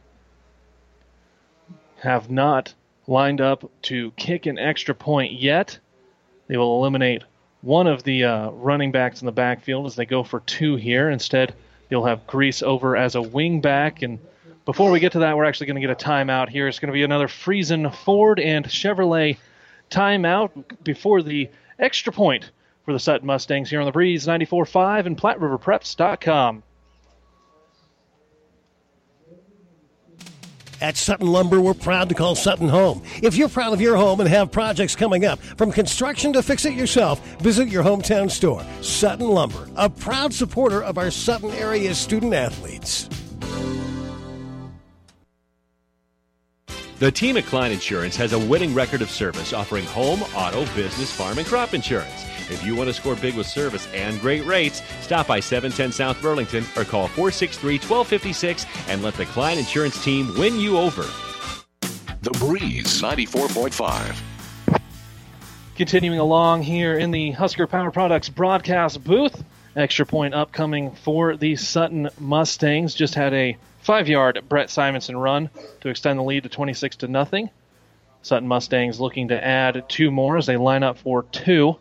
[1.98, 2.74] Have not
[3.06, 5.78] lined up to kick an extra point yet.
[6.46, 7.24] They will eliminate
[7.62, 11.10] one of the uh, running backs in the backfield as they go for two here.
[11.10, 11.54] Instead,
[11.90, 14.02] you'll have Grease over as a wing back.
[14.02, 14.18] And
[14.64, 16.68] before we get to that, we're actually going to get a timeout here.
[16.68, 19.36] It's going to be another Friesen Ford and Chevrolet
[19.90, 20.50] timeout
[20.82, 22.50] before the extra point
[22.84, 26.62] for the Sutton Mustangs here on the Breeze 94.5 and PlatteRiverPreps.com.
[30.80, 33.02] At Sutton Lumber, we're proud to call Sutton home.
[33.22, 36.64] If you're proud of your home and have projects coming up, from construction to fix
[36.64, 38.64] it yourself, visit your hometown store.
[38.80, 43.10] Sutton Lumber, a proud supporter of our Sutton area student athletes.
[47.00, 51.10] The team at Klein Insurance has a winning record of service offering home, auto, business,
[51.10, 52.26] farm, and crop insurance.
[52.50, 56.20] If you want to score big with service and great rates, stop by 710 South
[56.20, 61.06] Burlington or call 463 1256 and let the Klein Insurance team win you over.
[62.20, 64.80] The Breeze 94.5.
[65.76, 69.42] Continuing along here in the Husker Power Products broadcast booth.
[69.74, 72.94] Extra point upcoming for the Sutton Mustangs.
[72.94, 73.56] Just had a
[73.90, 75.50] five yard Brett Simonson run
[75.80, 77.50] to extend the lead to 26 to nothing.
[78.22, 81.74] Sutton Mustangs looking to add two more as they line up for two.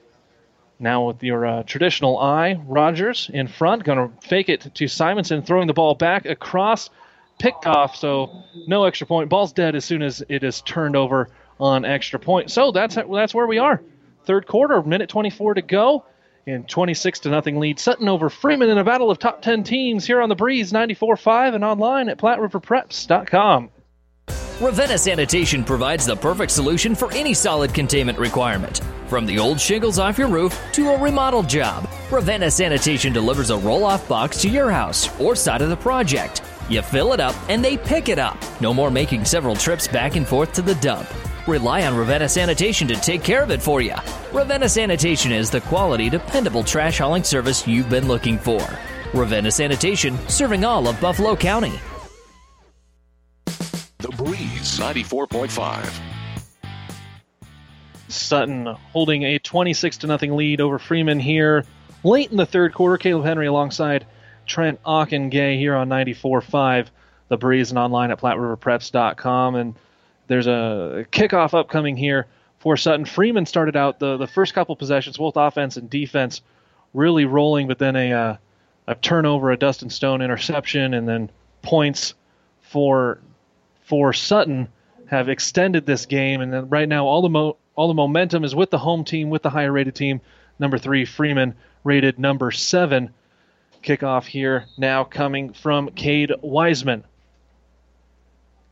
[0.80, 5.44] Now with your uh, traditional eye, Rogers in front, going to fake it to Simonson,
[5.44, 6.90] throwing the ball back across,
[7.38, 9.30] picked off, so no extra point.
[9.30, 11.30] Ball's dead as soon as it is turned over
[11.60, 12.50] on extra point.
[12.50, 13.84] So that's that's where we are.
[14.26, 16.06] Third quarter, minute 24 to go,
[16.46, 17.80] in 26 to nothing lead.
[17.80, 21.56] Sutton over Freeman in a battle of top 10 teams here on the Breeze 94.5
[21.56, 23.70] and online at PlatteRiverPreps.com.
[24.62, 28.82] Ravenna Sanitation provides the perfect solution for any solid containment requirement.
[29.08, 33.58] From the old shingles off your roof to a remodel job, Ravenna Sanitation delivers a
[33.58, 36.42] roll off box to your house or side of the project.
[36.70, 38.38] You fill it up and they pick it up.
[38.60, 41.08] No more making several trips back and forth to the dump.
[41.50, 43.96] Rely on Ravenna Sanitation to take care of it for you.
[44.32, 48.66] Ravenna Sanitation is the quality, dependable trash hauling service you've been looking for.
[49.14, 51.74] Ravenna Sanitation, serving all of Buffalo County.
[53.98, 56.00] The Breeze 94.5.
[58.08, 61.66] Sutton holding a 26 to nothing lead over Freeman here
[62.04, 62.98] late in the third quarter.
[62.98, 64.06] Caleb Henry alongside
[64.46, 66.88] Trent Ockengay here on 94.5.
[67.28, 69.56] The Breeze and online at PlatteRiverPreps.com.
[69.56, 69.76] And
[70.30, 72.28] there's a kickoff upcoming here
[72.60, 73.04] for Sutton.
[73.04, 76.42] Freeman started out the, the first couple possessions, both offense and defense,
[76.94, 78.38] really rolling, but then a, uh,
[78.88, 81.32] a turnover, a Dustin Stone interception, and then
[81.62, 82.14] points
[82.62, 83.20] for
[83.86, 84.70] for Sutton
[85.08, 86.42] have extended this game.
[86.42, 89.42] And right now, all the mo- all the momentum is with the home team, with
[89.42, 90.22] the higher rated team,
[90.60, 93.10] number three Freeman, rated number seven.
[93.82, 97.04] Kickoff here now coming from Cade Wiseman.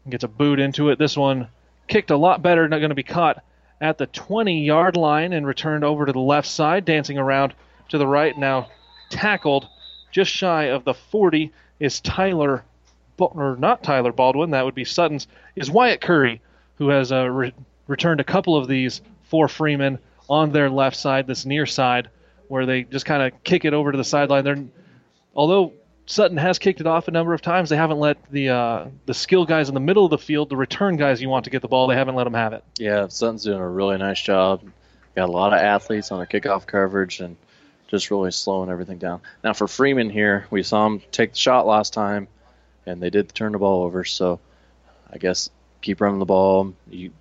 [0.09, 0.99] Gets a boot into it.
[0.99, 1.47] This one
[1.87, 2.67] kicked a lot better.
[2.67, 3.43] Not going to be caught
[3.81, 7.53] at the 20 yard line and returned over to the left side, dancing around
[7.89, 8.37] to the right.
[8.37, 8.69] Now
[9.09, 9.67] tackled
[10.11, 12.63] just shy of the 40 is Tyler,
[13.19, 16.41] or not Tyler Baldwin, that would be Sutton's, is Wyatt Curry,
[16.77, 17.53] who has uh, re-
[17.87, 22.09] returned a couple of these for Freeman on their left side, this near side,
[22.47, 24.43] where they just kind of kick it over to the sideline.
[24.43, 24.63] They're,
[25.35, 25.73] although
[26.09, 27.69] Sutton has kicked it off a number of times.
[27.69, 30.55] They haven't let the uh, the skill guys in the middle of the field, the
[30.55, 32.63] return guys you want to get the ball, they haven't let them have it.
[32.79, 34.61] Yeah, Sutton's doing a really nice job.
[35.15, 37.35] Got a lot of athletes on the kickoff coverage and
[37.87, 39.19] just really slowing everything down.
[39.43, 42.29] Now for Freeman here, we saw him take the shot last time,
[42.85, 44.05] and they did turn the ball over.
[44.05, 44.39] So
[45.11, 45.49] I guess
[45.81, 46.73] keep running the ball.
[46.89, 47.11] You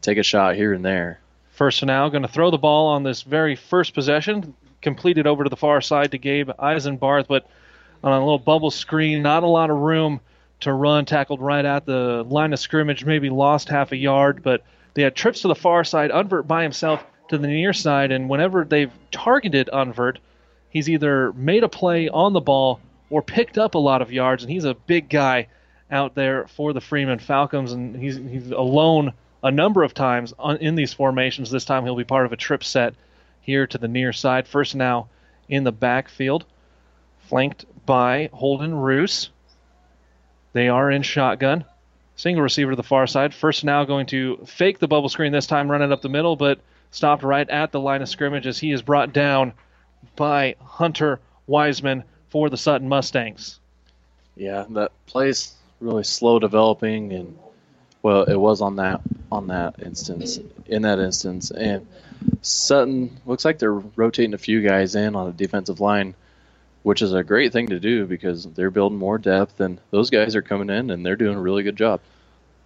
[0.00, 1.20] take a shot here and there.
[1.50, 5.44] First and now, going to throw the ball on this very first possession completed over
[5.44, 7.46] to the far side to Gabe Eisenbarth, but
[8.04, 10.20] on a little bubble screen, not a lot of room
[10.60, 11.04] to run.
[11.04, 14.62] Tackled right at the line of scrimmage, maybe lost half a yard, but
[14.94, 16.10] they had trips to the far side.
[16.10, 20.18] Unvert by himself to the near side, and whenever they've targeted Unvert,
[20.68, 24.42] he's either made a play on the ball or picked up a lot of yards,
[24.42, 25.46] and he's a big guy
[25.90, 30.56] out there for the Freeman Falcons, and he's, he's alone a number of times on,
[30.58, 31.50] in these formations.
[31.50, 32.94] This time he'll be part of a trip set
[33.42, 34.48] here to the near side.
[34.48, 35.08] First now
[35.48, 36.46] in the backfield,
[37.20, 39.30] flanked by Holden Roos.
[40.54, 41.64] They are in shotgun.
[42.16, 43.34] Single receiver to the far side.
[43.34, 46.60] First now going to fake the bubble screen this time, running up the middle, but
[46.90, 49.52] stopped right at the line of scrimmage as he is brought down
[50.14, 53.58] by Hunter Wiseman for the Sutton Mustangs.
[54.36, 57.38] Yeah, that play's really slow developing, and
[58.02, 59.00] well, it was on that
[59.30, 61.86] on that instance, in that instance, and
[62.42, 66.14] Sutton looks like they're rotating a few guys in on the defensive line,
[66.82, 70.36] which is a great thing to do because they're building more depth, and those guys
[70.36, 72.00] are coming in and they're doing a really good job.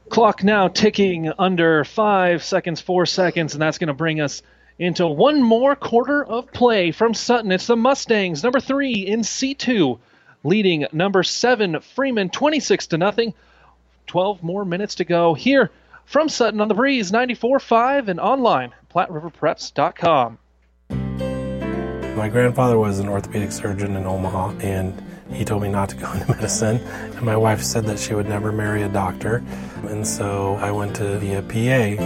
[0.09, 4.43] Clock now ticking under five seconds, four seconds, and that's going to bring us
[4.79, 7.51] into one more quarter of play from Sutton.
[7.51, 9.99] It's the Mustangs, number three in C2,
[10.45, 13.35] leading number seven Freeman, 26 to nothing.
[14.07, 15.71] 12 more minutes to go here
[16.07, 20.39] from Sutton on the Breeze 94.5 and online, PlatteRiverPreps.com.
[22.17, 26.11] My grandfather was an orthopedic surgeon in Omaha, and he told me not to go
[26.15, 26.79] into medicine.
[26.79, 29.45] And my wife said that she would never marry a doctor.
[29.89, 32.03] And so I went to be a PA.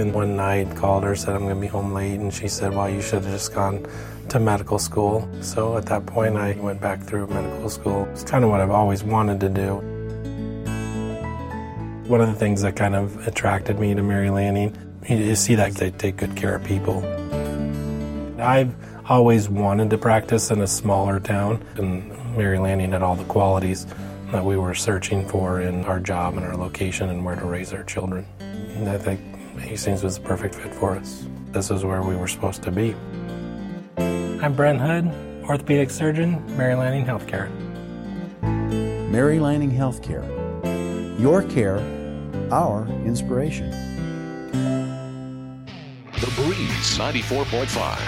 [0.00, 2.74] And one night called her, said I'm going to be home late, and she said,
[2.74, 3.86] "Well, you should have just gone
[4.28, 8.06] to medical school." So at that point, I went back through medical school.
[8.12, 9.95] It's kind of what I've always wanted to do.
[12.06, 14.76] One of the things that kind of attracted me to Mary Lanning,
[15.08, 17.04] you see that they take good care of people.
[18.40, 18.72] I've
[19.08, 23.88] always wanted to practice in a smaller town, and Mary Lanning had all the qualities
[24.30, 27.72] that we were searching for in our job and our location and where to raise
[27.72, 28.24] our children.
[28.38, 29.20] And I think
[29.58, 31.26] Hastings was the perfect fit for us.
[31.50, 32.94] This is where we were supposed to be.
[33.96, 35.06] I'm Brent Hood,
[35.44, 37.50] orthopedic surgeon, Mary Lanning Healthcare.
[39.10, 40.24] Mary Lanning Healthcare.
[41.18, 41.78] Your care,
[42.50, 43.70] our inspiration.
[46.12, 47.98] The Breeze 94.5.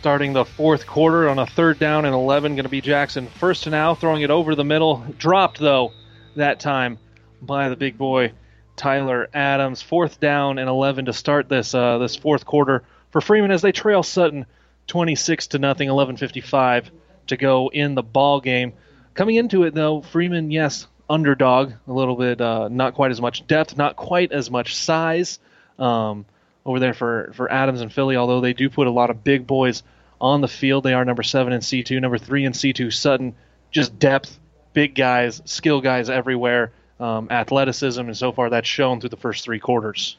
[0.00, 3.64] Starting the fourth quarter on a third down and 11, going to be Jackson first
[3.64, 5.04] to now, throwing it over the middle.
[5.18, 5.92] Dropped, though,
[6.36, 6.98] that time
[7.42, 8.32] by the big boy
[8.76, 9.82] Tyler Adams.
[9.82, 13.72] Fourth down and 11 to start this uh, this fourth quarter for Freeman as they
[13.72, 14.46] trail Sutton
[14.86, 16.90] 26 to nothing, 11:55
[17.26, 18.72] to go in the ball game.
[19.14, 23.46] Coming into it though, Freeman, yes, underdog, a little bit, uh, not quite as much
[23.46, 25.38] depth, not quite as much size
[25.78, 26.26] um,
[26.64, 28.16] over there for for Adams and Filley.
[28.16, 29.82] Although they do put a lot of big boys
[30.20, 32.92] on the field, they are number seven in C2, number three in C2.
[32.92, 33.34] Sutton,
[33.70, 34.38] just depth,
[34.72, 39.44] big guys, skill guys everywhere, um, athleticism, and so far that's shown through the first
[39.44, 40.16] three quarters.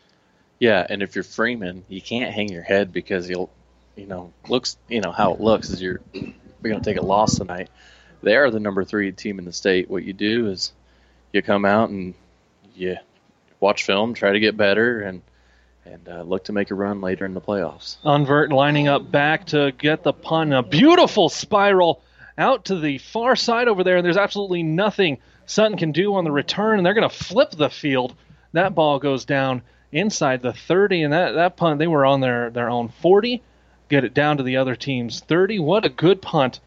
[0.59, 3.49] Yeah, and if you're Freeman, you can't hang your head because you'll,
[3.95, 7.05] you know, looks, you know how it looks is you're, you're going to take a
[7.05, 7.69] loss tonight.
[8.21, 9.89] They are the number three team in the state.
[9.89, 10.73] What you do is,
[11.31, 12.14] you come out and
[12.76, 12.97] you
[13.60, 15.22] watch film, try to get better, and
[15.85, 17.97] and uh, look to make a run later in the playoffs.
[18.03, 20.53] Unvert lining up back to get the punt.
[20.53, 22.01] A beautiful spiral
[22.38, 26.26] out to the far side over there, and there's absolutely nothing Sutton can do on
[26.26, 28.14] the return, and they're going to flip the field.
[28.53, 32.51] That ball goes down inside the 30, and that, that punt, they were on their,
[32.51, 33.41] their own 40,
[33.89, 35.60] get it down to the other team's 30.
[35.60, 36.60] What a good punt.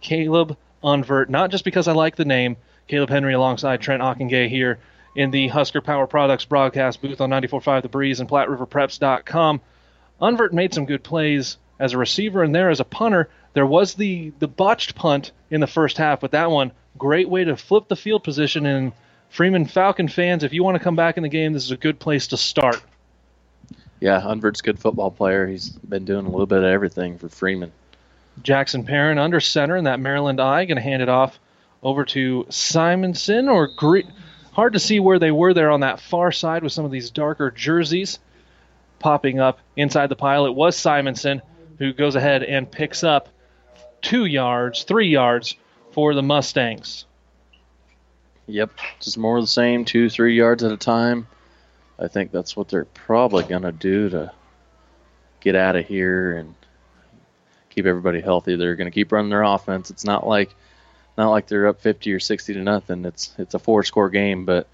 [0.00, 2.56] Caleb Unvert, not just because I like the name,
[2.88, 4.78] Caleb Henry alongside Trent Ockengay here
[5.16, 9.60] in the Husker Power Products broadcast booth on 94.5 The Breeze and PlatteRiverPreps.com.
[10.20, 13.28] Unvert made some good plays as a receiver and there as a punter.
[13.52, 17.44] There was the, the botched punt in the first half, but that one, great way
[17.44, 18.66] to flip the field position.
[18.66, 18.92] And
[19.30, 21.76] Freeman Falcon fans, if you want to come back in the game, this is a
[21.76, 22.82] good place to start.
[24.00, 25.46] Yeah, Unvert's a good football player.
[25.46, 27.72] He's been doing a little bit of everything for Freeman.
[28.42, 31.38] Jackson Perrin under center in that Maryland I, going to hand it off
[31.84, 34.08] over to Simonson or Gre-
[34.52, 37.10] hard to see where they were there on that far side with some of these
[37.10, 38.18] darker jerseys
[38.98, 40.46] popping up inside the pile.
[40.46, 41.42] It was Simonson
[41.78, 43.28] who goes ahead and picks up
[44.00, 45.56] two yards, three yards
[45.92, 47.04] for the Mustangs.
[48.46, 51.26] Yep, just more of the same, two, three yards at a time.
[51.98, 54.32] I think that's what they're probably going to do to
[55.40, 56.54] get out of here and
[57.70, 58.56] keep everybody healthy.
[58.56, 59.90] They're going to keep running their offense.
[59.90, 60.54] It's not like
[61.16, 63.04] not like they're up 50 or 60 to nothing.
[63.04, 64.66] It's it's a four-score game, but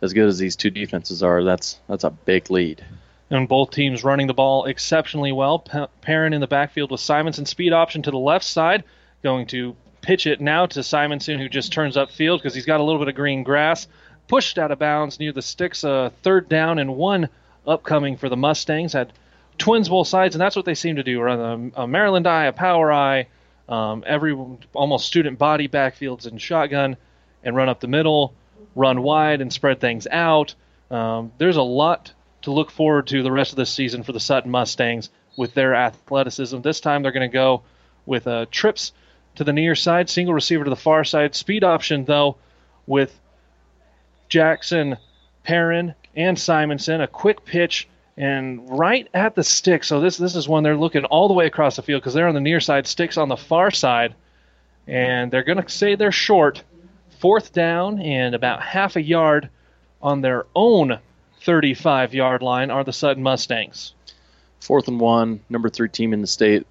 [0.00, 2.84] as good as these two defenses are, that's that's a big lead.
[3.30, 5.58] And both teams running the ball exceptionally well.
[6.00, 8.84] Perrin in the backfield with Simonson speed option to the left side,
[9.22, 12.82] going to pitch it now to Simonson, who just turns upfield because he's got a
[12.82, 13.86] little bit of green grass.
[14.28, 17.28] Pushed out of bounds near the sticks, a uh, third down and one
[17.66, 18.92] upcoming for the Mustangs.
[18.92, 19.12] Had
[19.58, 21.20] twins both sides, and that's what they seem to do.
[21.20, 23.26] Run a, a Maryland I, a power I,
[23.68, 24.36] um, every
[24.72, 26.96] almost student body backfields and shotgun,
[27.44, 28.34] and run up the middle,
[28.74, 30.54] run wide, and spread things out.
[30.90, 34.20] Um, there's a lot to look forward to the rest of this season for the
[34.20, 36.60] Sutton Mustangs with their athleticism.
[36.60, 37.62] This time they're going to go
[38.06, 38.92] with uh, trips
[39.36, 42.36] to the near side, single receiver to the far side, speed option though
[42.86, 43.18] with
[44.28, 44.96] Jackson,
[45.44, 47.00] Perrin, and Simonson.
[47.00, 47.88] A quick pitch
[48.18, 49.84] and right at the stick.
[49.84, 52.26] So this this is when they're looking all the way across the field because they're
[52.26, 54.14] on the near side, sticks on the far side,
[54.88, 56.62] and they're going to say they're short.
[57.20, 59.48] Fourth down and about half a yard
[60.02, 60.98] on their own
[61.42, 63.94] 35 yard line are the Sutton Mustangs.
[64.60, 66.66] Fourth and one, number three team in the state.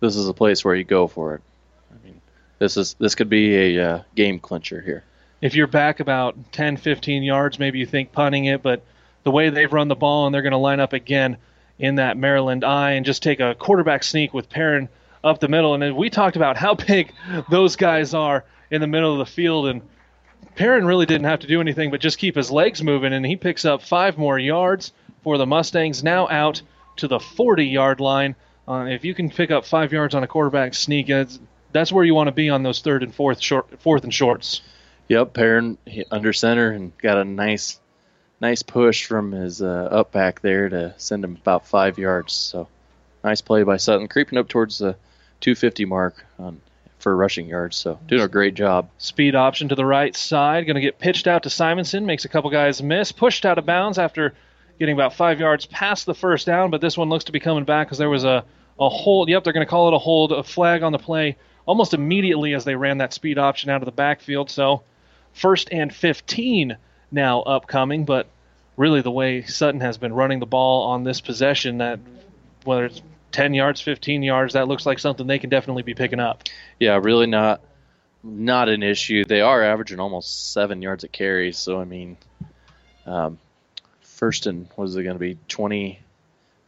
[0.00, 1.42] This is a place where you go for it.
[1.90, 2.20] I mean,
[2.58, 5.04] this is this could be a uh, game clincher here.
[5.42, 8.82] If you're back about 10, 15 yards, maybe you think punting it, but
[9.24, 11.36] the way they've run the ball, and they're going to line up again
[11.78, 14.88] in that Maryland I and just take a quarterback sneak with Perrin
[15.24, 15.74] up the middle.
[15.74, 17.12] And we talked about how big
[17.50, 19.82] those guys are in the middle of the field, and
[20.54, 23.36] Perrin really didn't have to do anything but just keep his legs moving, and he
[23.36, 24.92] picks up five more yards
[25.22, 26.02] for the Mustangs.
[26.02, 26.62] Now out
[26.96, 28.34] to the 40-yard line.
[28.66, 31.10] Uh, if you can pick up five yards on a quarterback sneak,
[31.72, 34.62] that's where you want to be on those third and fourth short, fourth and shorts.
[35.08, 35.78] Yep, Perrin
[36.10, 37.80] under center and got a nice
[38.42, 42.34] nice push from his uh, up back there to send him about five yards.
[42.34, 42.68] So
[43.22, 44.96] nice play by Sutton, creeping up towards the
[45.40, 46.60] 250 mark on
[46.98, 47.76] for rushing yards.
[47.76, 48.90] So doing a great job.
[48.98, 50.66] Speed option to the right side.
[50.66, 52.04] Going to get pitched out to Simonson.
[52.04, 53.12] Makes a couple guys miss.
[53.12, 54.34] Pushed out of bounds after
[54.78, 56.70] getting about five yards past the first down.
[56.70, 58.44] But this one looks to be coming back because there was a,
[58.78, 59.28] a hold.
[59.28, 60.32] Yep, they're going to call it a hold.
[60.32, 63.86] A flag on the play almost immediately as they ran that speed option out of
[63.86, 64.50] the backfield.
[64.50, 64.82] So
[65.32, 66.76] first and 15
[67.12, 68.04] now upcoming.
[68.04, 68.26] But
[68.76, 72.00] really, the way Sutton has been running the ball on this possession, that
[72.64, 76.20] whether it's 10 yards, 15 yards, that looks like something they can definitely be picking
[76.20, 76.44] up.
[76.78, 77.60] Yeah, really not
[78.22, 79.24] not an issue.
[79.24, 81.52] They are averaging almost seven yards a carry.
[81.52, 82.16] So I mean,
[83.06, 83.38] um,
[84.00, 85.98] first and what is it going to be 20,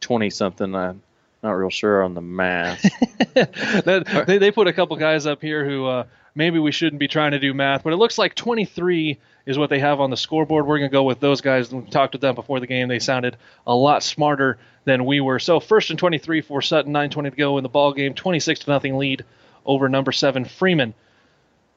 [0.01, 0.75] 20 something?
[0.75, 1.01] I'm
[1.41, 2.81] not real sure on the math.
[3.33, 6.03] that, they, they put a couple guys up here who uh,
[6.35, 9.69] maybe we shouldn't be trying to do math, but it looks like 23 is what
[9.69, 10.67] they have on the scoreboard.
[10.67, 11.71] We're going to go with those guys.
[11.71, 12.87] We talked to them before the game.
[12.87, 15.39] They sounded a lot smarter than we were.
[15.39, 18.69] So first and 23 for Sutton, 9:20 to go in the ball game, 26 to
[18.69, 19.23] nothing lead
[19.65, 20.93] over number seven Freeman.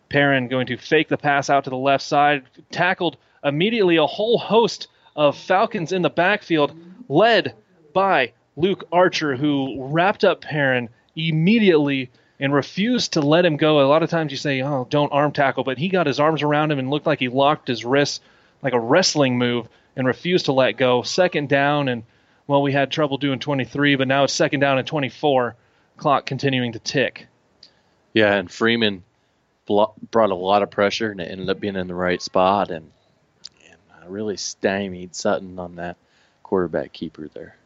[0.09, 4.39] Perrin going to fake the pass out to the left side, tackled immediately a whole
[4.39, 6.75] host of Falcons in the backfield,
[7.09, 7.55] led
[7.93, 12.11] by Luke Archer, who wrapped up Perrin immediately
[12.41, 13.81] and refused to let him go.
[13.81, 16.43] A lot of times you say, "Oh, don't arm tackle," but he got his arms
[16.43, 18.21] around him and looked like he locked his wrists
[18.63, 21.03] like a wrestling move and refused to let go.
[21.03, 22.05] Second down, and
[22.47, 25.55] well, we had trouble doing 23, but now it's second down and 24.
[25.97, 27.27] Clock continuing to tick.
[28.13, 29.03] Yeah, and Freeman
[29.67, 32.91] brought a lot of pressure, and it ended up being in the right spot, and,
[33.67, 35.97] and uh, really stymied Sutton on that
[36.43, 37.57] quarterback keeper there.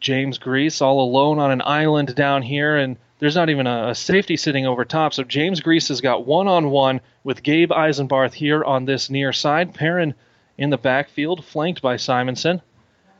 [0.00, 3.94] James Grease all alone on an island down here, and there's not even a, a
[3.94, 5.14] safety sitting over top.
[5.14, 9.32] So James Grease has got one on one with Gabe Eisenbarth here on this near
[9.32, 9.74] side.
[9.74, 10.14] Perrin
[10.58, 12.60] in the backfield, flanked by Simonson.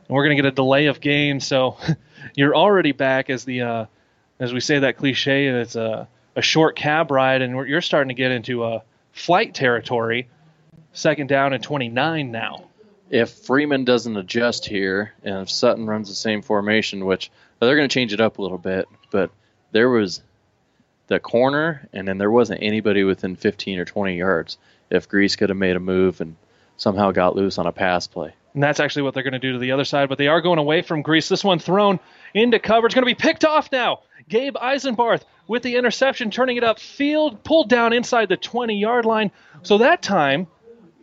[0.07, 1.77] And we're going to get a delay of game, so
[2.35, 3.85] you're already back as the uh,
[4.39, 5.47] as we say that cliche.
[5.47, 8.83] And it's a a short cab ride, and you're starting to get into a
[9.13, 10.27] flight territory.
[10.93, 12.69] Second down and 29 now.
[13.09, 17.87] If Freeman doesn't adjust here, and if Sutton runs the same formation, which they're going
[17.87, 19.31] to change it up a little bit, but
[19.75, 20.21] there was
[21.07, 24.57] the corner, and then there wasn't anybody within 15 or 20 yards.
[24.89, 26.37] If Grease could have made a move and
[26.77, 28.33] somehow got loose on a pass play.
[28.53, 30.39] And that's actually what they're going to do to the other side, but they are
[30.39, 31.27] going away from Grease.
[31.27, 31.99] This one thrown
[32.33, 33.99] into coverage, going to be picked off now.
[34.29, 39.05] Gabe Eisenbarth with the interception, turning it up field, pulled down inside the 20 yard
[39.05, 39.29] line.
[39.63, 40.47] So that time,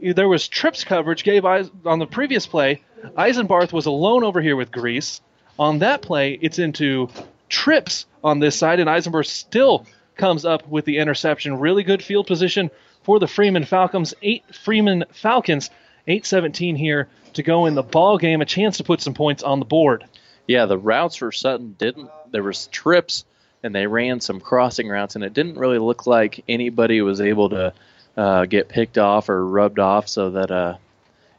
[0.01, 1.25] there was trips coverage.
[1.25, 2.83] Gabe on the previous play,
[3.19, 5.21] Eisenbarth was alone over here with Grease.
[5.59, 7.11] On that play, it's into
[7.51, 9.87] trips on this side, and Eisenbarth still
[10.17, 11.59] comes up with the interception.
[11.59, 12.71] Really good field position
[13.03, 14.15] for the Freeman Falcons.
[14.23, 15.71] Eight Freeman Falcons,
[16.07, 18.41] 8-17 here to go in the ball game.
[18.41, 20.05] A chance to put some points on the board.
[20.47, 22.11] Yeah, the routes for Sutton didn't.
[22.31, 23.25] There was trips
[23.63, 27.51] and they ran some crossing routes, and it didn't really look like anybody was able
[27.51, 27.73] to
[28.17, 30.77] uh, get picked off or rubbed off, so that uh,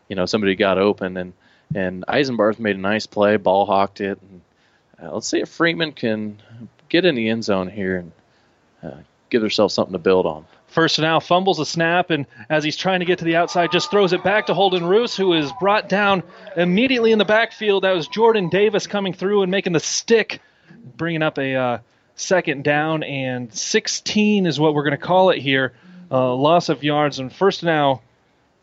[0.08, 1.18] you know somebody got open.
[1.18, 1.34] And
[1.76, 4.20] and Eisenbarth made a nice play, ball hawked it.
[4.22, 4.42] And,
[5.02, 6.42] uh, let's see if Freeman can
[6.90, 8.12] get in the end zone here and
[8.84, 8.98] uh,
[9.30, 10.46] give themselves something to build on.
[10.68, 13.92] First now fumbles a snap, and as he's trying to get to the outside, just
[13.92, 16.24] throws it back to Holden Roos, who is brought down
[16.58, 17.84] immediately in the backfield.
[17.84, 20.42] That was Jordan Davis coming through and making the stick,
[20.98, 21.78] bringing up a uh,
[22.16, 25.74] second down and 16 is what we're going to call it here.
[26.12, 28.02] Uh, loss of yards and first now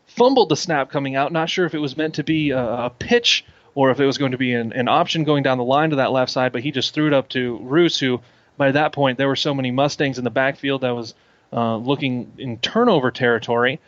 [0.05, 1.31] fumbled the snap coming out.
[1.31, 4.17] Not sure if it was meant to be a, a pitch or if it was
[4.17, 6.61] going to be an, an, option going down the line to that left side, but
[6.61, 8.21] he just threw it up to Roos, who
[8.57, 11.13] by that point there were so many Mustangs in the backfield that was
[11.53, 13.79] uh, looking in turnover territory.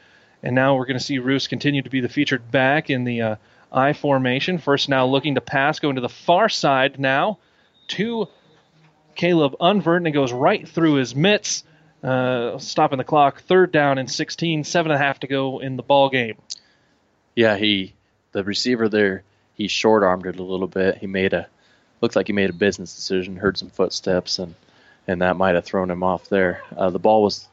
[0.41, 3.21] And now we're going to see Roos continue to be the featured back in the
[3.21, 3.35] uh,
[3.71, 4.57] I formation.
[4.57, 7.39] First now looking to pass, going to the far side now
[7.89, 8.27] to
[9.15, 11.63] Caleb Unvert, and it goes right through his mitts,
[12.03, 13.41] uh, stopping the clock.
[13.43, 16.35] Third down and 16, seven and a half to go in the ball game.
[17.35, 17.93] Yeah, he,
[18.31, 19.23] the receiver there,
[19.55, 20.97] he short armed it a little bit.
[20.97, 21.47] He made a,
[22.01, 23.35] looks like he made a business decision.
[23.35, 24.55] Heard some footsteps, and
[25.07, 26.61] and that might have thrown him off there.
[26.75, 27.47] Uh, the ball was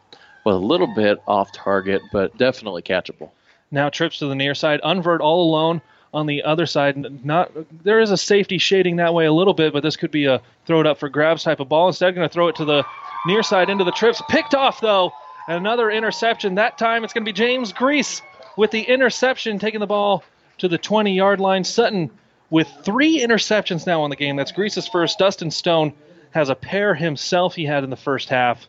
[0.45, 3.31] was a little bit off target, but definitely catchable.
[3.71, 4.81] Now trips to the near side.
[4.83, 5.81] Unvert all alone
[6.13, 7.25] on the other side.
[7.25, 7.53] Not
[7.85, 10.41] there is a safety shading that way a little bit, but this could be a
[10.67, 11.89] throw it up for grabs type of ball.
[11.89, 12.85] Instead, going to throw it to the
[13.27, 14.23] near side into the trips.
[14.29, 15.13] Picked off though.
[15.49, 16.57] Another interception.
[16.57, 18.23] That time it's going to be James Grease
[18.57, 20.23] with the interception, taking the ball
[20.61, 21.65] to the 20 yard line.
[21.65, 22.11] Sutton
[22.49, 24.37] with three interceptions now on the game.
[24.37, 25.19] That's Grease's first.
[25.19, 25.93] Dustin Stone
[26.31, 28.67] has a pair himself he had in the first half.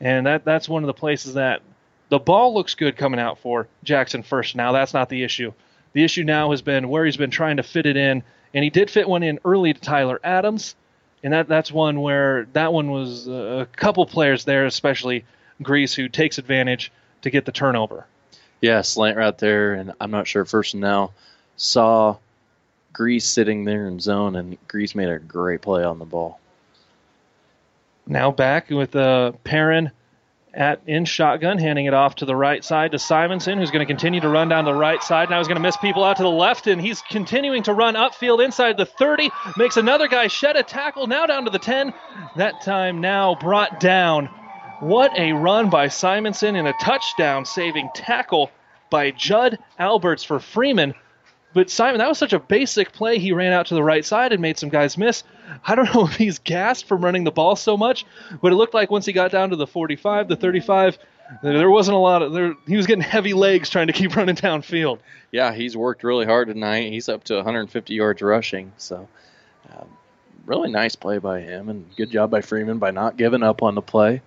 [0.00, 1.62] And that that's one of the places that
[2.08, 4.56] the ball looks good coming out for Jackson first.
[4.56, 5.52] Now that's not the issue.
[5.92, 8.22] The issue now has been where he's been trying to fit it in,
[8.54, 10.76] and he did fit one in early to Tyler Adams,
[11.22, 15.24] and that that's one where that one was a couple players there, especially
[15.62, 16.92] Grease, who takes advantage
[17.22, 18.06] to get the turnover.
[18.60, 21.12] Yeah, slant right there, and I'm not sure first and now
[21.58, 22.16] saw
[22.94, 26.40] Grease sitting there in zone, and Grease made a great play on the ball.
[28.06, 29.90] Now back with uh, Perrin
[30.54, 33.92] at in shotgun, handing it off to the right side to Simonson, who's going to
[33.92, 35.28] continue to run down the right side.
[35.28, 37.94] Now he's going to miss people out to the left, and he's continuing to run
[37.94, 39.30] upfield inside the 30.
[39.56, 41.92] Makes another guy shed a tackle, now down to the 10.
[42.36, 44.26] That time now brought down.
[44.80, 48.50] What a run by Simonson and a touchdown saving tackle
[48.90, 50.94] by Judd Alberts for Freeman.
[51.54, 53.18] But Simon, that was such a basic play.
[53.18, 55.24] He ran out to the right side and made some guys miss.
[55.66, 58.04] I don't know if he's gassed from running the ball so much,
[58.42, 60.98] but it looked like once he got down to the 45, the 35,
[61.42, 62.54] there wasn't a lot of there.
[62.66, 64.98] He was getting heavy legs trying to keep running downfield.
[65.30, 66.90] Yeah, he's worked really hard tonight.
[66.90, 68.72] He's up to 150 yards rushing.
[68.78, 69.08] So,
[69.72, 69.88] um,
[70.46, 73.74] really nice play by him, and good job by Freeman by not giving up on
[73.74, 74.22] the play.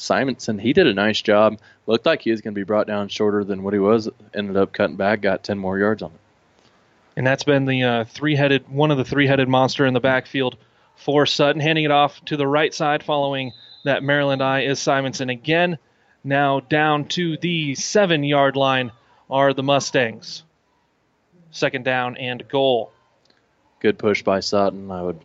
[0.00, 1.58] Simonson, he did a nice job.
[1.86, 4.08] Looked like he was going to be brought down shorter than what he was.
[4.32, 6.20] Ended up cutting back, got 10 more yards on it.
[7.16, 10.56] And that's been the uh, three-headed, one of the three-headed monster in the backfield
[10.96, 11.60] for Sutton.
[11.60, 13.52] Handing it off to the right side following
[13.84, 15.76] that Maryland I is Simonson again.
[16.24, 18.92] Now down to the seven-yard line
[19.28, 20.44] are the Mustangs.
[21.50, 22.92] Second down and goal.
[23.80, 24.90] Good push by Sutton.
[24.90, 25.20] I would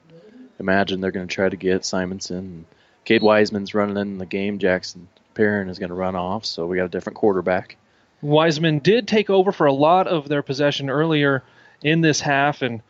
[0.59, 2.65] imagine they're going to try to get Simonson.
[3.05, 4.59] Cade Wiseman's running in the game.
[4.59, 7.77] Jackson Perrin is going to run off, so we got a different quarterback.
[8.21, 11.43] Wiseman did take over for a lot of their possession earlier
[11.83, 12.81] in this half, and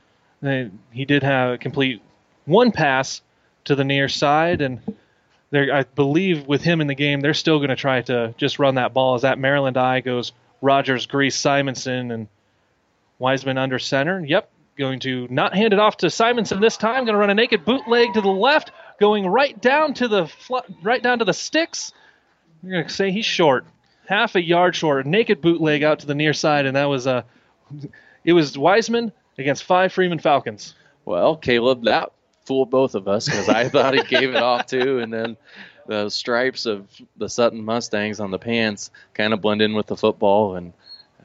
[0.42, 2.02] they, he did have a complete
[2.45, 3.22] one pass
[3.66, 4.80] to the near side, and
[5.53, 8.76] I believe with him in the game, they're still going to try to just run
[8.76, 12.27] that ball as that Maryland I goes Rogers, Grease, Simonson, and
[13.19, 14.24] Wiseman under center.
[14.26, 17.06] Yep, going to not hand it off to Simonson this time.
[17.06, 20.32] Going to run a naked bootleg to the left, going right down to the
[20.82, 21.93] right down to the sticks.
[22.64, 23.65] You're going to say he's short,
[24.07, 27.25] half a yard short, naked bootleg out to the near side, and that was a.
[28.24, 30.74] It was Wiseman against five Freeman Falcons.
[31.03, 32.11] Well, Caleb, that
[32.45, 35.38] fooled both of us because I thought he gave it off too, and then
[35.88, 39.98] the stripes of the Sutton Mustangs on the pants kind of blend in with the
[39.98, 40.74] football, and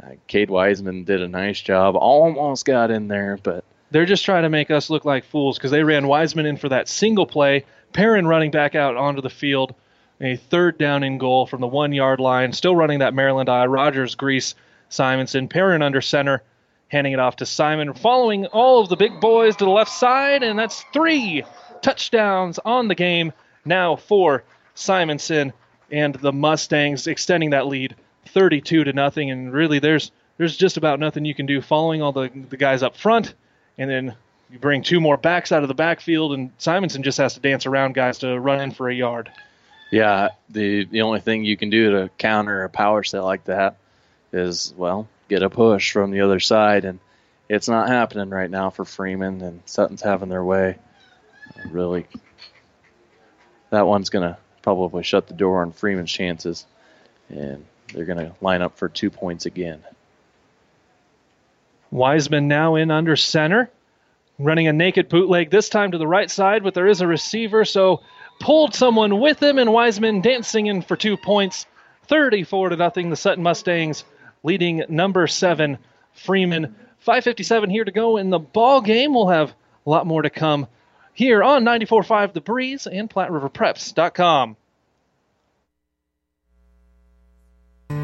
[0.02, 1.97] uh, Cade Wiseman did a nice job.
[1.97, 5.70] Almost got in there, but they're just trying to make us look like fools because
[5.70, 7.65] they ran Wiseman in for that single play.
[7.93, 9.75] Perrin running back out onto the field,
[10.20, 12.52] a third down in goal from the one yard line.
[12.52, 13.67] Still running that Maryland I.
[13.67, 14.55] Rogers, Grease,
[14.89, 15.49] Simonson.
[15.49, 16.43] Perrin under center
[16.91, 20.43] handing it off to Simon, following all of the big boys to the left side,
[20.43, 21.44] and that's three
[21.83, 23.33] touchdowns on the game
[23.65, 24.44] now for
[24.75, 25.52] Simonson
[25.91, 27.94] and the Mustangs, extending that lead
[28.28, 29.31] 32 to nothing.
[29.31, 32.83] And really, there's there's just about nothing you can do following all the the guys
[32.83, 33.35] up front,
[33.78, 34.15] and then
[34.50, 37.66] you bring two more backs out of the backfield, and Simonson just has to dance
[37.66, 39.31] around guys to run in for a yard.
[39.90, 43.76] Yeah, the the only thing you can do to counter a power set like that
[44.32, 46.99] is well get a push from the other side, and
[47.49, 50.76] it's not happening right now for Freeman, and Sutton's having their way.
[51.68, 52.07] Really,
[53.70, 56.66] that one's going to probably shut the door on Freeman's chances,
[57.28, 59.82] and they're going to line up for two points again.
[61.91, 63.70] Wiseman now in under center,
[64.39, 67.65] running a naked bootleg, this time to the right side, but there is a receiver,
[67.65, 68.02] so
[68.41, 71.67] pulled someone with him, and Wiseman dancing in for two points.
[72.09, 73.10] 34 to nothing.
[73.10, 74.05] The Sutton Mustangs
[74.43, 75.78] leading number seven,
[76.12, 76.75] Freeman.
[77.07, 79.15] 5.57 here to go in the ball game.
[79.15, 79.55] We'll have
[79.86, 80.67] a lot more to come
[81.15, 84.57] here on 94.5 The Breeze and PlatteRiverPreps.com.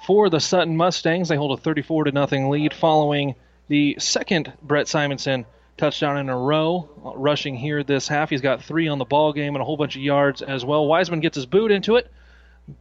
[0.07, 1.31] for the Sutton Mustangs.
[1.31, 3.35] They hold a 34 to nothing lead following
[3.69, 5.47] the second Brett Simonson
[5.78, 6.91] touchdown in a row.
[7.03, 9.78] Uh, rushing here this half, he's got three on the ball game and a whole
[9.78, 10.86] bunch of yards as well.
[10.86, 12.12] Wiseman gets his boot into it.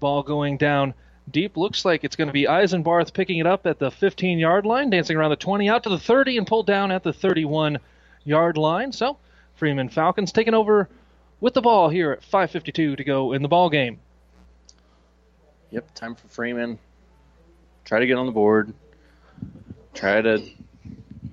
[0.01, 0.93] Ball going down
[1.31, 1.55] deep.
[1.55, 4.89] Looks like it's going to be Eisenbarth picking it up at the 15 yard line,
[4.89, 7.79] dancing around the 20, out to the 30, and pulled down at the 31
[8.25, 8.91] yard line.
[8.91, 9.19] So
[9.55, 10.89] Freeman Falcons taking over
[11.39, 13.99] with the ball here at 5:52 to go in the ball game.
[15.71, 16.79] Yep, time for Freeman.
[17.85, 18.73] Try to get on the board.
[19.93, 20.43] Try to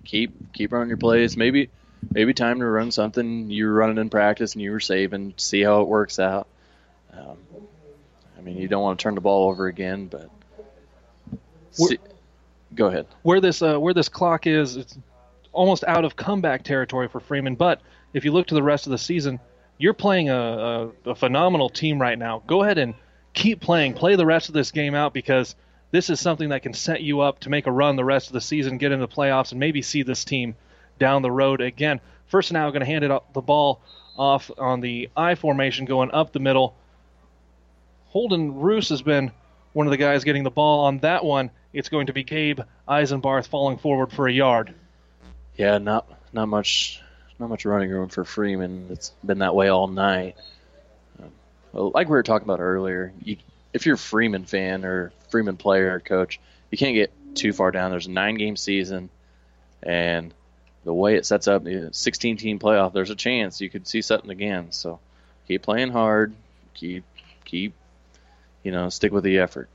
[0.05, 1.37] keep keep running your plays.
[1.37, 1.71] Maybe
[2.13, 5.35] maybe time to run something you were running in practice and you were saving.
[5.37, 6.49] See how it works out.
[7.13, 7.37] Um,
[8.39, 10.31] I mean, you don't want to turn the ball over again, but
[11.73, 11.99] see,
[12.75, 13.07] go ahead.
[13.23, 14.99] Where this uh, where this clock is, it's
[15.53, 17.55] almost out of comeback territory for Freeman.
[17.55, 17.81] But
[18.13, 19.41] if you look to the rest of the season,
[19.79, 22.43] you're playing a, a, a phenomenal team right now.
[22.47, 22.95] Go ahead and
[23.33, 23.95] keep playing.
[23.95, 25.55] Play the rest of this game out because
[25.91, 28.33] this is something that can set you up to make a run the rest of
[28.33, 30.55] the season, get into the playoffs, and maybe see this team
[30.99, 32.01] down the road again.
[32.27, 33.81] First, now going to hand it up the ball
[34.17, 36.77] off on the I formation, going up the middle.
[38.09, 39.33] Holden Roos has been
[39.73, 41.51] one of the guys getting the ball on that one.
[41.73, 44.75] It's going to be Gabe Eisenbarth falling forward for a yard.
[45.57, 47.00] Yeah, not not much
[47.41, 48.89] not much running room for Freeman.
[48.91, 50.37] It's been that way all night.
[51.19, 51.31] Um,
[51.73, 53.39] well, like we were talking about earlier, you,
[53.73, 56.39] if you're a Freeman fan or Freeman player or coach,
[56.71, 57.91] you can't get too far down.
[57.91, 59.09] There's a nine game season,
[59.83, 60.35] and
[60.85, 64.03] the way it sets up the 16 team playoff, there's a chance you could see
[64.03, 64.71] something again.
[64.73, 65.01] So
[65.49, 66.35] keep playing hard,
[66.75, 67.05] keep
[67.45, 67.75] keep
[68.63, 69.69] you know stick with the effort.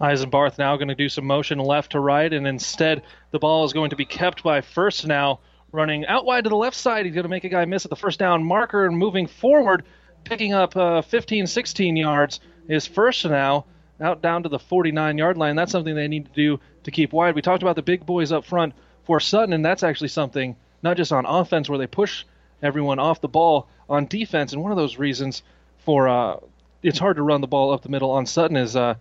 [0.00, 3.72] Eisenbarth now going to do some motion left to right, and instead the ball is
[3.72, 5.38] going to be kept by First now,
[5.72, 7.06] running out wide to the left side.
[7.06, 9.84] He's going to make a guy miss at the first down marker and moving forward,
[10.24, 12.40] picking up uh, 15, 16 yards.
[12.68, 13.64] Is First now
[14.00, 15.56] out down to the 49 yard line.
[15.56, 17.34] That's something they need to do to keep wide.
[17.34, 20.96] We talked about the big boys up front for Sutton, and that's actually something not
[20.96, 22.24] just on offense where they push
[22.62, 24.52] everyone off the ball on defense.
[24.52, 25.42] And one of those reasons
[25.78, 26.36] for uh,
[26.82, 28.94] it's hard to run the ball up the middle on Sutton is uh,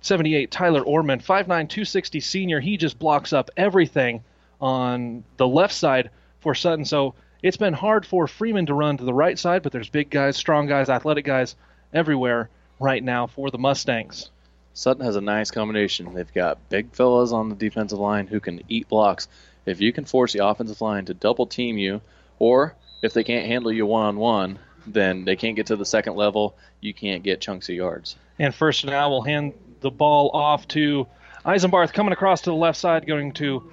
[0.00, 2.60] 78 Tyler Orman, 5'9", 260 senior.
[2.60, 4.22] He just blocks up everything
[4.60, 6.10] on the left side
[6.40, 6.84] for Sutton.
[6.84, 10.10] So it's been hard for Freeman to run to the right side, but there's big
[10.10, 11.56] guys, strong guys, athletic guys
[11.92, 12.48] everywhere
[12.80, 14.30] right now for the Mustangs.
[14.72, 16.14] Sutton has a nice combination.
[16.14, 19.28] They've got big fellas on the defensive line who can eat blocks.
[19.66, 22.00] If you can force the offensive line to double team you,
[22.38, 25.86] or if they can't handle you one on one, then they can't get to the
[25.86, 26.56] second level.
[26.80, 28.16] You can't get chunks of yards.
[28.38, 31.06] And first now we'll hand the ball off to
[31.44, 33.70] Eisenbarth coming across to the left side, going to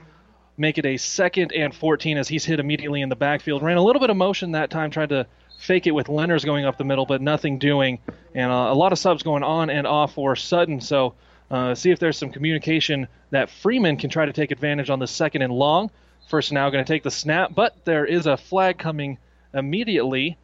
[0.61, 3.64] make it a second and 14 as he's hit immediately in the backfield.
[3.64, 5.25] Ran a little bit of motion that time, tried to
[5.57, 7.99] fake it with Lenners going up the middle, but nothing doing.
[8.33, 10.80] And uh, a lot of subs going on and off for Sutton.
[10.80, 11.15] So
[11.49, 15.07] uh, see if there's some communication that Freeman can try to take advantage on the
[15.07, 15.91] second and long.
[16.30, 19.17] First now going to take the snap, but there is a flag coming
[19.53, 20.38] immediately.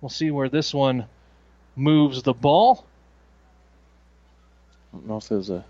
[0.00, 1.06] We'll see where this one
[1.74, 2.84] moves the ball.
[4.92, 5.64] I don't know if there's a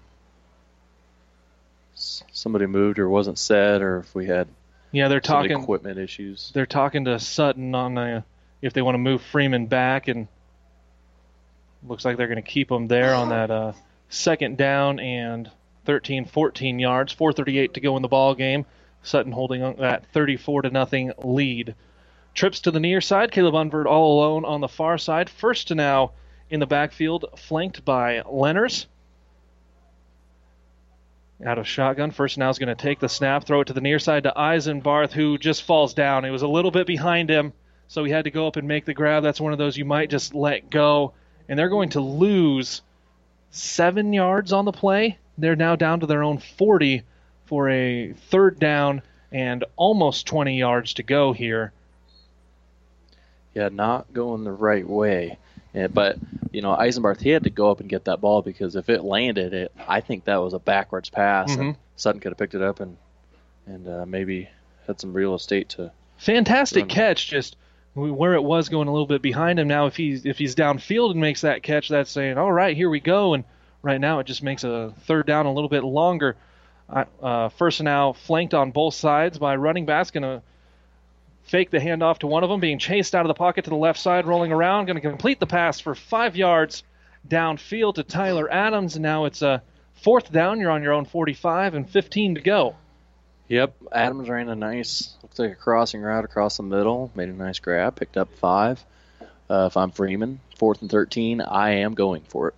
[2.33, 4.49] somebody moved or wasn't set, or if we had
[4.91, 6.51] yeah they're talking equipment issues.
[6.55, 8.25] They're talking to Sutton on a
[8.61, 10.29] if they want to move Freeman back, and
[11.87, 13.73] looks like they're going to keep him there on that uh,
[14.09, 15.51] second down and
[15.85, 17.15] 13, 14 yards.
[17.15, 18.65] 4:38 to go in the ball game.
[19.03, 21.75] Sutton holding that 34 to nothing lead.
[22.35, 23.33] Trips to the near side.
[23.33, 25.29] Caleb Unverd all alone on the far side.
[25.29, 26.13] First to now
[26.51, 28.87] in the backfield, flanked by Lenners.
[31.45, 32.13] Out of shotgun.
[32.13, 34.33] First now is going to take the snap, throw it to the near side to
[34.37, 36.25] Eisenbarth, who just falls down.
[36.25, 37.53] It was a little bit behind him
[37.93, 39.23] so he had to go up and make the grab.
[39.23, 41.13] That's one of those you might just let go.
[41.47, 42.81] And they're going to lose
[43.51, 45.19] seven yards on the play.
[45.37, 47.03] They're now down to their own 40
[47.45, 51.75] for a third down and almost 20 yards to go here.
[53.53, 55.37] Yeah, not going the right way.
[55.75, 56.17] Yeah, but
[56.53, 59.03] you know, Eisenbarth he had to go up and get that ball because if it
[59.05, 61.61] landed, it I think that was a backwards pass, Mm-hmm.
[61.61, 62.97] and Sutton could have picked it up and
[63.67, 64.49] and uh, maybe
[64.87, 65.93] had some real estate to.
[66.19, 67.57] Fantastic catch, just
[67.95, 69.69] where it was going a little bit behind him.
[69.69, 72.91] Now, if he's if he's downfield and makes that catch, that's saying, all right, here
[72.91, 73.35] we go.
[73.35, 73.45] And
[73.83, 76.37] right now, it just makes a third down a little bit longer.
[77.23, 80.43] Uh, first now flanked on both sides by running backs, going to
[81.45, 83.77] fake the handoff to one of them, being chased out of the pocket to the
[83.77, 86.83] left side, rolling around, going to complete the pass for five yards
[87.29, 88.97] downfield to Tyler Adams.
[88.97, 89.63] And now it's a
[89.95, 90.61] fourth down.
[90.61, 92.77] You're on your own 45 and 15 to go.
[93.49, 97.33] Yep, Adams ran a nice, looks like a crossing route across the middle, made a
[97.33, 98.83] nice grab, picked up five.
[99.51, 102.55] Uh, if I'm Freeman, fourth and 13, I am going for it.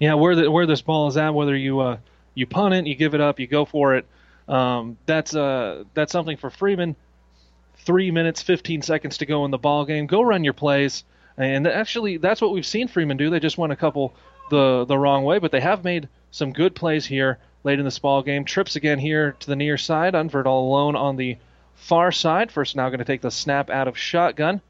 [0.00, 1.98] Yeah, where the, where this ball is at, whether you uh,
[2.34, 4.06] you punt it, you give it up, you go for it.
[4.48, 6.96] Um, that's uh, that's something for Freeman.
[7.78, 10.06] Three minutes, 15 seconds to go in the ball game.
[10.06, 11.04] Go run your plays,
[11.36, 13.30] and actually, that's what we've seen Freeman do.
[13.30, 14.14] They just went a couple
[14.50, 17.98] the the wrong way, but they have made some good plays here late in this
[17.98, 18.44] ball game.
[18.44, 20.14] Trips again here to the near side.
[20.14, 21.38] Unvert all alone on the
[21.74, 22.50] far side.
[22.50, 24.60] First now going to take the snap out of shotgun.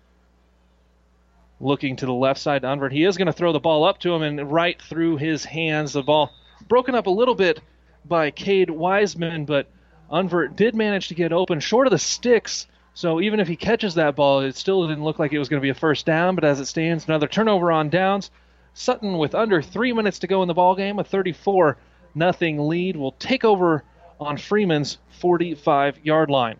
[1.60, 2.92] looking to the left side to Unvert.
[2.92, 5.92] He is going to throw the ball up to him and right through his hands.
[5.92, 6.32] The ball
[6.68, 7.60] broken up a little bit
[8.04, 9.66] by Cade Wiseman, but
[10.10, 12.66] Unvert did manage to get open short of the sticks.
[12.98, 15.60] So even if he catches that ball, it still didn't look like it was going
[15.60, 16.34] to be a first down.
[16.34, 18.32] But as it stands, another turnover on downs.
[18.74, 21.76] Sutton, with under three minutes to go in the ball game, a 34
[22.16, 23.84] nothing lead, will take over
[24.18, 26.58] on Freeman's 45 yard line.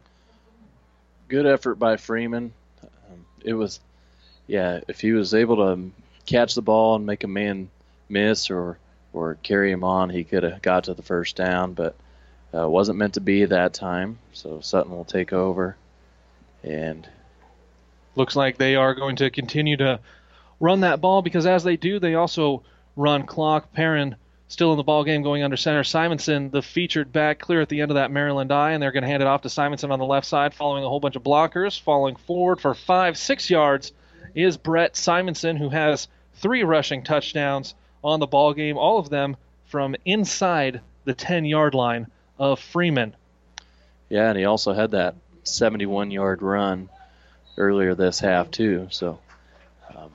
[1.27, 2.53] Good effort by Freeman.
[2.85, 3.81] Um, it was,
[4.47, 5.91] yeah, if he was able to
[6.25, 7.69] catch the ball and make a man
[8.09, 8.79] miss or
[9.13, 11.97] or carry him on, he could have got to the first down, but
[12.57, 14.21] uh, wasn't meant to be that time.
[14.33, 15.77] So Sutton will take over,
[16.63, 17.09] and
[18.15, 20.01] looks like they are going to continue to
[20.61, 22.63] run that ball because as they do, they also
[22.97, 23.73] run clock.
[23.73, 24.17] Perrin
[24.49, 25.85] still in the ball game going under center.
[25.85, 29.03] Simonson, the featured back, clear at the end of that Maryland I, and they're going
[29.03, 31.23] to hand it off to Simonson on the left side, following a whole bunch of
[31.23, 31.81] blockers.
[31.81, 33.93] Falling forward for five, six yards
[34.35, 39.37] is Brett Simonson, who has three rushing touchdowns on the ball game, all of them
[39.67, 42.07] from inside the 10 yard line
[42.39, 43.15] of Freeman.
[44.09, 45.15] Yeah, and he also had that
[45.49, 46.89] 71 yard run
[47.57, 48.89] earlier this half, too.
[48.91, 49.19] So,
[49.95, 50.11] um,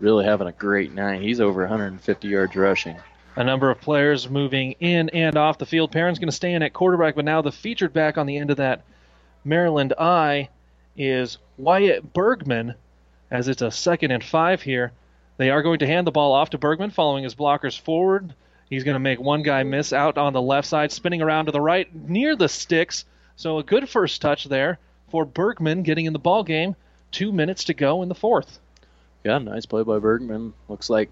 [0.00, 1.22] really having a great night.
[1.22, 2.96] He's over 150 yards rushing.
[3.36, 5.92] A number of players moving in and off the field.
[5.92, 8.50] Perrin's going to stay in at quarterback, but now the featured back on the end
[8.50, 8.82] of that
[9.44, 10.48] Maryland I
[10.96, 12.74] is Wyatt Bergman,
[13.30, 14.92] as it's a second and five here.
[15.36, 18.34] They are going to hand the ball off to Bergman, following his blockers forward.
[18.70, 21.52] He's going to make one guy miss out on the left side, spinning around to
[21.52, 23.04] the right near the sticks.
[23.36, 24.78] So a good first touch there
[25.10, 26.74] for Bergman getting in the ball game.
[27.12, 28.58] Two minutes to go in the fourth.
[29.24, 30.54] Yeah, nice play by Bergman.
[30.68, 31.10] Looks like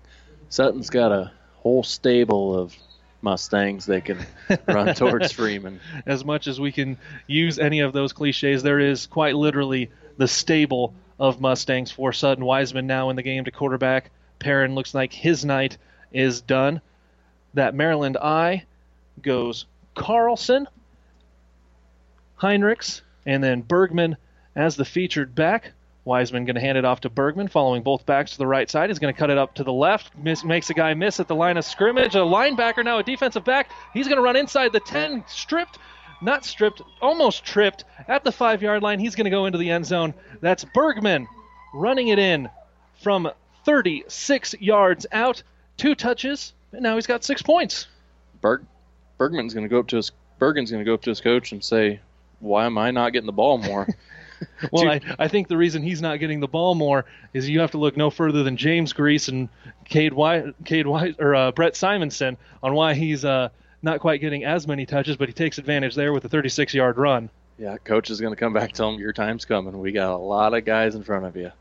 [0.49, 2.75] Sutton's got a whole stable of
[3.23, 4.19] Mustangs they can
[4.67, 5.81] run towards Freeman.
[6.07, 10.29] As much as we can use any of those cliches, there is quite literally the
[10.29, 12.45] stable of Mustangs for Sutton.
[12.45, 14.11] Wiseman now in the game to quarterback.
[14.39, 15.79] Perrin looks like his night
[16.13, 16.81] is done.
[17.55, 18.65] That Maryland I
[19.23, 20.69] goes Carlson,
[22.45, 24.19] Heinrichs, and then Bergman
[24.55, 25.73] as the featured back.
[26.05, 28.91] Wiseman going to hand it off to Bergman, following both backs to the right side.
[28.91, 30.15] He's going to cut it up to the left.
[30.19, 32.15] Miss, makes a guy miss at the line of scrimmage.
[32.15, 33.71] A linebacker now, a defensive back.
[33.95, 35.79] He's going to run inside the 10, stripped,
[36.21, 38.99] not stripped, almost tripped at the five yard line.
[38.99, 40.13] He's going to go into the end zone.
[40.43, 41.27] That's Bergman
[41.73, 42.51] running it in
[43.03, 43.31] from
[43.65, 45.43] 36 yards out.
[45.79, 47.87] Two touches, and now he's got six points.
[48.43, 48.67] Berg,
[49.17, 51.53] Bergman's going to go up to his Bergen's going to go up to his coach
[51.53, 52.01] and say,
[52.41, 53.87] "Why am I not getting the ball more?"
[54.73, 57.73] well, I, I think the reason he's not getting the ball more is you have
[57.73, 59.49] to look no further than James Grease and
[59.85, 63.49] Cade White, Cade White or uh, Brett Simonson on why he's uh,
[63.83, 67.31] not quite getting as many touches, but he takes advantage there with a 36-yard run.
[67.59, 69.79] Yeah, coach is going to come back and tell him your time's coming.
[69.79, 71.53] We got a lot of guys in front of you.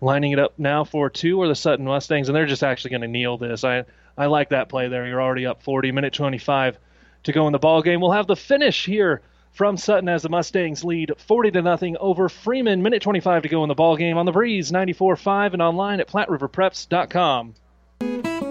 [0.00, 3.02] Lining it up now for two or the Sutton Mustangs, and they're just actually going
[3.02, 3.64] to kneel this.
[3.64, 3.84] I
[4.16, 5.06] I like that play there.
[5.06, 6.76] You're already up 40, minute 25
[7.24, 8.00] to go in the ball game.
[8.00, 9.22] We'll have the finish here
[9.52, 12.82] from Sutton as the Mustangs lead 40 to nothing over Freeman.
[12.82, 16.08] Minute 25 to go in the ball game on the Breeze 94.5 and online at
[16.08, 17.54] PlatteRiverPreps.com.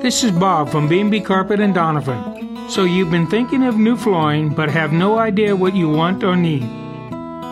[0.01, 2.69] This is Bob from B&B Carpet and Donovan.
[2.69, 6.35] So you've been thinking of new flooring but have no idea what you want or
[6.35, 6.67] need.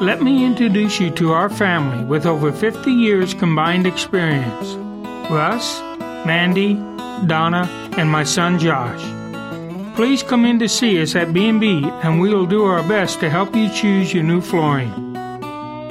[0.02, 4.76] Let me introduce you to our family with over 50 years combined experience.
[5.30, 5.82] Russ,
[6.26, 6.76] Mandy,
[7.28, 9.19] Donna, and my son Josh.
[10.00, 13.30] Please come in to see us at B&B and we will do our best to
[13.30, 14.90] help you choose your new flooring.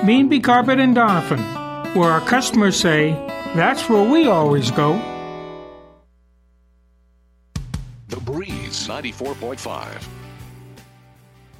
[0.06, 1.38] B&B Carpet and Donovan,
[1.94, 3.10] where our customers say,
[3.54, 4.94] that's where we always go.
[8.08, 10.02] The Breeze 94.5.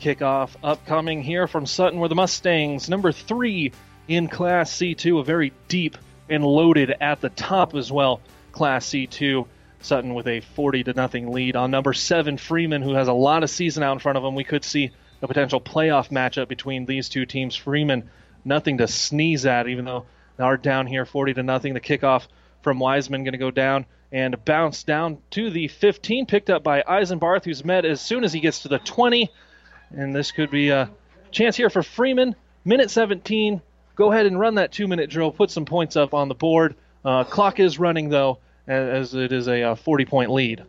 [0.00, 3.72] Kickoff upcoming here from Sutton, where the Mustangs, number three
[4.08, 5.98] in Class C2, a very deep
[6.30, 8.22] and loaded at the top as well.
[8.52, 9.46] Class C2.
[9.80, 13.42] Sutton with a 40 to nothing lead on number seven Freeman, who has a lot
[13.42, 14.34] of season out in front of him.
[14.34, 14.90] We could see
[15.22, 17.54] a potential playoff matchup between these two teams.
[17.54, 18.10] Freeman,
[18.44, 21.74] nothing to sneeze at, even though they are down here 40 to nothing.
[21.74, 22.26] The kickoff
[22.62, 26.82] from Wiseman going to go down and bounce down to the 15, picked up by
[26.82, 29.30] Eisenbarth, who's met as soon as he gets to the 20.
[29.90, 30.90] And this could be a
[31.30, 32.34] chance here for Freeman.
[32.64, 33.62] Minute 17.
[33.94, 35.32] Go ahead and run that two minute drill.
[35.32, 36.76] Put some points up on the board.
[37.04, 38.38] Uh, clock is running, though,
[38.68, 40.64] as it is a uh, 40 point lead.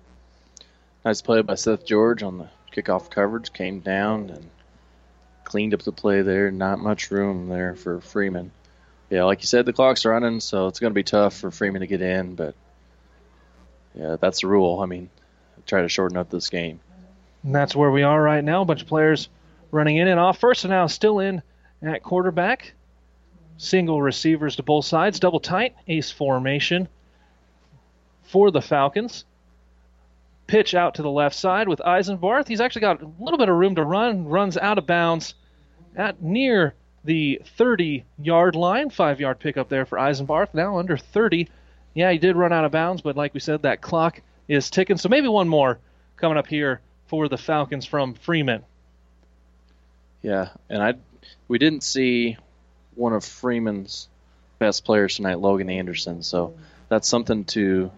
[1.06, 3.54] Nice play by Seth George on the kickoff coverage.
[3.54, 4.50] Came down and
[5.44, 6.52] cleaned up the play there.
[6.52, 8.52] Not much room there for Freeman.
[9.10, 11.82] Yeah, like you said, the clock's running, so it's going to be tough for Freeman
[11.82, 12.54] to get in, but
[13.96, 14.80] yeah, that's the rule.
[14.82, 15.10] I mean,
[15.66, 16.80] try to shorten up this game.
[17.44, 18.62] And that's where we are right now.
[18.62, 19.30] A bunch of players
[19.72, 20.38] running in and off.
[20.38, 21.42] First and now still in
[21.82, 22.74] at quarterback.
[23.58, 26.88] single receivers to both sides, double tight, ace formation
[28.30, 29.26] for the Falcons.
[30.48, 32.48] Pitch out to the left side with Eisenbarth.
[32.48, 35.36] He's actually got a little bit of room to run, runs out of bounds
[35.96, 38.90] at near the 30 yard line.
[38.90, 40.54] Five yard pickup there for Eisenbarth.
[40.54, 41.50] Now under 30.
[41.94, 44.98] Yeah, he did run out of bounds, but like we said, that clock is ticking.
[44.98, 45.80] So maybe one more
[46.18, 48.64] coming up here for the Falcons from Freeman.
[50.22, 50.94] Yeah, and I
[51.48, 52.38] we didn't see
[52.96, 54.08] one of Freeman's
[54.60, 56.22] best players tonight, Logan Anderson.
[56.22, 56.56] So
[56.90, 57.92] that's something to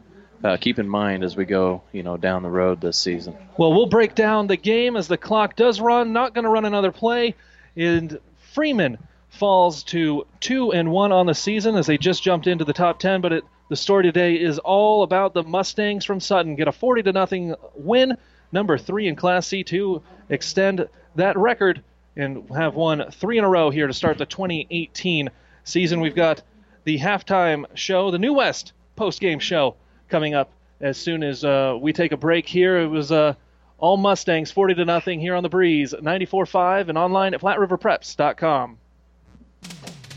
[0.43, 3.35] uh, keep in mind as we go, you know, down the road this season.
[3.57, 6.13] Well, we'll break down the game as the clock does run.
[6.13, 7.35] Not going to run another play,
[7.75, 8.19] and
[8.53, 8.97] Freeman
[9.29, 12.99] falls to two and one on the season as they just jumped into the top
[12.99, 13.21] ten.
[13.21, 17.03] But it, the story today is all about the Mustangs from Sutton get a 40
[17.03, 18.17] to nothing win,
[18.51, 21.83] number three in Class C to extend that record
[22.15, 25.29] and have won three in a row here to start the 2018
[25.63, 26.01] season.
[26.01, 26.41] We've got
[26.83, 29.75] the halftime show, the New West post game show
[30.11, 32.77] coming up as soon as uh, we take a break here.
[32.77, 33.33] It was uh,
[33.77, 38.77] all Mustangs 40 to nothing here on the breeze 94.5 and online at PlatteRiverPreps.com.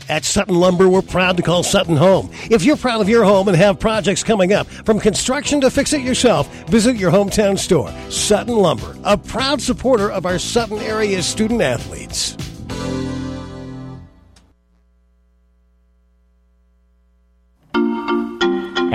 [0.07, 2.29] At Sutton Lumber, we're proud to call Sutton home.
[2.51, 5.93] If you're proud of your home and have projects coming up, from construction to fix
[5.93, 7.91] it yourself, visit your hometown store.
[8.11, 12.37] Sutton Lumber, a proud supporter of our Sutton area student athletes.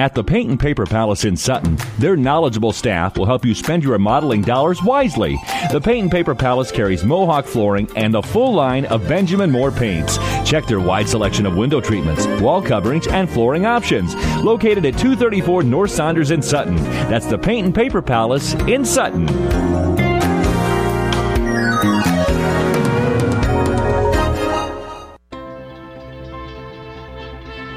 [0.01, 3.83] At the Paint and Paper Palace in Sutton, their knowledgeable staff will help you spend
[3.83, 5.39] your remodeling dollars wisely.
[5.73, 9.71] The Paint and Paper Palace carries Mohawk flooring and a full line of Benjamin Moore
[9.71, 10.17] paints.
[10.43, 14.15] Check their wide selection of window treatments, wall coverings, and flooring options.
[14.43, 16.77] Located at 234 North Saunders in Sutton.
[16.77, 20.10] That's the Paint and Paper Palace in Sutton.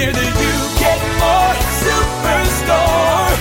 [0.00, 1.54] We're the You Get More
[1.84, 3.32] Superstore.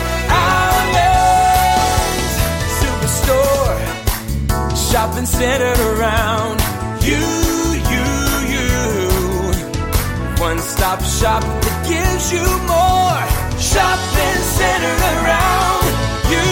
[0.67, 2.35] Islands
[2.81, 3.79] Superstore.
[4.91, 6.59] Shopping centered around
[7.01, 7.23] you,
[7.93, 8.07] you,
[8.51, 8.67] you.
[10.41, 13.23] One stop shop that gives you more.
[13.55, 15.87] Shopping centered around
[16.27, 16.43] you,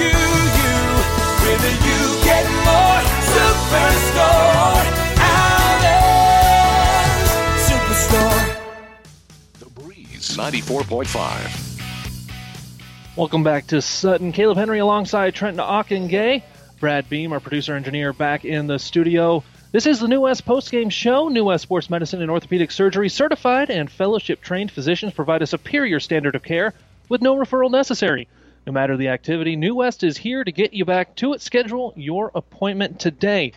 [0.00, 0.12] you,
[0.60, 0.76] you.
[1.40, 3.00] We're the You Get More
[3.32, 5.03] Superstore.
[10.36, 13.16] 94.5.
[13.16, 14.32] Welcome back to Sutton.
[14.32, 16.42] Caleb Henry alongside Trenton Ockengay.
[16.80, 19.44] Brad Beam, our producer engineer, back in the studio.
[19.70, 21.28] This is the New West postgame show.
[21.28, 26.00] New West Sports Medicine and Orthopedic Surgery certified and fellowship trained physicians provide a superior
[26.00, 26.74] standard of care
[27.08, 28.28] with no referral necessary.
[28.66, 31.40] No matter the activity, New West is here to get you back to it.
[31.40, 33.52] Schedule your appointment today.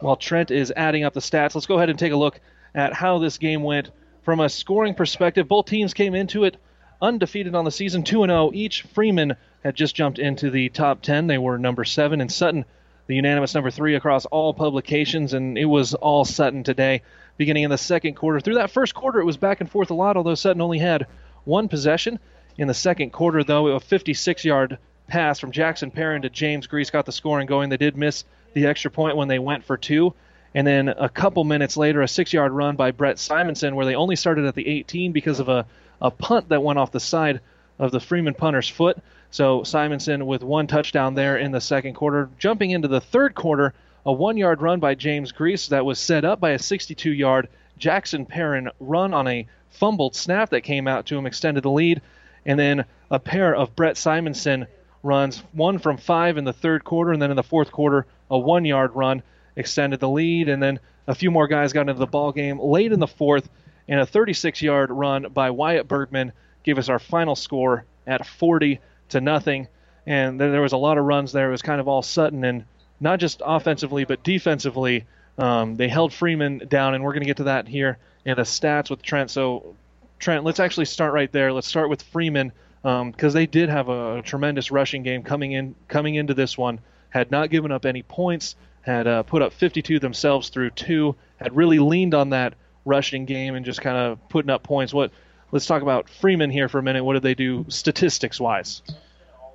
[0.00, 2.40] While Trent is adding up the stats, let's go ahead and take a look
[2.74, 3.90] at how this game went
[4.22, 5.48] from a scoring perspective.
[5.48, 6.56] Both teams came into it
[7.00, 8.82] undefeated on the season, 2 0 each.
[8.82, 11.26] Freeman had just jumped into the top 10.
[11.26, 12.64] They were number 7, and Sutton,
[13.08, 17.02] the unanimous number 3 across all publications, and it was all Sutton today,
[17.36, 18.40] beginning in the second quarter.
[18.40, 21.06] Through that first quarter, it was back and forth a lot, although Sutton only had
[21.44, 22.18] one possession.
[22.56, 24.78] In the second quarter, though, a 56 yard
[25.08, 27.70] pass from Jackson Perrin to James Grease got the scoring going.
[27.70, 30.14] They did miss the extra point when they went for two.
[30.54, 33.94] And then a couple minutes later, a six yard run by Brett Simonson, where they
[33.94, 35.66] only started at the 18 because of a,
[36.00, 37.40] a punt that went off the side
[37.78, 38.98] of the Freeman punter's foot.
[39.30, 42.28] So Simonson with one touchdown there in the second quarter.
[42.38, 43.72] Jumping into the third quarter,
[44.04, 47.48] a one yard run by James Grease that was set up by a 62 yard
[47.78, 52.02] Jackson Perrin run on a fumbled snap that came out to him, extended the lead.
[52.44, 54.66] And then a pair of Brett Simonson
[55.02, 58.38] runs, one from five in the third quarter, and then in the fourth quarter, a
[58.38, 59.22] one yard run
[59.56, 62.92] extended the lead, and then a few more guys got into the ball game late
[62.92, 63.48] in the fourth,
[63.88, 66.32] and a 36-yard run by Wyatt Bergman
[66.62, 69.68] gave us our final score at 40 to nothing.
[70.06, 71.48] And there was a lot of runs there.
[71.48, 72.64] It was kind of all sudden, and
[73.00, 75.04] not just offensively but defensively.
[75.38, 78.42] Um, they held Freeman down, and we're going to get to that here in the
[78.42, 79.30] stats with Trent.
[79.30, 79.74] So,
[80.18, 81.52] Trent, let's actually start right there.
[81.52, 85.52] Let's start with Freeman because um, they did have a, a tremendous rushing game coming
[85.52, 86.80] in coming into this one.
[87.10, 91.56] Had not given up any points had uh, put up 52 themselves through two, had
[91.56, 92.54] really leaned on that
[92.84, 94.92] rushing game and just kind of putting up points.
[94.92, 95.12] What?
[95.50, 97.04] Let's talk about Freeman here for a minute.
[97.04, 98.82] What did they do statistics wise?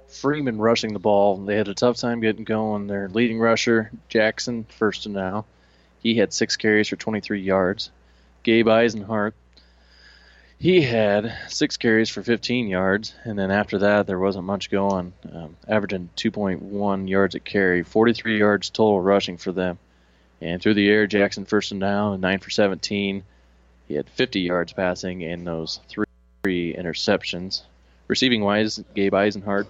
[0.07, 1.37] Freeman rushing the ball.
[1.37, 2.87] They had a tough time getting going.
[2.87, 5.45] Their leading rusher, Jackson, first and now.
[6.01, 7.91] He had six carries for 23 yards.
[8.43, 9.33] Gabe Eisenhart,
[10.59, 15.13] he had six carries for 15 yards, and then after that, there wasn't much going,
[15.31, 19.77] um, averaging 2.1 yards a carry, 43 yards total rushing for them.
[20.41, 23.23] And through the air, Jackson first and down, 9 for 17.
[23.87, 26.05] He had 50 yards passing and those three,
[26.73, 27.63] interceptions.
[28.07, 29.67] Receiving wise, Gabe Eisenhart,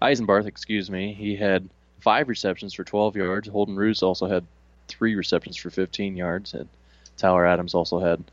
[0.00, 1.68] Eisenbarth, excuse me, he had
[2.00, 3.48] five receptions for 12 yards.
[3.48, 4.46] Holden Roos also had
[4.88, 6.68] three receptions for 15 yards, and
[7.16, 8.24] Tyler Adams also had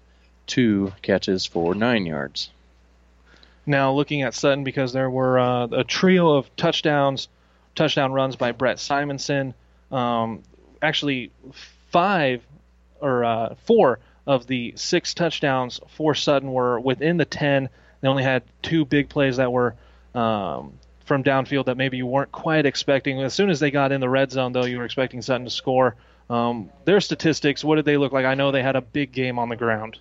[0.48, 2.50] two catches for nine yards.
[3.66, 7.27] Now looking at Sutton because there were uh, a trio of touchdowns,
[7.76, 9.53] touchdown runs by Brett Simonson.
[9.92, 10.43] Um,
[10.82, 11.32] actually,
[11.92, 12.42] five
[13.01, 17.69] or uh, four of the six touchdowns for Sutton were within the ten.
[18.01, 19.76] They only had two big plays that were
[20.16, 20.74] um,
[21.06, 23.22] from downfield that maybe you weren't quite expecting.
[23.22, 25.51] As soon as they got in the red zone, though, you were expecting Sutton to
[25.51, 25.95] score.
[26.30, 28.26] Um, their statistics, what did they look like?
[28.26, 29.98] I know they had a big game on the ground.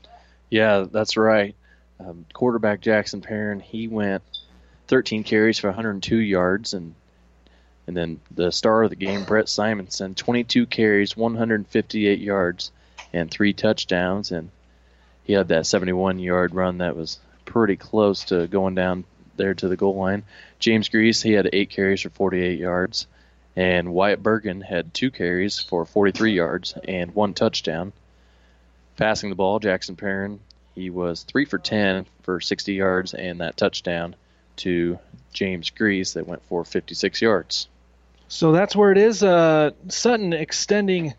[0.50, 1.54] Yeah, that's right.
[1.98, 4.22] Um, quarterback Jackson Perrin, he went
[4.88, 6.94] 13 carries for 102 yards, and
[7.86, 12.72] and then the star of the game, Brett Simonson, 22 carries, 158 yards,
[13.12, 14.50] and three touchdowns, and
[15.22, 19.04] he had that 71-yard run that was pretty close to going down
[19.36, 20.24] there to the goal line.
[20.58, 23.06] James Grease, he had eight carries for 48 yards,
[23.54, 27.92] and Wyatt Bergman had two carries for 43 yards and one touchdown.
[28.96, 30.40] Passing the ball, Jackson Perrin,
[30.74, 34.14] he was three for 10 for 60 yards and that touchdown
[34.56, 34.98] to
[35.32, 37.68] James Grease that went for 56 yards.
[38.28, 39.22] So that's where it is.
[39.22, 41.14] Uh, Sutton extending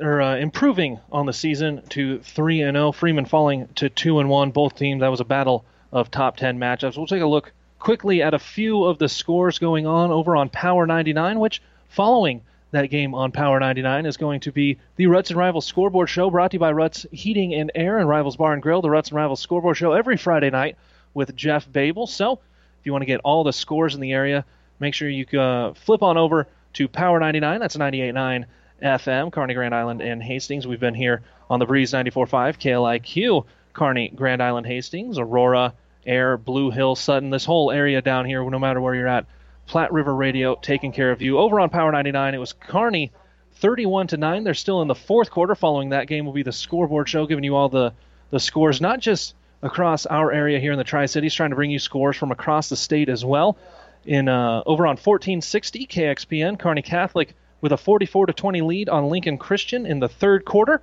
[0.00, 2.92] or uh, improving on the season to three and zero.
[2.92, 4.50] Freeman falling to two and one.
[4.50, 5.00] Both teams.
[5.00, 6.96] That was a battle of top ten matchups.
[6.96, 10.48] We'll take a look quickly at a few of the scores going on over on
[10.48, 15.30] Power 99, which following that game on Power 99 is going to be the Ruts
[15.30, 18.52] and Rivals Scoreboard Show brought to you by Ruts Heating and Ayr and Rivals Bar
[18.52, 18.82] and Grill.
[18.82, 20.76] The Ruts and Rivals Scoreboard Show every Friday night
[21.14, 22.06] with Jeff Babel.
[22.06, 24.44] So if you want to get all the scores in the area,
[24.80, 27.60] make sure you uh, flip on over to Power 99.
[27.60, 28.44] That's 98.9
[28.82, 30.66] FM, Kearney Grand Island, and Hastings.
[30.66, 35.72] We've been here on the Breeze 94.5 KLIQ, Kearney Grand Island, Hastings, Aurora,
[36.06, 39.26] Air, Blue Hill, Sutton, this whole area down here, no matter where you're at.
[39.68, 41.38] Platte River Radio taking care of you.
[41.38, 43.12] Over on Power 99, it was Kearney
[43.56, 44.42] 31 to 9.
[44.42, 45.54] They're still in the fourth quarter.
[45.54, 47.92] Following that game will be the scoreboard show, giving you all the,
[48.30, 51.70] the scores, not just across our area here in the Tri Cities, trying to bring
[51.70, 53.58] you scores from across the state as well.
[54.06, 59.08] In uh, over on 1460 KXPN, Kearney Catholic with a 44 to 20 lead on
[59.08, 60.80] Lincoln Christian in the third quarter.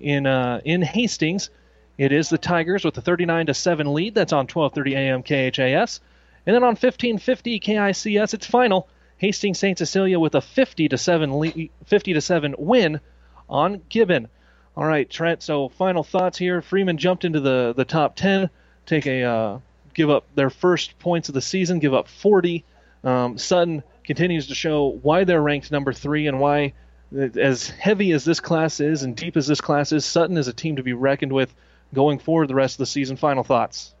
[0.00, 1.50] In uh, in Hastings,
[1.98, 4.14] it is the Tigers with a 39 to 7 lead.
[4.14, 5.22] That's on 12:30 a.m.
[5.22, 6.00] KHAS.
[6.46, 8.88] And then on 1550 KICS, it's final.
[9.18, 9.76] Hastings St.
[9.76, 13.00] Cecilia with a 50 to 7 lead, 50 to 7 win
[13.48, 14.28] on Gibbon.
[14.76, 15.42] All right, Trent.
[15.42, 16.62] So final thoughts here.
[16.62, 18.48] Freeman jumped into the the top 10.
[18.86, 19.58] Take a uh,
[19.92, 21.80] give up their first points of the season.
[21.80, 22.64] Give up 40.
[23.02, 26.74] Um, Sutton continues to show why they're ranked number three and why,
[27.12, 30.52] as heavy as this class is and deep as this class is, Sutton is a
[30.52, 31.52] team to be reckoned with
[31.92, 33.16] going forward the rest of the season.
[33.16, 33.94] Final thoughts.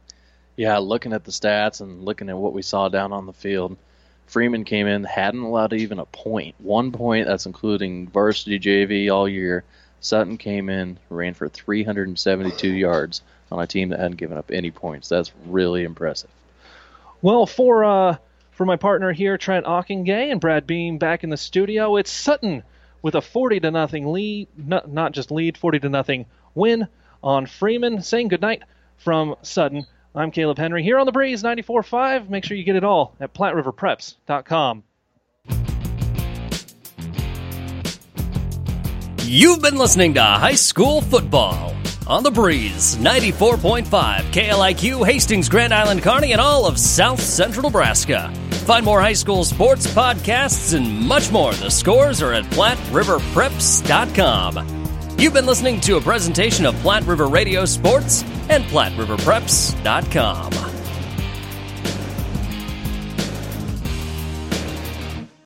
[0.58, 3.76] Yeah, looking at the stats and looking at what we saw down on the field,
[4.26, 6.56] Freeman came in, hadn't allowed even a point.
[6.58, 9.62] One point, that's including varsity JV all year.
[10.00, 13.22] Sutton came in, ran for 372 yards
[13.52, 15.08] on a team that hadn't given up any points.
[15.08, 16.30] That's really impressive.
[17.22, 18.16] Well, for uh,
[18.50, 22.64] for my partner here, Trent Ockingay and Brad Beam back in the studio, it's Sutton
[23.00, 26.88] with a 40 to nothing lead, not, not just lead, 40 to nothing win
[27.22, 28.02] on Freeman.
[28.02, 28.64] Saying goodnight
[28.96, 29.86] from Sutton.
[30.14, 32.28] I'm Caleb Henry here on the Breeze 94.5.
[32.28, 34.82] Make sure you get it all at PlatteRiverPreps.com.
[39.22, 41.74] You've been listening to High School Football
[42.06, 43.84] on the Breeze 94.5
[44.32, 48.32] KLIQ Hastings, Grand Island, Kearney, and all of South Central Nebraska.
[48.64, 51.52] Find more high school sports podcasts and much more.
[51.52, 54.77] The scores are at PlatteRiverPreps.com.
[55.18, 60.77] You've been listening to a presentation of Platte River Radio Sports and PlatteRiverPreps.com.